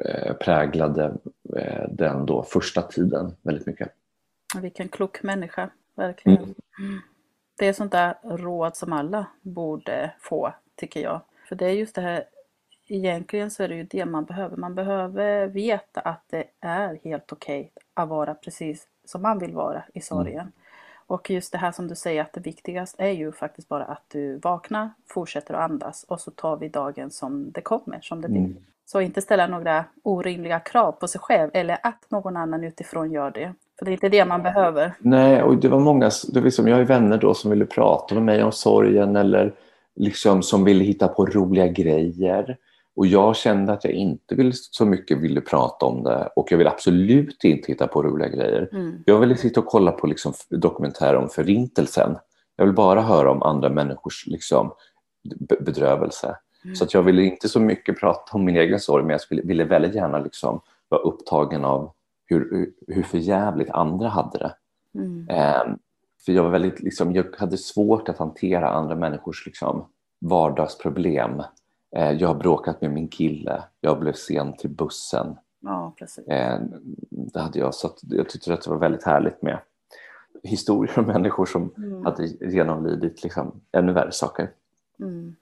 uh, 0.06 0.32
präglade 0.32 1.14
uh, 1.56 1.88
den 1.90 2.26
då 2.26 2.42
första 2.42 2.82
tiden 2.82 3.36
väldigt 3.42 3.66
mycket. 3.66 3.92
Vilken 4.60 4.88
klok 4.88 5.22
människa, 5.22 5.70
verkligen. 5.94 6.42
Mm. 6.78 7.00
Det 7.58 7.66
är 7.68 7.72
sånt 7.72 7.92
där 7.92 8.14
råd 8.22 8.76
som 8.76 8.92
alla 8.92 9.26
borde 9.42 10.12
få, 10.20 10.54
tycker 10.74 11.00
jag. 11.00 11.20
För 11.48 11.56
det 11.56 11.66
är 11.66 11.72
just 11.72 11.94
det 11.94 12.00
här, 12.00 12.24
egentligen 12.88 13.50
så 13.50 13.62
är 13.62 13.68
det 13.68 13.74
ju 13.74 13.84
det 13.84 14.04
man 14.04 14.24
behöver. 14.24 14.56
Man 14.56 14.74
behöver 14.74 15.46
veta 15.46 16.00
att 16.00 16.24
det 16.30 16.44
är 16.60 16.98
helt 17.04 17.32
okej 17.32 17.60
okay 17.60 17.70
att 17.94 18.08
vara 18.08 18.34
precis 18.34 18.88
som 19.04 19.22
man 19.22 19.38
vill 19.38 19.54
vara 19.54 19.84
i 19.94 20.00
sorgen. 20.00 20.40
Mm. 20.40 20.52
Och 21.06 21.30
just 21.30 21.52
det 21.52 21.58
här 21.58 21.72
som 21.72 21.88
du 21.88 21.94
säger 21.94 22.22
att 22.22 22.32
det 22.32 22.40
viktigaste 22.40 23.02
är 23.02 23.10
ju 23.10 23.32
faktiskt 23.32 23.68
bara 23.68 23.84
att 23.84 24.04
du 24.08 24.38
vaknar, 24.38 24.90
fortsätter 25.06 25.54
att 25.54 25.70
andas 25.70 26.04
och 26.08 26.20
så 26.20 26.30
tar 26.30 26.56
vi 26.56 26.68
dagen 26.68 27.10
som 27.10 27.52
det 27.52 27.60
kommer, 27.60 27.98
som 28.02 28.20
det 28.20 28.28
blir. 28.28 28.40
Mm. 28.40 28.56
Så 28.86 29.00
inte 29.00 29.22
ställa 29.22 29.46
några 29.46 29.84
orimliga 30.02 30.60
krav 30.60 30.92
på 30.92 31.08
sig 31.08 31.20
själv 31.20 31.50
eller 31.54 31.78
att 31.82 32.10
någon 32.10 32.36
annan 32.36 32.64
utifrån 32.64 33.12
gör 33.12 33.30
det. 33.30 33.52
För 33.78 33.84
det 33.84 33.90
är 33.90 33.92
inte 33.92 34.08
det 34.08 34.24
man 34.24 34.42
behöver. 34.42 34.92
Nej, 34.98 35.42
och 35.42 35.56
det 35.56 35.68
var 35.68 35.80
många, 35.80 36.10
det 36.32 36.40
var 36.40 36.50
som, 36.50 36.68
jag 36.68 36.76
har 36.76 36.84
vänner 36.84 37.18
då 37.18 37.34
som 37.34 37.50
ville 37.50 37.66
prata 37.66 38.14
med 38.14 38.24
mig 38.24 38.42
om 38.42 38.52
sorgen 38.52 39.16
eller 39.16 39.54
liksom 39.94 40.42
som 40.42 40.64
ville 40.64 40.84
hitta 40.84 41.08
på 41.08 41.26
roliga 41.26 41.66
grejer. 41.66 42.56
Och 42.96 43.06
jag 43.06 43.36
kände 43.36 43.72
att 43.72 43.84
jag 43.84 43.92
inte 43.92 44.34
ville, 44.34 44.52
så 44.54 44.86
mycket 44.86 45.18
ville 45.18 45.40
prata 45.40 45.86
om 45.86 46.02
det 46.02 46.28
och 46.36 46.52
jag 46.52 46.58
vill 46.58 46.66
absolut 46.66 47.44
inte 47.44 47.72
hitta 47.72 47.86
på 47.86 48.02
roliga 48.02 48.28
grejer. 48.28 48.68
Mm. 48.72 49.02
Jag 49.06 49.18
ville 49.18 49.36
sitta 49.36 49.60
och 49.60 49.66
kolla 49.66 49.92
på 49.92 50.06
liksom 50.06 50.32
dokumentärer 50.50 51.16
om 51.16 51.28
förintelsen. 51.28 52.16
Jag 52.56 52.64
vill 52.64 52.74
bara 52.74 53.02
höra 53.02 53.30
om 53.30 53.42
andra 53.42 53.68
människors 53.68 54.26
liksom, 54.26 54.72
be- 55.48 55.60
bedrövelse. 55.60 56.36
Så 56.74 56.84
att 56.84 56.94
jag 56.94 57.02
ville 57.02 57.22
inte 57.22 57.48
så 57.48 57.60
mycket 57.60 58.00
prata 58.00 58.32
om 58.32 58.44
min 58.44 58.56
egen 58.56 58.80
sorg 58.80 59.02
men 59.02 59.10
jag 59.10 59.20
skulle, 59.20 59.42
ville 59.42 59.64
väldigt 59.64 59.94
gärna 59.94 60.18
liksom 60.18 60.60
vara 60.88 61.00
upptagen 61.00 61.64
av 61.64 61.92
hur, 62.26 62.72
hur, 62.86 63.02
förjävligt 63.02 63.70
andra 63.70 64.08
hade 64.08 64.38
det. 64.38 64.54
Mm. 64.94 65.26
Ehm, 65.30 65.78
för 66.26 66.32
jag, 66.32 66.42
var 66.42 66.50
väldigt, 66.50 66.80
liksom, 66.80 67.12
jag 67.12 67.26
hade 67.38 67.58
svårt 67.58 68.08
att 68.08 68.18
hantera 68.18 68.70
andra 68.70 68.96
människors 68.96 69.46
liksom, 69.46 69.86
vardagsproblem. 70.20 71.42
Eh, 71.96 72.10
jag 72.12 72.28
har 72.28 72.34
bråkat 72.34 72.80
med 72.80 72.90
min 72.90 73.08
kille, 73.08 73.62
jag 73.80 73.98
blev 74.00 74.12
sen 74.12 74.56
till 74.56 74.70
bussen. 74.70 75.36
Ja, 75.60 75.94
precis. 75.98 76.26
Eh, 76.28 76.60
det 77.10 77.40
hade 77.40 77.58
jag, 77.58 77.74
så 77.74 77.86
att 77.86 77.98
jag 78.02 78.28
tyckte 78.28 78.54
att 78.54 78.62
det 78.62 78.70
var 78.70 78.78
väldigt 78.78 79.04
härligt 79.04 79.42
med 79.42 79.58
historier 80.42 80.98
om 80.98 81.04
människor 81.06 81.46
som 81.46 81.72
Mm. 81.76 82.04
hade 82.04 82.26
genomlidit 82.26 83.22
liksom, 83.22 83.60
ännu 83.72 83.92
värre 83.92 84.12
saker. 84.12 84.50
Mm. 85.00 85.36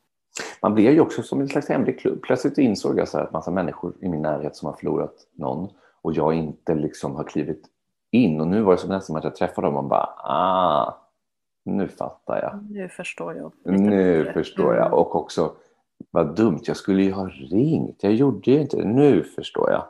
Man 0.62 0.74
blev 0.74 0.92
ju 0.92 1.00
också 1.00 1.22
som 1.22 1.40
en 1.40 1.48
slags 1.48 1.68
hemlig 1.68 2.00
klubb. 2.00 2.22
Plötsligt 2.22 2.59
insåg 2.59 2.98
jag 2.98 3.09
så 3.09 3.18
att 3.18 3.33
massa 3.33 3.50
människor 3.50 3.92
i 4.00 4.09
min 4.09 4.22
närhet 4.22 4.57
som 4.57 4.66
har 4.66 4.72
förlorat 4.72 5.14
någon 5.33 5.68
och 6.02 6.12
jag 6.12 6.35
inte 6.35 6.74
liksom 6.74 7.14
har 7.16 7.24
klivit 7.24 7.66
in. 8.11 8.40
Och 8.40 8.46
nu 8.48 8.62
var 8.62 8.72
det 8.72 8.78
som 8.78 8.90
nästan 8.90 9.16
att 9.16 9.24
jag 9.24 9.35
träffade 9.37 9.66
dem 9.66 9.76
och 9.76 9.85
bara 9.85 10.09
ah, 10.24 10.96
nu 11.64 11.88
fattar 11.88 12.42
jag. 12.42 12.70
Nu 12.70 12.88
förstår 12.88 13.35
jag. 13.35 13.52
Nu 13.64 14.18
bättre. 14.24 14.33
förstår 14.33 14.74
jag. 14.74 14.87
Mm. 14.87 14.98
Och 14.98 15.16
också 15.16 15.52
vad 16.14 16.37
dumt, 16.37 16.61
jag 16.64 16.77
skulle 16.77 17.03
ju 17.03 17.12
ha 17.12 17.29
ringt. 17.29 18.03
Jag 18.03 18.12
gjorde 18.14 18.50
ju 18.50 18.61
inte 18.61 18.77
det. 18.77 18.85
Nu 18.85 19.22
förstår 19.24 19.70
jag. 19.70 19.87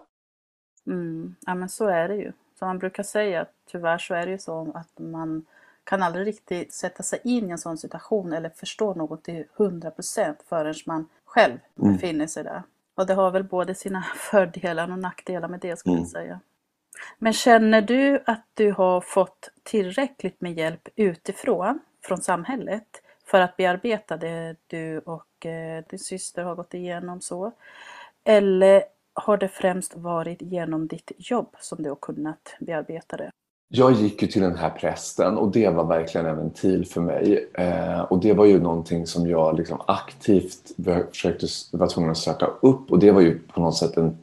Mm. 0.87 1.34
Ja, 1.46 1.54
men 1.54 1.68
så 1.68 1.87
är 1.88 2.08
det 2.08 2.14
ju. 2.16 2.32
Som 2.58 2.68
man 2.68 2.78
brukar 2.78 3.02
säga, 3.02 3.46
tyvärr 3.70 3.98
så 3.98 4.14
är 4.14 4.26
det 4.26 4.32
ju 4.32 4.38
så 4.38 4.72
att 4.74 4.98
man 4.98 5.44
kan 5.84 6.02
aldrig 6.02 6.26
riktigt 6.26 6.72
sätta 6.72 7.02
sig 7.02 7.18
in 7.24 7.48
i 7.48 7.52
en 7.52 7.58
sån 7.58 7.78
situation 7.78 8.32
eller 8.32 8.48
förstå 8.48 8.94
något 8.94 9.24
till 9.24 9.44
100% 9.56 10.34
förrän 10.48 10.74
man 10.87 11.08
själv 11.24 11.58
Mm. 11.80 11.92
befinner 11.92 12.26
sig 12.26 12.44
där. 12.44 12.62
Och 12.94 13.06
det 13.06 13.14
har 13.14 13.30
väl 13.30 13.44
både 13.44 13.74
sina 13.74 14.02
fördelar 14.30 14.90
och 14.92 14.98
nackdelar 14.98 15.48
med 15.48 15.60
det 15.60 15.78
skulle 15.78 15.92
Mm. 15.92 16.02
jag 16.02 16.10
säga. 16.10 16.40
Men 17.18 17.32
känner 17.32 17.82
du 17.82 18.22
att 18.26 18.44
du 18.54 18.72
har 18.72 19.00
fått 19.00 19.50
tillräckligt 19.62 20.40
med 20.40 20.52
hjälp 20.52 20.88
utifrån, 20.96 21.78
från 22.04 22.18
samhället, 22.18 22.88
för 23.26 23.40
att 23.40 23.56
bearbeta 23.56 24.16
det 24.16 24.56
du 24.66 24.98
och 24.98 25.24
eh, 25.46 25.85
din 25.90 25.98
syster 25.98 26.44
har 26.44 26.54
gått 26.54 26.74
igenom 26.74 27.20
så? 27.20 27.52
Eller 28.24 28.85
har 29.14 29.37
det 29.37 29.48
främst 29.48 29.96
varit 29.96 30.42
genom 30.42 30.87
ditt 30.87 31.12
jobb 31.16 31.57
som 31.61 31.83
du 31.83 31.88
har 31.88 31.96
kunnat 31.96 32.57
bearbeta 32.61 33.16
det? 33.16 33.30
Jag 33.68 33.92
gick 33.92 34.22
ju 34.22 34.28
till 34.28 34.42
den 34.42 34.57
här 34.57 34.70
prästen 34.70 35.37
och 35.37 35.52
det 35.52 35.68
var 35.68 35.85
verkligen 35.85 36.26
en 36.26 36.37
ventil 36.37 36.87
för 36.87 37.00
mig. 37.00 37.48
Eh, 37.54 38.00
och 38.00 38.20
det 38.20 38.33
var 38.33 38.44
ju 38.44 38.61
någonting 38.61 39.07
som 39.07 39.26
jag 39.26 39.57
liksom 39.57 39.80
aktivt 39.87 40.76
försökte, 41.12 41.46
var 41.72 41.87
tvungen 41.87 42.11
att 42.11 42.18
söka 42.18 42.46
upp 42.46 42.90
och 42.90 42.98
det 42.98 43.11
var 43.11 43.20
ju 43.20 43.38
på 43.38 43.61
något 43.61 43.76
sätt 43.76 43.96
en, 43.96 44.18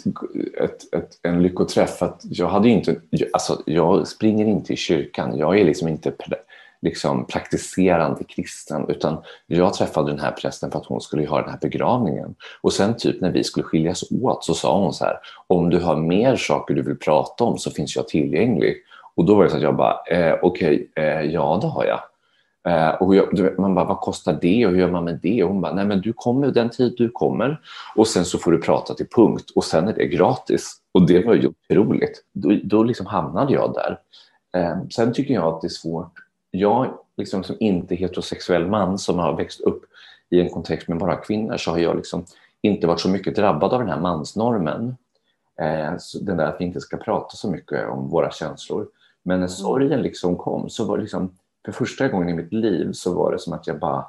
ett, 0.62 0.94
ett, 0.94 1.20
en 1.22 1.42
lyckoträff. 1.42 1.90
För 1.90 2.06
att 2.06 2.22
jag 2.24 2.48
hade 2.48 2.68
ju 2.68 2.74
inte, 2.74 3.02
alltså 3.34 3.62
jag 3.66 4.08
springer 4.08 4.46
inte 4.46 4.74
i 4.74 4.76
kyrkan, 4.76 5.38
jag 5.38 5.60
är 5.60 5.66
liksom 5.66 5.88
inte 5.88 6.12
präst 6.12 6.42
liksom 6.82 7.26
praktiserande 7.26 8.24
kristen 8.24 8.86
utan 8.90 9.18
jag 9.48 9.74
träffade 9.74 10.12
den 10.12 10.20
här 10.20 10.32
prästen 10.32 10.72
för 10.72 10.80
att 10.80 10.86
hon 10.86 11.02
skulle 11.02 11.28
ha 11.28 11.42
den 11.42 11.50
här 11.50 11.60
begravningen. 11.62 12.36
Och 12.62 12.74
sen 12.74 12.98
typ 12.98 13.22
när 13.22 13.32
vi 13.32 13.44
skulle 13.44 13.64
skiljas 13.64 14.04
åt 14.12 14.44
så 14.44 14.54
sa 14.54 14.80
hon 14.80 14.94
så 14.94 15.06
här, 15.06 15.18
om 15.48 15.70
du 15.70 15.80
har 15.80 15.96
mer 15.96 16.36
saker 16.36 16.74
du 16.74 16.82
vill 16.82 16.98
prata 16.98 17.44
om 17.44 17.58
så 17.58 17.72
finns 17.72 17.96
jag 17.96 18.08
tillgänglig. 18.08 18.76
Och 19.16 19.26
då 19.26 19.36
var 19.36 19.44
det 19.44 19.50
så 19.50 19.56
att 19.56 19.64
jag 19.64 19.76
bara, 19.76 19.98
eh, 20.12 20.36
okej, 20.42 20.92
eh, 20.96 21.22
ja 21.22 21.60
det 21.62 21.68
har 21.68 21.86
jag. 21.86 22.00
Eh, 22.68 22.90
och 22.90 23.16
jag, 23.16 23.36
du 23.36 23.44
vet, 23.44 23.58
man 23.58 23.76
bara, 23.76 23.86
vad 23.86 24.00
kostar 24.00 24.38
det 24.42 24.66
och 24.66 24.72
hur 24.72 24.80
gör 24.80 24.92
man 24.92 25.04
med 25.04 25.20
det? 25.22 25.44
Och 25.44 25.50
hon 25.50 25.62
bara, 25.62 25.74
nej 25.74 25.86
men 25.86 26.02
du 26.02 26.14
kommer 26.14 26.48
den 26.48 26.70
tid 26.70 26.94
du 26.98 27.10
kommer 27.10 27.62
och 27.96 28.08
sen 28.08 28.26
så 28.26 28.38
får 28.38 28.52
du 28.52 28.62
prata 28.62 28.94
till 28.94 29.08
punkt 29.16 29.52
och 29.56 29.64
sen 29.64 29.88
är 29.88 29.94
det 29.94 30.08
gratis. 30.08 30.76
Och 30.92 31.08
det 31.08 31.26
var 31.26 31.34
ju 31.34 31.48
otroligt. 31.48 32.24
Då, 32.34 32.58
då 32.64 32.84
liksom 32.84 33.06
hamnade 33.06 33.54
jag 33.54 33.74
där. 33.74 34.00
Eh, 34.62 34.78
sen 34.90 35.14
tycker 35.14 35.34
jag 35.34 35.54
att 35.54 35.62
det 35.62 35.68
är 35.68 35.70
svårt. 35.70 36.14
Jag 36.52 36.98
liksom 37.18 37.44
som 37.44 37.56
inte 37.60 37.96
heterosexuell 37.96 38.68
man 38.68 38.98
som 38.98 39.20
har 39.20 39.38
växt 39.38 39.62
upp 39.62 39.84
i 40.30 40.42
en 40.42 40.50
kontext 40.50 40.88
med 40.88 40.98
bara 40.98 41.16
kvinnor 41.16 41.58
så 41.58 41.72
har 41.72 41.78
jag 41.78 41.96
liksom 41.96 42.26
inte 42.62 42.88
varit 42.88 43.00
så 43.00 43.10
mycket 43.10 43.36
drabbad 43.36 43.74
av 43.74 43.80
den 43.80 43.90
här 43.90 44.00
mansnormen. 44.00 44.96
Eh, 45.60 45.94
den 46.22 46.38
där 46.38 46.46
att 46.46 46.56
vi 46.60 46.66
inte 46.66 46.82
ska 46.82 46.98
prata 46.98 47.36
så 47.36 47.52
mycket 47.52 47.90
om 47.90 48.10
våra 48.10 48.32
känslor. 48.32 48.88
Men 49.24 49.40
när 49.40 49.48
sorgen 49.48 50.02
liksom 50.02 50.38
kom 50.38 50.70
så 50.70 50.86
var 50.86 50.98
det 50.98 51.04
liksom 51.04 51.38
för 51.66 51.72
första 51.72 52.08
gången 52.08 52.30
i 52.30 52.34
mitt 52.34 52.54
liv 52.54 52.92
så 52.92 53.14
var 53.14 53.32
det 53.32 53.40
som 53.40 53.54
att 53.54 53.68
jag 53.68 53.80
bara 53.80 54.06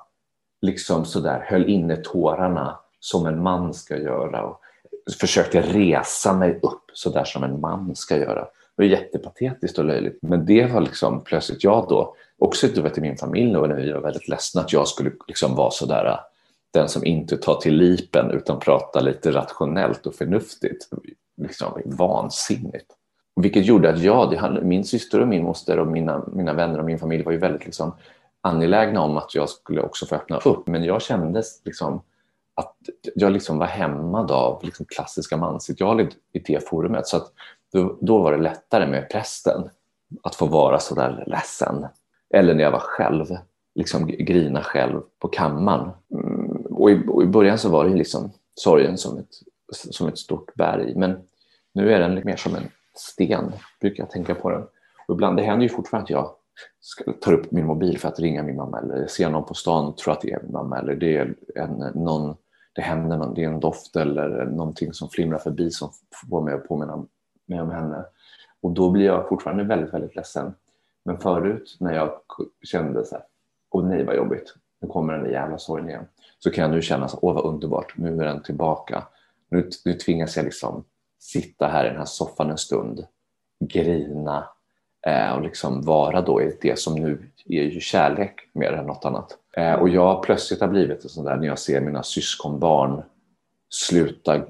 liksom 0.63 1.05
sådär 1.05 1.45
höll 1.49 1.69
inne 1.69 1.97
tårarna 1.97 2.79
som 3.01 3.27
en 3.27 3.43
man 3.43 3.75
ska 3.75 3.97
göra 3.97 4.45
och 4.45 4.61
försökte 5.21 5.61
resa 5.61 6.33
mig 6.33 6.59
upp 6.63 6.85
sådär 6.93 7.25
som 7.25 7.45
en 7.45 7.61
man 7.61 7.97
ska 7.97 8.17
göra. 8.17 8.47
Det 8.77 8.83
var 8.83 8.85
jättepatetiskt 8.85 9.79
och 9.79 9.85
löjligt. 9.85 10.19
Men 10.23 10.47
det 10.47 10.67
var 10.67 10.81
liksom 10.81 11.25
plötsligt 11.25 11.65
jag 11.65 11.89
då, 11.89 12.17
också 12.39 12.67
utöver 12.67 12.91
till 12.91 13.05
i 13.05 13.09
min 13.09 13.17
familj 13.17 13.57
och 13.57 13.69
när 13.69 13.77
vi 13.77 13.93
var 13.93 14.01
väldigt 14.01 14.29
ledsna 14.29 14.61
att 14.61 14.73
jag 14.73 14.89
skulle 14.89 15.13
liksom 15.29 15.55
vara 15.55 15.71
sådär 15.71 16.19
den 16.73 16.89
som 16.89 17.07
inte 17.07 17.37
tar 17.37 17.55
till 17.55 17.77
lipen 17.77 18.31
utan 18.31 18.61
pratar 18.61 19.01
lite 19.01 19.31
rationellt 19.31 20.07
och 20.07 20.15
förnuftigt. 20.15 20.89
Liksom 21.37 21.83
vansinnigt. 21.85 22.87
Vilket 23.41 23.67
gjorde 23.67 23.91
att 23.91 24.03
jag, 24.03 24.31
det 24.31 24.61
min 24.63 24.85
syster 24.85 25.21
och 25.21 25.29
min 25.29 25.43
moster 25.43 25.79
och 25.79 25.87
mina, 25.87 26.25
mina 26.33 26.53
vänner 26.53 26.79
och 26.79 26.85
min 26.85 26.99
familj 26.99 27.25
var 27.25 27.33
ju 27.33 27.39
väldigt 27.39 27.65
liksom 27.65 27.95
angelägna 28.41 29.01
om 29.01 29.17
att 29.17 29.35
jag 29.35 29.49
skulle 29.49 29.81
också 29.81 30.07
få 30.07 30.15
öppna 30.15 30.37
upp. 30.37 30.67
Men 30.67 30.85
jag 30.85 31.03
kände 31.03 31.43
liksom 31.65 32.03
att 32.55 32.77
jag 33.15 33.33
liksom 33.33 33.59
var 33.59 33.67
hämmad 33.67 34.31
av 34.31 34.65
liksom 34.65 34.87
klassiska 34.87 35.37
mansideal 35.37 36.01
i, 36.01 36.09
i 36.33 36.39
det 36.39 36.69
forumet. 36.69 37.07
Så 37.07 37.17
att 37.17 37.33
då, 37.73 37.99
då 38.01 38.19
var 38.19 38.33
det 38.33 38.39
lättare 38.39 38.87
med 38.87 39.11
prästen 39.11 39.71
att 40.23 40.35
få 40.35 40.47
vara 40.47 40.79
så 40.79 40.95
där 40.95 41.25
ledsen. 41.27 41.87
Eller 42.35 42.55
när 42.55 42.65
jag 42.65 42.71
var 42.71 42.79
själv, 42.79 43.27
liksom 43.75 44.07
grina 44.07 44.63
själv 44.63 45.01
på 45.19 45.29
kammaren. 45.29 45.91
Mm, 46.15 46.67
och, 46.71 46.91
i, 46.91 47.03
och 47.09 47.23
i 47.23 47.27
början 47.27 47.59
så 47.59 47.69
var 47.69 47.85
det 47.85 47.95
liksom 47.95 48.31
sorgen 48.55 48.99
som 48.99 49.19
ett, 49.19 49.29
som 49.73 50.09
ett 50.09 50.19
stort 50.19 50.55
berg. 50.55 50.95
Men 50.97 51.19
nu 51.75 51.93
är 51.93 52.01
den 52.01 52.23
mer 52.25 52.37
som 52.37 52.55
en 52.55 52.69
sten, 52.95 53.53
brukar 53.81 54.03
jag 54.03 54.11
tänka 54.11 54.35
på 54.35 54.51
den. 54.51 54.63
Och 55.09 55.15
ibland, 55.15 55.37
det 55.37 55.43
händer 55.43 55.63
ju 55.63 55.69
fortfarande 55.69 56.05
att 56.05 56.11
jag 56.11 56.35
tar 57.21 57.33
upp 57.33 57.53
min 57.53 57.67
mobil 57.67 57.99
för 57.99 58.09
att 58.09 58.21
ringa 58.21 58.43
min 58.43 58.57
mamma 58.57 58.79
eller 58.79 59.07
ser 59.07 59.31
någon 59.31 59.45
på 59.45 59.55
stan 59.55 59.87
och 59.87 59.97
tror 59.97 60.13
att 60.13 60.21
det 60.21 60.33
är 60.33 60.43
min 60.43 60.53
mamma 60.53 60.79
eller 60.79 60.95
det 60.95 61.17
är 61.17 61.35
en, 61.55 61.93
någon, 61.95 62.37
det 62.73 62.83
händer 62.83 63.17
någon, 63.17 63.35
det 63.35 63.45
är 63.45 63.49
en 63.49 63.61
doft 63.61 63.97
eller 63.97 64.45
någonting 64.45 64.93
som 64.93 65.09
flimrar 65.09 65.39
förbi 65.39 65.71
som 65.71 65.91
får 66.31 66.43
mig 66.43 66.55
att 66.55 66.69
påminna 66.69 67.05
med 67.47 67.63
om 67.63 67.71
henne. 67.71 68.05
Och 68.61 68.71
då 68.71 68.91
blir 68.91 69.05
jag 69.05 69.29
fortfarande 69.29 69.65
väldigt, 69.65 69.95
väldigt 69.95 70.17
ledsen. 70.17 70.55
Men 71.05 71.19
förut 71.19 71.77
när 71.81 71.95
jag 71.95 72.11
kände 72.63 73.05
så 73.05 73.15
här, 73.15 73.25
åh 73.71 73.85
nej 73.89 74.05
vad 74.05 74.17
jobbigt, 74.17 74.55
nu 74.81 74.89
kommer 74.89 75.13
den 75.13 75.25
där 75.25 75.31
jävla 75.31 75.59
sorgen 75.59 75.89
igen. 75.89 76.07
Så 76.39 76.51
kan 76.51 76.63
jag 76.63 76.71
nu 76.71 76.83
känna 76.83 77.09
så 77.09 77.19
åh 77.23 77.35
vad 77.35 77.45
underbart, 77.45 77.95
nu 77.97 78.21
är 78.21 78.25
den 78.25 78.43
tillbaka. 78.43 79.05
Nu, 79.49 79.71
nu 79.85 79.95
tvingas 79.95 80.37
jag 80.37 80.45
liksom 80.45 80.85
sitta 81.21 81.69
här 81.69 81.85
i 81.85 81.89
den 81.89 81.99
här 81.99 82.05
soffan 82.05 82.51
en 82.51 82.59
stund, 82.59 83.07
grina 83.61 84.49
eh, 85.07 85.33
och 85.33 85.43
liksom 85.43 85.83
vara 85.83 86.21
då 86.21 86.43
i 86.43 86.59
det 86.63 86.79
som 86.79 86.95
nu 86.95 87.31
är 87.47 87.63
ju 87.63 87.81
kärlek 87.81 88.35
mer 88.53 88.73
än 88.73 88.87
något 88.87 89.05
annat. 89.05 89.39
Eh, 89.57 89.75
och 89.75 89.89
jag 89.89 90.23
plötsligt 90.23 90.61
har 90.61 90.69
blivit 90.69 91.11
sån 91.11 91.25
där 91.25 91.37
när 91.37 91.47
jag 91.47 91.59
ser 91.59 91.81
mina 91.81 92.03
syskonbarn 92.03 93.03
sluta 93.71 94.41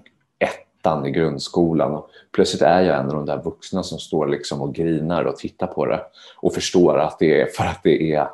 ettan 0.83 1.07
i 1.07 1.11
grundskolan 1.11 1.95
och 1.95 2.11
plötsligt 2.33 2.63
är 2.63 2.81
jag 2.81 2.99
en 2.99 3.07
av 3.07 3.13
de 3.15 3.27
där 3.27 3.43
vuxna 3.43 3.83
som 3.83 3.99
står 3.99 4.27
liksom 4.27 4.63
och 4.63 4.75
grinar 4.75 5.25
och 5.25 5.37
tittar 5.37 5.67
på 5.67 5.87
det 5.87 6.01
och 6.41 6.55
förstår 6.55 6.99
att 6.99 7.19
det 7.19 7.41
är 7.41 7.47
för 7.47 7.65
att 7.65 7.81
det 7.83 8.15
är 8.15 8.29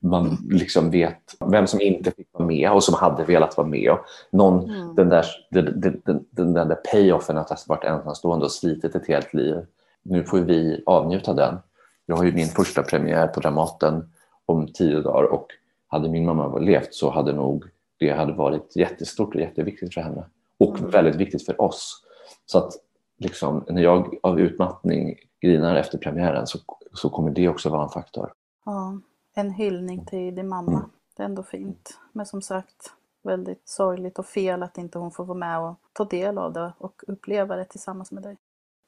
man 0.00 0.38
liksom 0.50 0.90
vet 0.90 1.18
vem 1.50 1.66
som 1.66 1.80
inte 1.80 2.10
fick 2.10 2.28
vara 2.32 2.46
med 2.46 2.70
och 2.70 2.84
som 2.84 2.94
hade 2.94 3.24
velat 3.24 3.56
vara 3.56 3.66
med. 3.66 3.90
Och 3.90 3.98
någon, 4.32 4.70
Mm. 4.70 4.94
den, 4.94 5.08
där, 5.08 5.26
den, 5.50 5.80
den, 5.80 6.00
den, 6.04 6.52
den 6.54 6.68
där 6.68 6.78
payoffen 6.92 7.38
att 7.38 7.48
ha 7.48 7.56
varit 7.66 7.84
ensamstående 7.84 8.44
och 8.44 8.52
slitit 8.52 8.94
ett 8.94 9.08
helt 9.08 9.34
liv. 9.34 9.56
Nu 10.02 10.24
får 10.24 10.38
vi 10.38 10.82
avnjuta 10.86 11.34
den. 11.34 11.58
Jag 12.06 12.16
har 12.16 12.24
ju 12.24 12.32
min 12.32 12.46
första 12.46 12.82
premiär 12.82 13.26
på 13.26 13.40
Dramaten 13.40 14.12
om 14.46 14.68
tio 14.72 15.00
dagar 15.00 15.22
och 15.22 15.46
hade 15.88 16.08
min 16.08 16.24
mamma 16.24 16.58
levt 16.58 16.94
så 16.94 17.10
hade 17.10 17.32
nog 17.32 17.64
det 17.98 18.10
hade 18.10 18.32
varit 18.32 18.76
jättestort 18.76 19.34
och 19.34 19.40
jätteviktigt 19.40 19.94
för 19.94 20.00
henne. 20.00 20.24
Och 20.58 20.94
väldigt 20.94 21.14
viktigt 21.16 21.46
för 21.46 21.60
oss. 21.60 22.04
Så 22.46 22.58
att 22.58 22.72
liksom, 23.18 23.64
när 23.68 23.82
jag 23.82 24.14
av 24.22 24.40
utmattning 24.40 25.14
grinar 25.40 25.76
efter 25.76 25.98
premiären 25.98 26.46
så, 26.46 26.58
så 26.92 27.10
kommer 27.10 27.30
det 27.30 27.48
också 27.48 27.70
vara 27.70 27.82
en 27.82 27.88
faktor. 27.88 28.32
Ja, 28.64 28.98
en 29.34 29.50
hyllning 29.50 30.06
till 30.06 30.34
din 30.34 30.48
mamma. 30.48 30.72
Mm. 30.72 30.90
Det 31.16 31.22
är 31.22 31.26
ändå 31.26 31.42
fint. 31.42 31.98
Men 32.12 32.26
som 32.26 32.42
sagt, 32.42 32.92
väldigt 33.22 33.68
sorgligt 33.68 34.18
och 34.18 34.26
fel 34.26 34.62
att 34.62 34.78
inte 34.78 34.98
hon 34.98 35.10
får 35.10 35.24
vara 35.24 35.38
med 35.38 35.60
och 35.60 35.74
ta 35.92 36.04
del 36.04 36.38
av 36.38 36.52
det 36.52 36.72
och 36.78 37.02
uppleva 37.06 37.56
det 37.56 37.64
tillsammans 37.64 38.12
med 38.12 38.22
dig. 38.22 38.36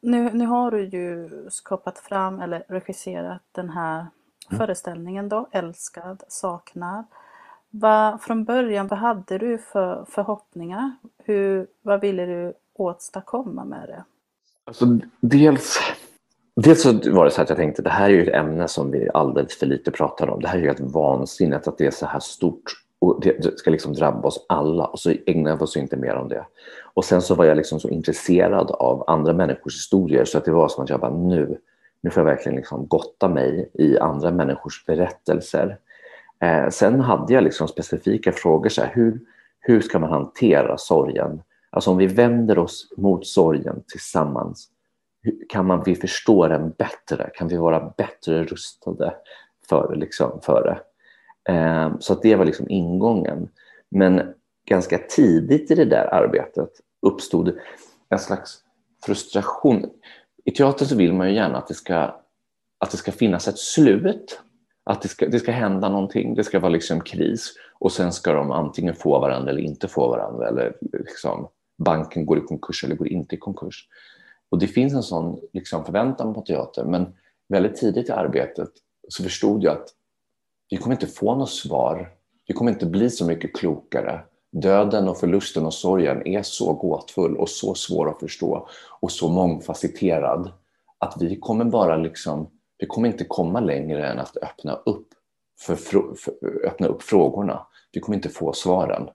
Nu, 0.00 0.30
nu 0.32 0.46
har 0.46 0.70
du 0.70 0.84
ju 0.84 1.30
skapat 1.50 1.98
fram 1.98 2.40
eller 2.40 2.64
regisserat 2.68 3.42
den 3.52 3.70
här 3.70 4.06
Mm. 4.50 4.58
föreställningen 4.58 5.28
då, 5.28 5.48
Älskad, 5.50 6.22
saknad. 6.28 7.04
Va, 7.70 8.18
från 8.22 8.44
början, 8.44 8.88
vad 8.88 8.98
hade 8.98 9.38
du 9.38 9.58
för 9.58 10.04
förhoppningar? 10.08 10.96
Hur, 11.26 11.66
vad 11.82 12.00
ville 12.00 12.26
du 12.26 12.52
åstadkomma 12.74 13.64
med 13.64 13.88
det? 13.88 14.04
Alltså, 14.64 14.98
dels, 15.20 15.78
dels 16.56 16.82
så 16.82 16.92
var 17.12 17.24
det 17.24 17.30
så 17.30 17.42
att 17.42 17.48
jag 17.48 17.58
tänkte 17.58 17.82
det 17.82 17.90
här 17.90 18.10
är 18.10 18.14
ju 18.14 18.22
ett 18.22 18.34
ämne 18.34 18.68
som 18.68 18.90
vi 18.90 19.08
alldeles 19.14 19.58
för 19.58 19.66
lite 19.66 19.90
pratar 19.90 20.30
om. 20.30 20.40
Det 20.40 20.48
här 20.48 20.56
är 20.56 20.62
ju 20.62 20.66
helt 20.66 20.80
vansinnigt 20.80 21.68
att 21.68 21.78
det 21.78 21.86
är 21.86 21.90
så 21.90 22.06
här 22.06 22.20
stort 22.20 22.62
och 22.98 23.20
det 23.20 23.58
ska 23.58 23.70
liksom 23.70 23.92
drabba 23.92 24.28
oss 24.28 24.46
alla 24.48 24.84
och 24.84 24.98
så 24.98 25.14
ägnar 25.26 25.56
vi 25.56 25.62
oss 25.62 25.76
inte 25.76 25.96
mer 25.96 26.14
om 26.14 26.28
det. 26.28 26.46
Och 26.94 27.04
sen 27.04 27.22
så 27.22 27.34
var 27.34 27.44
jag 27.44 27.56
liksom 27.56 27.80
så 27.80 27.88
intresserad 27.88 28.70
av 28.70 29.04
andra 29.06 29.32
människors 29.32 29.74
historier 29.74 30.24
så 30.24 30.38
att 30.38 30.44
det 30.44 30.52
var 30.52 30.68
som 30.68 30.84
att 30.84 30.90
jag 30.90 31.00
bara 31.00 31.16
nu, 31.16 31.58
nu 32.00 32.10
får 32.10 32.20
jag 32.20 32.26
verkligen 32.26 32.56
liksom 32.56 32.86
gotta 32.86 33.28
mig 33.28 33.70
i 33.74 33.98
andra 33.98 34.30
människors 34.30 34.84
berättelser. 34.86 35.78
Eh, 36.40 36.68
sen 36.68 37.00
hade 37.00 37.34
jag 37.34 37.44
liksom 37.44 37.68
specifika 37.68 38.32
frågor, 38.32 38.68
så 38.68 38.82
här, 38.82 38.92
hur, 38.94 39.20
hur 39.68 39.80
ska 39.80 39.98
man 39.98 40.10
hantera 40.10 40.78
sorgen? 40.78 41.42
Alltså 41.70 41.90
om 41.90 41.96
vi 41.96 42.06
vänder 42.06 42.58
oss 42.58 42.92
mot 42.96 43.26
sorgen 43.26 43.82
tillsammans, 43.88 44.68
kan 45.48 45.66
man, 45.66 45.82
vi 45.86 45.94
förstå 45.94 46.48
den 46.48 46.70
bättre? 46.70 47.30
Kan 47.34 47.48
vi 47.48 47.56
vara 47.56 47.94
bättre 47.96 48.44
rustade 48.44 49.14
för, 49.68 49.96
liksom, 49.96 50.40
för 50.42 50.62
det? 50.62 50.80
Eh, 51.52 51.92
så 51.98 52.12
att 52.12 52.22
det 52.22 52.36
var 52.36 52.44
liksom 52.44 52.70
ingången. 52.70 53.48
Men 53.88 54.34
ganska 54.68 54.98
tidigt 54.98 55.70
i 55.70 55.74
det 55.74 55.84
där 55.84 56.14
arbetet 56.14 56.70
uppstod 57.02 57.58
en 58.08 58.18
slags 58.18 58.58
frustration. 59.06 59.90
I 60.44 60.50
teatern 60.50 60.88
så 60.88 60.96
vill 60.96 61.12
man 61.12 61.28
ju 61.28 61.34
gärna 61.34 61.58
att 61.58 61.68
det 61.68 61.74
ska, 61.74 61.96
att 62.78 62.90
det 62.90 62.96
ska 62.96 63.12
finnas 63.12 63.48
ett 63.48 63.58
slut. 63.58 64.40
Att 64.90 65.02
det 65.02 65.08
ska, 65.08 65.28
det 65.28 65.38
ska 65.38 65.52
hända 65.52 65.88
någonting, 65.88 66.34
det 66.34 66.44
ska 66.44 66.60
vara 66.60 66.72
liksom 66.72 67.00
kris 67.00 67.54
och 67.78 67.92
sen 67.92 68.12
ska 68.12 68.32
de 68.32 68.50
antingen 68.50 68.94
få 68.94 69.18
varandra 69.18 69.50
eller 69.50 69.62
inte 69.62 69.88
få 69.88 70.08
varandra. 70.08 70.48
Eller 70.48 70.76
liksom, 70.80 71.48
banken 71.78 72.26
går 72.26 72.38
i 72.38 72.40
konkurs 72.40 72.84
eller 72.84 72.96
går 72.96 73.08
inte 73.08 73.34
i 73.34 73.38
konkurs. 73.38 73.88
Och 74.50 74.58
det 74.58 74.66
finns 74.66 74.94
en 74.94 75.02
sån 75.02 75.40
liksom, 75.52 75.84
förväntan 75.84 76.34
på 76.34 76.40
teater 76.40 76.84
men 76.84 77.14
väldigt 77.48 77.76
tidigt 77.76 78.08
i 78.08 78.12
arbetet 78.12 78.68
så 79.08 79.22
förstod 79.22 79.62
jag 79.62 79.72
att 79.72 79.88
vi 80.70 80.76
kommer 80.76 80.94
inte 80.94 81.06
få 81.06 81.34
något 81.34 81.50
svar. 81.50 82.12
Vi 82.46 82.54
kommer 82.54 82.70
inte 82.70 82.86
bli 82.86 83.10
så 83.10 83.26
mycket 83.26 83.56
klokare. 83.56 84.20
Döden 84.52 85.08
och 85.08 85.18
förlusten 85.18 85.66
och 85.66 85.74
sorgen 85.74 86.26
är 86.26 86.42
så 86.42 86.72
gåtfull 86.72 87.36
och 87.36 87.48
så 87.48 87.74
svår 87.74 88.10
att 88.10 88.20
förstå 88.20 88.68
och 89.00 89.12
så 89.12 89.28
mångfacetterad 89.28 90.52
att 90.98 91.16
vi 91.20 91.36
kommer 91.36 91.64
bara 91.64 91.96
liksom, 91.96 92.50
vi 92.78 92.86
kommer 92.86 93.08
inte 93.08 93.24
komma 93.24 93.60
längre 93.60 94.06
än 94.06 94.18
att 94.18 94.36
öppna 94.36 94.74
upp, 94.74 95.08
för, 95.60 95.76
för, 95.76 96.34
öppna 96.64 96.86
upp 96.86 97.02
frågorna. 97.02 97.66
Vi 97.92 98.00
kommer 98.00 98.16
inte 98.16 98.28
få 98.28 98.52
svaren. 98.52 99.08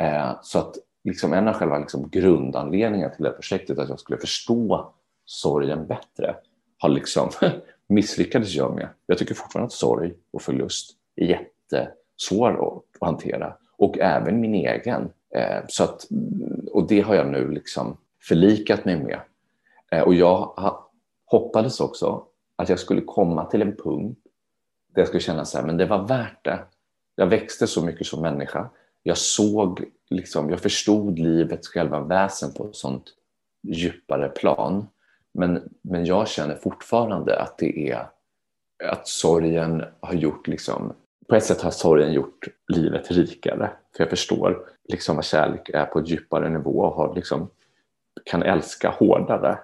Eh, 0.00 0.32
så 0.42 0.58
att 0.58 0.76
liksom 1.04 1.32
en 1.32 1.48
av 1.48 1.54
själva 1.54 1.78
liksom 1.78 2.08
grundanledningarna 2.10 3.14
till 3.14 3.22
det 3.22 3.28
här 3.28 3.36
projektet, 3.36 3.78
att 3.78 3.88
jag 3.88 4.00
skulle 4.00 4.18
förstå 4.18 4.92
sorgen 5.24 5.86
bättre, 5.86 6.36
har 6.78 6.88
liksom 6.88 7.30
misslyckades 7.88 8.54
jag 8.54 8.74
med. 8.74 8.88
Jag 9.06 9.18
tycker 9.18 9.34
fortfarande 9.34 9.66
att 9.66 9.72
sorg 9.72 10.14
och 10.30 10.42
förlust 10.42 10.90
är 11.16 11.26
jättesvår 11.26 12.50
att, 12.50 12.82
att 13.00 13.08
hantera. 13.08 13.56
Och 13.76 13.98
även 13.98 14.40
min 14.40 14.54
egen. 14.54 15.10
Eh, 15.34 15.60
så 15.68 15.84
att, 15.84 16.06
och 16.70 16.88
det 16.88 17.00
har 17.00 17.14
jag 17.14 17.26
nu 17.26 17.50
liksom 17.50 17.96
förlikat 18.28 18.84
mig 18.84 18.96
med. 18.96 19.20
Eh, 19.92 20.02
och 20.02 20.14
jag 20.14 20.36
ha, 20.36 20.90
hoppades 21.24 21.80
också 21.80 22.24
att 22.62 22.68
jag 22.68 22.78
skulle 22.78 23.00
komma 23.00 23.44
till 23.44 23.62
en 23.62 23.76
punkt 23.76 24.18
där 24.94 25.00
jag 25.00 25.08
skulle 25.08 25.20
känna 25.20 25.44
så 25.44 25.58
här, 25.58 25.66
men 25.66 25.76
det 25.76 25.86
var 25.86 26.06
värt 26.08 26.44
det. 26.44 26.58
Jag 27.16 27.26
växte 27.26 27.66
så 27.66 27.84
mycket 27.84 28.06
som 28.06 28.22
människa. 28.22 28.70
Jag 29.02 29.18
såg, 29.18 29.84
liksom, 30.10 30.50
jag 30.50 30.60
förstod 30.60 31.18
livets 31.18 31.68
själva 31.68 32.00
väsen 32.00 32.52
på 32.52 32.68
ett 32.68 32.76
sånt 32.76 33.04
djupare 33.62 34.28
plan. 34.28 34.86
Men, 35.34 35.70
men 35.82 36.04
jag 36.04 36.28
känner 36.28 36.54
fortfarande 36.54 37.40
att 37.40 37.58
det 37.58 37.90
är 37.90 38.06
att 38.84 39.08
sorgen 39.08 39.84
har 40.00 40.14
gjort 40.14 40.46
liksom, 40.46 40.92
på 41.28 41.34
ett 41.34 41.44
sätt 41.44 41.62
har 41.62 41.70
sorgen 41.70 42.12
gjort 42.12 42.48
livet 42.68 43.10
rikare. 43.10 43.70
För 43.96 44.04
jag 44.04 44.10
förstår 44.10 44.66
liksom 44.88 45.16
vad 45.16 45.24
kärlek 45.24 45.68
är 45.68 45.84
på 45.84 45.98
ett 45.98 46.08
djupare 46.08 46.48
nivå 46.48 46.80
och 46.80 46.94
har 46.94 47.14
liksom, 47.14 47.50
kan 48.24 48.42
älska 48.42 48.90
hårdare. 48.90 49.58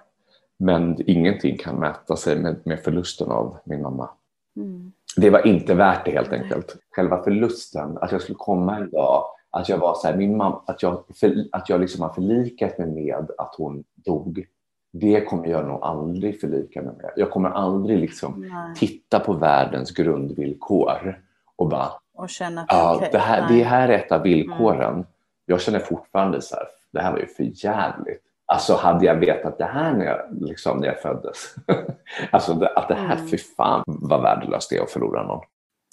Men 0.59 1.09
ingenting 1.09 1.57
kan 1.57 1.75
mäta 1.75 2.15
sig 2.15 2.39
med, 2.39 2.59
med 2.63 2.79
förlusten 2.79 3.31
av 3.31 3.57
min 3.63 3.81
mamma. 3.81 4.09
Mm. 4.55 4.91
Det 5.17 5.29
var 5.29 5.47
inte 5.47 5.73
värt 5.73 6.05
det 6.05 6.11
helt 6.11 6.33
enkelt. 6.33 6.75
Själva 6.95 7.23
förlusten, 7.23 7.97
att 7.97 8.11
jag 8.11 8.21
skulle 8.21 8.35
komma 8.35 8.77
en 8.77 8.89
dag, 8.89 9.23
att 9.51 9.69
jag 9.69 9.77
var 9.77 9.95
så 9.95 10.07
här, 10.07 10.17
min 10.17 10.37
mamma, 10.37 10.61
att 10.67 10.83
jag, 10.83 11.03
för, 11.15 11.45
att 11.51 11.69
jag 11.69 11.81
liksom 11.81 12.01
har 12.01 12.09
förlikat 12.09 12.77
mig 12.77 12.87
med 12.87 13.31
att 13.37 13.55
hon 13.57 13.83
dog. 13.95 14.45
Det 14.91 15.21
kommer 15.21 15.47
jag 15.47 15.67
nog 15.67 15.83
aldrig 15.83 16.39
förlika 16.39 16.81
mig 16.81 16.95
med. 16.95 17.11
Jag 17.15 17.31
kommer 17.31 17.49
aldrig 17.49 17.99
liksom 17.99 18.41
Nej. 18.41 18.75
titta 18.75 19.19
på 19.19 19.33
världens 19.33 19.91
grundvillkor 19.91 21.21
och 21.55 21.69
bara, 21.69 21.89
Och 22.13 22.29
känna 22.29 22.61
att 22.61 22.67
ja, 22.69 23.07
det, 23.11 23.17
här, 23.17 23.41
nej. 23.41 23.57
det 23.57 23.63
här 23.63 23.89
är 23.89 23.93
ett 23.93 24.11
av 24.11 24.21
villkoren. 24.21 25.05
Jag 25.45 25.61
känner 25.61 25.79
fortfarande 25.79 26.41
så 26.41 26.55
här, 26.55 26.65
det 26.91 27.01
här 27.01 27.11
var 27.11 27.19
ju 27.19 27.27
för 27.27 27.65
jävligt. 27.65 28.23
Alltså 28.53 28.75
hade 28.75 29.05
jag 29.05 29.15
vetat 29.15 29.57
det 29.57 29.65
här 29.65 29.93
när 29.93 30.05
jag, 30.05 30.19
liksom, 30.41 30.77
när 30.77 30.87
jag 30.87 31.01
föddes. 31.01 31.55
alltså 32.31 32.53
det, 32.53 32.69
att 32.75 32.87
det 32.87 32.95
här, 32.95 33.15
Mm. 33.15 33.27
för 33.27 33.37
fan 33.37 33.83
vad 33.85 34.21
värdelöst 34.21 34.69
det 34.69 34.77
är 34.77 34.83
att 34.83 34.91
förlora 34.91 35.23
någon. 35.23 35.41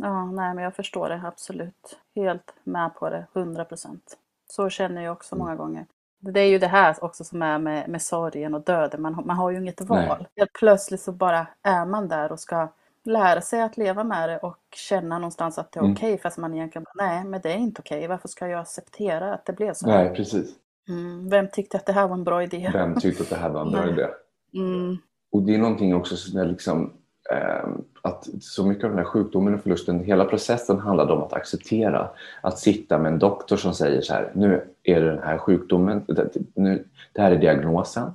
Ja, 0.03 0.25
nej 0.25 0.55
men 0.55 0.65
jag 0.65 0.75
förstår 0.75 1.09
det 1.09 1.21
absolut. 1.25 1.99
Helt 2.17 2.55
med 2.65 2.95
på 2.95 3.11
det, 3.11 3.27
100 3.35 3.65
procent. 3.65 4.17
Så 4.51 4.69
känner 4.71 5.03
jag 5.03 5.13
också 5.13 5.37
många 5.37 5.55
gånger. 5.57 5.87
Det 6.19 6.41
är 6.41 6.49
ju 6.49 6.59
det 6.59 6.67
här 6.67 6.97
också 7.05 7.25
som 7.25 7.43
är 7.43 7.59
med, 7.59 7.89
med 7.89 8.03
sorgen 8.03 8.55
och 8.55 8.61
döden. 8.61 9.03
Man, 9.03 9.15
har- 9.15 9.23
man 9.25 9.37
har 9.37 9.51
ju 9.51 9.59
inget 9.59 9.81
val. 9.81 9.99
Nej. 9.99 10.27
Helt 10.37 10.53
plötsligt 10.53 11.01
så 11.01 11.13
bara 11.13 11.47
är 11.63 11.85
man 11.85 12.09
där 12.09 12.33
och 12.33 12.41
ska 12.41 12.69
lära 13.05 13.41
sig 13.41 13.63
att 13.63 13.77
leva 13.77 14.05
med 14.05 14.29
det 14.29 14.39
och 14.39 14.57
känna 14.75 15.19
någonstans 15.19 15.59
att 15.59 15.73
det 15.73 15.79
är 15.81 15.85
Mm. 15.85 15.93
okej. 15.93 16.19
Fast 16.19 16.39
man 16.39 16.55
egentligen 16.55 16.85
bara, 16.85 17.07
nej 17.07 17.25
men 17.25 17.41
det 17.41 17.53
är 17.53 17.57
inte 17.57 17.81
okej. 17.83 18.07
Varför 18.07 18.29
ska 18.29 18.49
jag 18.49 18.61
acceptera 18.61 19.35
att 19.35 19.45
det 19.45 19.53
blev 19.53 19.73
så 19.75 19.91
här? 19.91 20.05
Nej, 20.05 20.15
precis. 20.17 20.51
Mm, 20.89 21.29
vem 21.31 21.49
tyckte 21.53 21.77
att 21.77 21.87
det 21.87 21.93
här 21.93 22.09
var 22.09 22.15
en 22.15 22.25
bra 22.25 22.43
idé? 22.43 22.71
Vem 22.73 22.95
tyckte 23.01 23.23
att 23.23 23.31
det 23.31 23.37
här 23.37 23.49
var 23.49 23.61
en 23.61 23.71
bra 23.71 23.89
idé? 23.89 24.07
Mm, 24.55 24.97
Och 25.33 25.43
det 25.43 25.55
är 25.55 25.59
någonting 25.59 25.95
också 25.95 26.17
som 26.17 26.49
liksom, 26.49 26.93
eh, 27.33 27.69
att 28.03 28.29
så 28.41 28.67
mycket 28.67 28.85
av 28.85 28.91
den 28.91 28.99
här 28.99 29.05
sjukdomen 29.05 29.55
och 29.55 29.61
förlusten, 29.63 30.05
hela 30.05 30.25
processen 30.25 30.79
handlade 30.79 31.13
om 31.13 31.23
att 31.23 31.33
acceptera. 31.33 32.09
Att 32.41 32.59
sitta 32.59 32.99
med 32.99 33.13
en 33.13 33.19
doktor 33.19 33.57
som 33.57 33.75
säger 33.75 34.01
så 34.01 34.13
här, 34.15 34.31
nu 34.35 34.65
är 34.83 35.01
det 35.01 35.11
den 35.11 35.23
här 35.23 35.39
sjukdomen, 35.39 36.05
det, 36.09 36.29
nu, 36.55 36.85
det 37.13 37.21
här 37.23 37.31
är 37.31 37.37
diagnosen, 37.37 38.11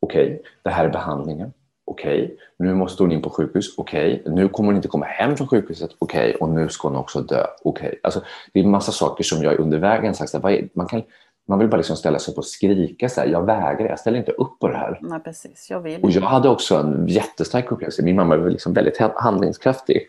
okej, 0.00 0.42
det 0.62 0.70
här 0.70 0.84
är 0.84 0.88
behandlingen, 0.90 1.52
okej, 1.84 2.36
nu 2.58 2.74
måste 2.74 3.02
hon 3.02 3.12
in 3.12 3.22
på 3.22 3.30
sjukhus, 3.30 3.78
okej, 3.78 4.22
nu 4.26 4.48
kommer 4.48 4.66
hon 4.66 4.76
inte 4.76 4.88
komma 4.88 5.06
hem 5.06 5.36
från 5.36 5.48
sjukhuset, 5.48 5.90
okej, 5.98 6.34
och 6.34 6.48
nu 6.48 6.68
ska 6.68 6.88
hon 6.88 6.96
också 6.96 7.20
dö, 7.20 7.44
okej. 7.64 8.00
Alltså, 8.02 8.20
det 8.52 8.60
är 8.60 8.64
en 8.64 8.70
massa 8.70 8.92
saker 8.92 9.24
som 9.24 9.42
jag 9.42 9.58
under 9.60 9.78
vägen 9.78 10.14
sagt, 10.14 10.30
så 10.30 10.48
här, 10.48 10.68
man, 10.74 10.86
kan, 10.86 11.02
man 11.50 11.58
vill 11.58 11.68
bara 11.68 11.76
liksom 11.76 11.96
ställa 11.96 12.18
sig 12.18 12.32
upp 12.32 12.38
och 12.38 12.44
skrika 12.44 13.08
så 13.08 13.20
här, 13.20 13.28
jag 13.28 13.46
vägrar, 13.46 13.88
jag 13.88 13.98
ställer 13.98 14.18
inte 14.18 14.32
upp 14.32 14.58
på 14.58 14.68
det 14.68 14.76
här. 14.76 14.98
nej 15.02 15.20
precis, 15.20 15.70
jag 15.70 15.80
vill. 15.80 16.02
Och 16.02 16.10
jag 16.10 16.22
hade 16.22 16.48
också 16.48 16.74
en 16.76 17.06
jättestark 17.06 17.72
upplevelse. 17.72 18.02
Min 18.02 18.16
mamma 18.16 18.36
var 18.36 18.50
liksom 18.50 18.72
väldigt 18.72 18.98
handlingskraftig. 19.14 20.02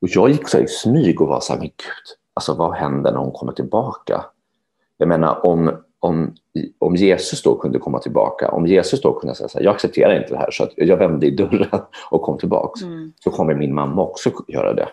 Och 0.00 0.08
jag 0.10 0.30
gick 0.30 0.48
så 0.48 0.58
i 0.58 0.66
smyg 0.68 1.20
och 1.20 1.28
var 1.28 1.40
så 1.40 1.52
här, 1.52 1.60
men 1.60 1.68
gud, 1.68 2.16
alltså 2.34 2.54
vad 2.54 2.74
händer 2.74 3.12
när 3.12 3.18
hon 3.18 3.32
kommer 3.32 3.52
tillbaka? 3.52 4.24
Jag 4.96 5.08
menar 5.08 5.46
om, 5.46 5.76
om, 6.00 6.34
om 6.78 6.96
Jesus 6.96 7.42
då 7.42 7.54
kunde 7.54 7.78
komma 7.78 7.98
tillbaka, 7.98 8.50
om 8.50 8.66
Jesus 8.66 9.00
då 9.00 9.12
kunde 9.12 9.34
säga 9.34 9.48
så 9.48 9.58
här, 9.58 9.64
jag 9.64 9.74
accepterar 9.74 10.20
inte 10.20 10.34
det 10.34 10.38
här, 10.38 10.50
så 10.50 10.64
att 10.64 10.72
jag 10.76 10.96
vände 10.96 11.26
i 11.26 11.30
dörren 11.30 11.80
och 12.10 12.22
kom 12.22 12.38
tillbaka. 12.38 12.84
Mm. 12.84 13.12
Så 13.24 13.30
kommer 13.30 13.54
min 13.54 13.74
mamma 13.74 14.02
också 14.02 14.30
göra 14.48 14.74
det. 14.74 14.88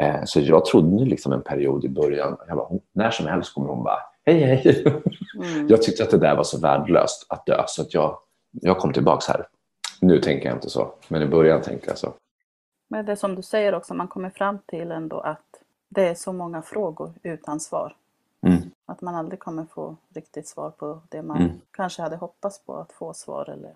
Eh, 0.00 0.24
så 0.24 0.40
jag 0.40 0.64
trodde 0.64 1.04
liksom 1.04 1.32
en 1.32 1.42
period 1.42 1.84
i 1.84 1.88
början, 1.88 2.36
jag 2.48 2.56
bara, 2.56 2.68
när 2.92 3.10
som 3.10 3.26
helst 3.26 3.54
kommer 3.54 3.68
hon 3.68 3.84
bara, 3.84 3.98
hej 4.26 4.40
hej. 4.40 4.84
Mm. 5.34 5.68
Jag 5.68 5.82
tyckte 5.82 6.02
att 6.02 6.10
det 6.10 6.18
där 6.18 6.36
var 6.36 6.44
så 6.44 6.60
värdelöst 6.60 7.26
att 7.28 7.46
dö, 7.46 7.64
så 7.66 7.82
att 7.82 7.94
jag, 7.94 8.18
jag 8.50 8.78
kom 8.78 8.92
tillbaka 8.92 9.32
här. 9.32 9.46
Nu 10.00 10.20
tänker 10.20 10.48
jag 10.48 10.56
inte 10.56 10.70
så, 10.70 10.92
men 11.08 11.22
i 11.22 11.26
början 11.26 11.62
tänkte 11.62 11.90
jag 11.90 11.98
så. 11.98 12.14
Men 12.88 13.06
det 13.06 13.16
som 13.16 13.34
du 13.34 13.42
säger 13.42 13.74
också, 13.74 13.94
man 13.94 14.08
kommer 14.08 14.30
fram 14.30 14.58
till 14.66 14.90
ändå 14.90 15.20
att 15.20 15.62
det 15.88 16.08
är 16.08 16.14
så 16.14 16.32
många 16.32 16.62
frågor 16.62 17.12
utan 17.22 17.60
svar. 17.60 17.96
Mm. 18.46 18.58
Att 18.86 19.00
man 19.00 19.14
aldrig 19.14 19.40
kommer 19.40 19.64
få 19.74 19.96
riktigt 20.14 20.48
svar 20.48 20.70
på 20.70 21.00
det 21.08 21.22
man 21.22 21.36
Mm. 21.36 21.50
kanske 21.70 22.02
hade 22.02 22.16
hoppats 22.16 22.60
på 22.64 22.76
att 22.76 22.92
få 22.92 23.14
svar 23.14 23.50
eller... 23.50 23.74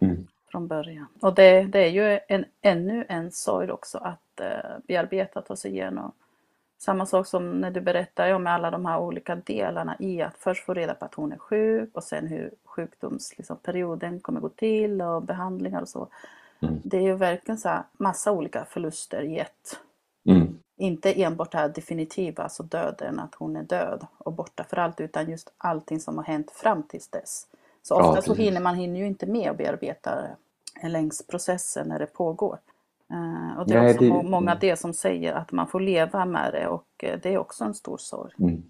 Mm. 0.00 0.26
från 0.50 0.66
början. 0.68 1.06
Och 1.20 1.34
det, 1.34 1.62
det 1.62 1.78
är 1.78 1.88
ju 1.90 2.20
en, 2.28 2.44
ännu 2.62 3.06
en 3.08 3.32
sorg 3.32 3.70
också 3.70 3.98
att 3.98 4.40
eh, 4.40 4.78
bearbeta, 4.88 5.42
ta 5.42 5.56
sig 5.56 5.70
igenom. 5.70 6.12
Samma 6.78 7.06
sak 7.06 7.26
som 7.26 7.60
när 7.60 7.70
du 7.70 7.80
berättar 7.80 8.32
om 8.32 8.46
alla 8.46 8.70
de 8.70 8.86
här 8.86 8.98
olika 8.98 9.34
delarna 9.34 9.96
i 9.98 10.22
att 10.22 10.38
först 10.38 10.64
få 10.64 10.74
reda 10.74 10.94
på 10.94 11.04
att 11.04 11.14
hon 11.14 11.32
är 11.32 11.38
sjuk 11.38 11.90
och 11.92 12.04
sen 12.04 12.26
hur 12.26 12.50
sjukdomsperioden 12.64 14.10
liksom, 14.10 14.20
kommer 14.20 14.40
gå 14.40 14.48
till 14.48 15.02
och 15.02 15.22
behandlingar 15.22 15.80
och 15.82 15.88
så. 15.88 16.08
Mm. 16.62 16.80
Det 16.84 16.96
är 16.96 17.02
ju 17.02 17.14
verkligen 17.14 17.58
så 17.58 17.68
här 17.68 17.82
massa 17.92 18.32
olika 18.32 18.64
förluster 18.64 19.22
i 19.22 19.38
ett. 19.38 19.80
Mm. 20.28 20.58
Inte 20.76 21.22
enbart 21.22 21.52
det 21.52 21.58
här 21.58 21.68
definitiva, 21.68 22.42
alltså 22.42 22.62
döden, 22.62 23.20
att 23.20 23.34
hon 23.34 23.56
är 23.56 23.62
död 23.62 24.06
och 24.18 24.32
borta 24.32 24.64
för 24.64 24.76
allt, 24.76 25.00
utan 25.00 25.30
just 25.30 25.52
allting 25.58 26.00
som 26.00 26.16
har 26.16 26.24
hänt 26.24 26.50
fram 26.50 26.82
tills 26.82 27.08
dess. 27.08 27.46
Så 27.82 27.94
ofta 27.94 28.16
ja, 28.16 28.22
så 28.22 28.34
hinner 28.34 28.60
man 28.60 28.74
hinner 28.74 29.00
ju 29.00 29.06
inte 29.06 29.26
med 29.26 29.50
att 29.50 29.58
bearbeta 29.58 30.18
längs 30.82 31.26
processen 31.26 31.88
när 31.88 31.98
det 31.98 32.06
pågår. 32.06 32.58
Uh, 33.12 33.58
och 33.58 33.68
det 33.68 33.74
är 33.74 33.82
Nej, 33.82 33.94
också 33.94 34.04
det... 34.04 34.28
många 34.28 34.54
det 34.54 34.76
som 34.76 34.94
säger 34.94 35.32
att 35.32 35.52
man 35.52 35.68
får 35.68 35.80
leva 35.80 36.24
med 36.24 36.52
det 36.52 36.68
och 36.68 37.04
uh, 37.04 37.18
det 37.22 37.34
är 37.34 37.38
också 37.38 37.64
en 37.64 37.74
stor 37.74 37.96
sorg. 37.96 38.32
Mm. 38.38 38.62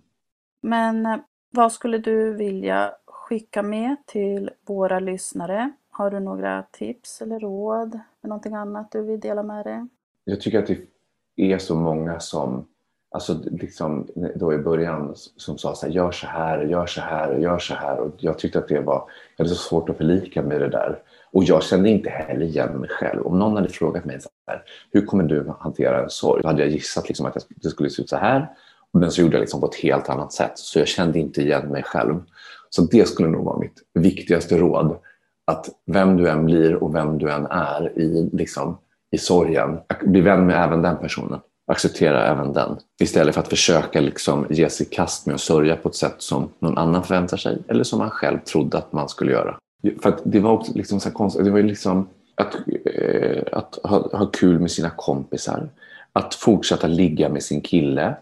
Men 0.62 1.06
uh, 1.06 1.16
vad 1.50 1.72
skulle 1.72 1.98
du 1.98 2.32
vilja 2.32 2.92
skicka 3.06 3.62
med 3.62 3.96
till 4.06 4.50
våra 4.66 5.00
lyssnare? 5.00 5.72
Har 5.90 6.10
du 6.10 6.20
några 6.20 6.62
tips 6.62 7.22
eller 7.22 7.40
råd? 7.40 7.94
Eller 7.94 8.28
någonting 8.28 8.54
annat 8.54 8.92
du 8.92 9.02
vill 9.02 9.20
dela 9.20 9.42
med 9.42 9.64
dig? 9.64 9.86
Jag 10.24 10.40
tycker 10.40 10.58
att 10.58 10.66
det 10.66 11.52
är 11.52 11.58
så 11.58 11.74
många 11.74 12.20
som, 12.20 12.68
alltså 13.10 13.40
liksom 13.44 14.06
då 14.34 14.54
i 14.54 14.58
början 14.58 15.12
som 15.36 15.58
sa 15.58 15.74
så 15.74 15.86
här, 15.86 15.92
gör 15.92 16.10
så 16.10 16.26
här, 16.26 16.62
gör 16.62 16.86
så 16.86 17.00
här, 17.00 17.38
gör 17.38 17.58
så 17.58 17.74
här. 17.74 17.98
Och 17.98 18.14
jag 18.18 18.38
tyckte 18.38 18.58
att 18.58 18.68
det 18.68 18.80
var, 18.80 19.04
jag 19.36 19.44
hade 19.44 19.54
så 19.54 19.68
svårt 19.68 19.88
att 19.88 19.96
förlika 19.96 20.42
med 20.42 20.60
det 20.60 20.68
där. 20.68 20.98
Och 21.32 21.44
jag 21.44 21.62
kände 21.62 21.88
inte 21.88 22.10
heller 22.10 22.46
igen 22.46 22.72
mig 22.72 22.88
själv. 22.88 23.26
Om 23.26 23.38
någon 23.38 23.56
hade 23.56 23.68
frågat 23.68 24.04
mig 24.04 24.20
så 24.20 24.28
här, 24.46 24.62
hur 24.92 25.06
kommer 25.06 25.24
du 25.24 25.52
hantera 25.58 26.02
en 26.02 26.10
sorg? 26.10 26.42
Då 26.42 26.48
hade 26.48 26.62
jag 26.62 26.70
gissat 26.70 27.08
liksom 27.08 27.26
att 27.26 27.46
det 27.48 27.68
skulle 27.68 27.90
se 27.90 28.02
ut 28.02 28.08
så 28.08 28.16
här. 28.16 28.50
Men 28.92 29.10
så 29.10 29.20
gjorde 29.20 29.34
jag 29.34 29.40
liksom 29.40 29.60
på 29.60 29.66
ett 29.66 29.74
helt 29.74 30.08
annat 30.08 30.32
sätt. 30.32 30.52
Så 30.54 30.78
jag 30.78 30.88
kände 30.88 31.18
inte 31.18 31.42
igen 31.42 31.68
mig 31.68 31.82
själv. 31.82 32.22
Så 32.70 32.82
det 32.82 33.08
skulle 33.08 33.28
nog 33.28 33.44
vara 33.44 33.58
mitt 33.58 33.82
viktigaste 33.94 34.58
råd. 34.58 34.96
Att 35.44 35.68
vem 35.86 36.16
du 36.16 36.28
än 36.28 36.44
blir 36.44 36.74
och 36.74 36.94
vem 36.94 37.18
du 37.18 37.30
än 37.30 37.46
är 37.46 37.98
i, 37.98 38.30
liksom, 38.32 38.78
i 39.10 39.18
sorgen, 39.18 39.78
bli 40.02 40.20
vän 40.20 40.46
med 40.46 40.64
även 40.64 40.82
den 40.82 40.96
personen. 40.96 41.40
Acceptera 41.66 42.26
även 42.26 42.52
den. 42.52 42.76
Istället 43.00 43.34
för 43.34 43.42
att 43.42 43.48
försöka 43.48 44.00
liksom 44.00 44.46
ge 44.50 44.70
sig 44.70 44.86
kast 44.86 45.26
med 45.26 45.34
att 45.34 45.40
sörja 45.40 45.76
på 45.76 45.88
ett 45.88 45.94
sätt 45.94 46.14
som 46.18 46.48
någon 46.58 46.78
annan 46.78 47.02
förväntar 47.02 47.36
sig 47.36 47.58
eller 47.68 47.84
som 47.84 47.98
man 47.98 48.10
själv 48.10 48.38
trodde 48.38 48.78
att 48.78 48.92
man 48.92 49.08
skulle 49.08 49.32
göra. 49.32 49.56
För 50.02 50.16
det 50.24 50.40
var 50.40 50.50
också 50.50 50.72
liksom 50.74 51.00
så 51.00 51.10
konstigt. 51.10 51.44
Det 51.44 51.50
var 51.50 51.62
liksom 51.62 52.08
att, 52.34 52.54
eh, 52.84 53.42
att 53.52 53.78
ha, 53.82 54.18
ha 54.18 54.26
kul 54.26 54.58
med 54.58 54.70
sina 54.70 54.90
kompisar. 54.90 55.68
Att 56.12 56.34
fortsätta 56.34 56.86
ligga 56.86 57.28
med 57.28 57.42
sin 57.42 57.60
kille. 57.60 58.16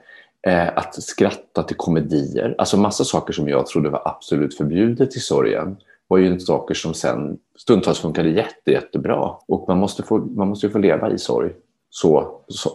Eh, 0.46 0.68
att 0.76 1.02
skratta 1.02 1.62
till 1.62 1.76
komedier. 1.76 2.54
Alltså 2.58 2.76
massa 2.76 3.04
saker 3.04 3.32
som 3.32 3.48
jag 3.48 3.66
trodde 3.66 3.90
var 3.90 4.02
absolut 4.04 4.56
förbjudet 4.56 5.16
i 5.16 5.20
sorgen 5.20 5.76
var 6.08 6.18
ju 6.18 6.40
saker 6.40 6.74
som 6.74 6.94
sen 6.94 7.38
stundtals 7.58 7.98
funkade 7.98 8.28
jätte, 8.28 8.70
jättebra. 8.70 9.36
Och 9.48 9.68
man 9.68 9.78
måste 9.78 10.02
få, 10.02 10.18
man 10.18 10.48
måste 10.48 10.70
få 10.70 10.78
leva 10.78 11.10
i 11.10 11.18
sorg 11.18 11.50
så, 11.96 12.40
så, 12.48 12.70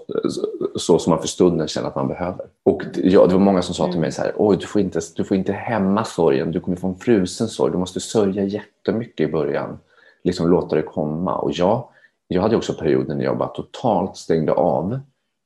så, 0.76 1.00
som 1.00 1.12
man 1.12 1.20
för 1.20 1.28
stunden 1.28 1.68
känner 1.68 1.88
att 1.88 1.96
man 1.96 2.08
behöver. 2.08 2.46
Och 2.64 2.84
ja, 2.96 3.28
det 3.28 3.34
var 3.34 3.40
många 3.40 3.62
som 3.62 3.76
sa 3.76 3.92
till 3.92 4.00
mig 4.00 4.12
så 4.12 4.22
här, 4.22 4.34
Oj, 4.38 4.58
du 4.60 4.66
får 4.66 4.82
inte, 4.82 5.00
du 5.16 5.24
får 5.24 5.38
inte 5.38 5.54
hämma 5.54 6.04
sorgen, 6.04 6.52
du 6.52 6.60
kommer 6.60 6.78
få 6.78 6.88
en 6.88 6.98
frusen 6.98 7.48
sorg, 7.48 7.72
du 7.72 7.78
måste 7.78 8.00
sörja 8.00 8.44
jättemycket 8.44 9.30
i 9.30 9.32
början. 9.32 9.80
Liksom 10.24 10.50
låta 10.50 10.76
det 10.76 10.82
komma. 10.82 11.36
Och 11.36 11.52
jag, 11.52 11.88
jag 12.28 12.42
hade 12.42 12.56
också 12.56 12.74
perioder 12.74 13.16
när 13.16 13.24
jag 13.24 13.38
bara 13.38 13.50
totalt 13.50 14.18
stängde 14.18 14.52
av 14.52 15.00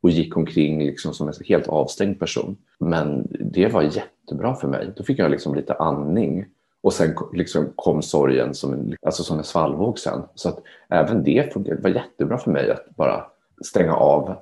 och 0.03 0.09
gick 0.09 0.38
omkring 0.38 0.86
liksom 0.86 1.13
som 1.13 1.28
en 1.28 1.34
helt 1.45 1.67
avstängd 1.67 2.19
person. 2.19 2.57
Men 2.80 3.28
det 3.39 3.67
var 3.67 3.82
jättebra 3.82 4.55
för 4.55 4.67
mig. 4.67 4.93
Då 4.95 5.03
fick 5.03 5.19
jag 5.19 5.32
liksom 5.32 5.55
lite 5.55 5.74
andning. 5.74 6.45
Och 6.82 6.93
sen 6.93 7.15
liksom 7.34 7.74
kom 7.76 8.01
sorgen 8.01 8.53
som 8.53 8.74
en, 8.74 8.95
alltså 9.05 9.24
som 9.24 9.38
en 9.38 9.43
svallvåg 9.43 9.99
sen. 9.99 10.21
Så 10.36 10.49
att 10.49 10.59
även 10.89 11.24
det 11.24 11.53
fungerade. 11.53 11.82
Det 11.82 11.89
var 11.89 11.95
jättebra 11.95 12.38
för 12.38 12.51
mig 12.51 12.71
att 12.71 12.95
bara 12.95 13.32
stänga 13.64 13.95
av, 13.95 14.36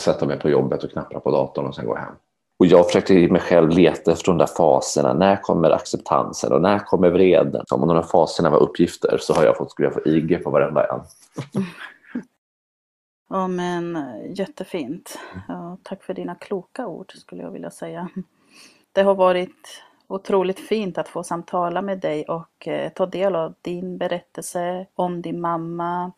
sätta 0.00 0.26
mig 0.26 0.38
på 0.38 0.50
jobbet 0.50 0.84
och 0.84 0.90
knappra 0.90 1.20
på 1.20 1.30
datorn 1.30 1.66
och 1.66 1.74
sen 1.74 1.86
gå 1.86 1.94
hem. 1.94 2.14
Och 2.58 2.66
jag 2.66 2.86
försökte 2.86 3.14
i 3.14 3.30
mig 3.30 3.40
själv 3.40 3.70
leta 3.70 4.12
efter 4.12 4.32
de 4.32 4.38
där 4.38 4.46
faserna. 4.46 5.14
När 5.14 5.36
kommer 5.36 5.70
acceptansen 5.70 6.52
och 6.52 6.62
när 6.62 6.78
kommer 6.78 7.10
vreden? 7.10 7.64
Om 7.70 7.80
de 7.80 7.88
där 7.88 8.02
faserna 8.02 8.50
var 8.50 8.58
uppgifter 8.58 9.18
så 9.20 9.34
har 9.34 9.44
jag 9.44 9.56
fått 9.56 9.70
skriva 9.70 9.92
få 9.92 10.00
IG 10.04 10.44
på 10.44 10.50
varenda 10.50 10.86
en. 10.86 11.00
Ja 13.28 13.48
men 13.48 13.98
jättefint. 14.34 15.18
Ja, 15.48 15.78
tack 15.82 16.02
för 16.02 16.14
dina 16.14 16.34
kloka 16.34 16.86
ord 16.86 17.12
skulle 17.12 17.42
jag 17.42 17.50
vilja 17.50 17.70
säga. 17.70 18.08
Det 18.92 19.02
har 19.02 19.14
varit 19.14 19.82
otroligt 20.06 20.60
fint 20.60 20.98
att 20.98 21.08
få 21.08 21.22
samtala 21.22 21.82
med 21.82 22.00
dig 22.00 22.24
och 22.24 22.68
eh, 22.68 22.92
ta 22.92 23.06
del 23.06 23.36
av 23.36 23.54
din 23.60 23.98
berättelse 23.98 24.86
om 24.94 25.22
din 25.22 25.40
mamma, 25.40 26.12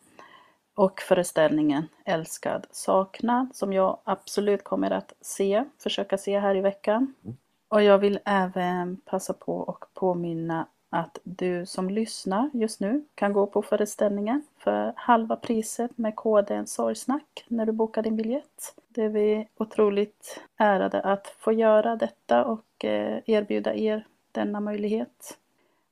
och 0.79 1.01
föreställningen 1.01 1.87
Älskad 2.05 2.67
saknad 2.71 3.49
som 3.53 3.73
jag 3.73 3.97
absolut 4.03 4.63
kommer 4.63 4.91
att 4.91 5.13
se, 5.21 5.65
försöka 5.77 6.17
se 6.17 6.39
här 6.39 6.55
i 6.55 6.61
veckan. 6.61 7.13
Mm. 7.23 7.37
Och 7.67 7.83
jag 7.83 7.97
vill 7.97 8.19
även 8.25 8.97
passa 9.05 9.33
på 9.33 9.57
och 9.57 9.85
påminna 9.93 10.67
att 10.89 11.19
du 11.23 11.65
som 11.65 11.89
lyssnar 11.89 12.49
just 12.53 12.79
nu 12.79 13.05
kan 13.15 13.33
gå 13.33 13.47
på 13.47 13.61
föreställningen 13.61 14.43
för 14.57 14.93
halva 14.95 15.35
priset 15.35 15.97
med 15.97 16.15
koden 16.15 16.67
Sorgsnack 16.67 17.45
när 17.47 17.65
du 17.65 17.71
bokar 17.71 18.03
din 18.03 18.15
biljett. 18.15 18.75
Det 18.87 19.03
är 19.03 19.09
vi 19.09 19.47
otroligt 19.57 20.41
ärade 20.57 21.01
att 21.01 21.27
få 21.27 21.51
göra 21.51 21.95
detta 21.95 22.45
och 22.45 22.85
eh, 22.85 23.19
erbjuda 23.25 23.75
er 23.75 24.05
denna 24.31 24.59
möjlighet. 24.59 25.37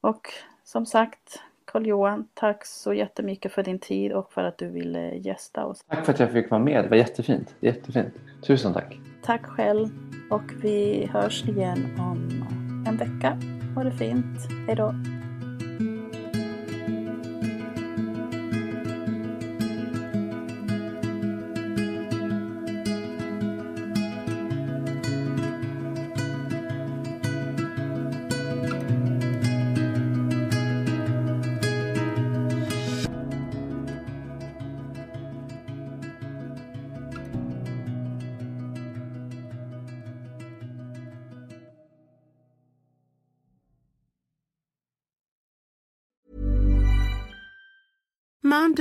Och 0.01 0.27
som 0.63 0.85
sagt, 0.85 1.41
Carl-Johan, 1.67 2.27
tack 2.33 2.65
så 2.65 2.93
jättemycket 2.93 3.51
för 3.51 3.63
din 3.63 3.79
tid 3.79 4.11
och 4.11 4.31
för 4.31 4.43
att 4.43 4.57
du 4.57 4.67
ville 4.67 5.15
gästa 5.15 5.65
oss. 5.65 5.85
Tack 5.89 6.05
för 6.05 6.13
att 6.13 6.19
jag 6.19 6.31
fick 6.31 6.51
vara 6.51 6.61
med. 6.61 6.83
Det 6.85 6.89
var 6.89 6.97
jättefint. 6.97 7.55
Jättefint. 7.59 8.13
Tusen 8.47 8.73
tack. 8.73 8.99
Tack 9.23 9.45
själv. 9.45 9.87
Och 10.29 10.51
vi 10.61 11.09
hörs 11.13 11.43
igen 11.47 11.95
om 11.99 12.45
en 12.87 12.97
vecka. 12.97 13.39
Ha 13.75 13.83
det 13.83 13.91
fint. 13.91 14.37
Hej 14.67 14.75
då. 14.75 14.93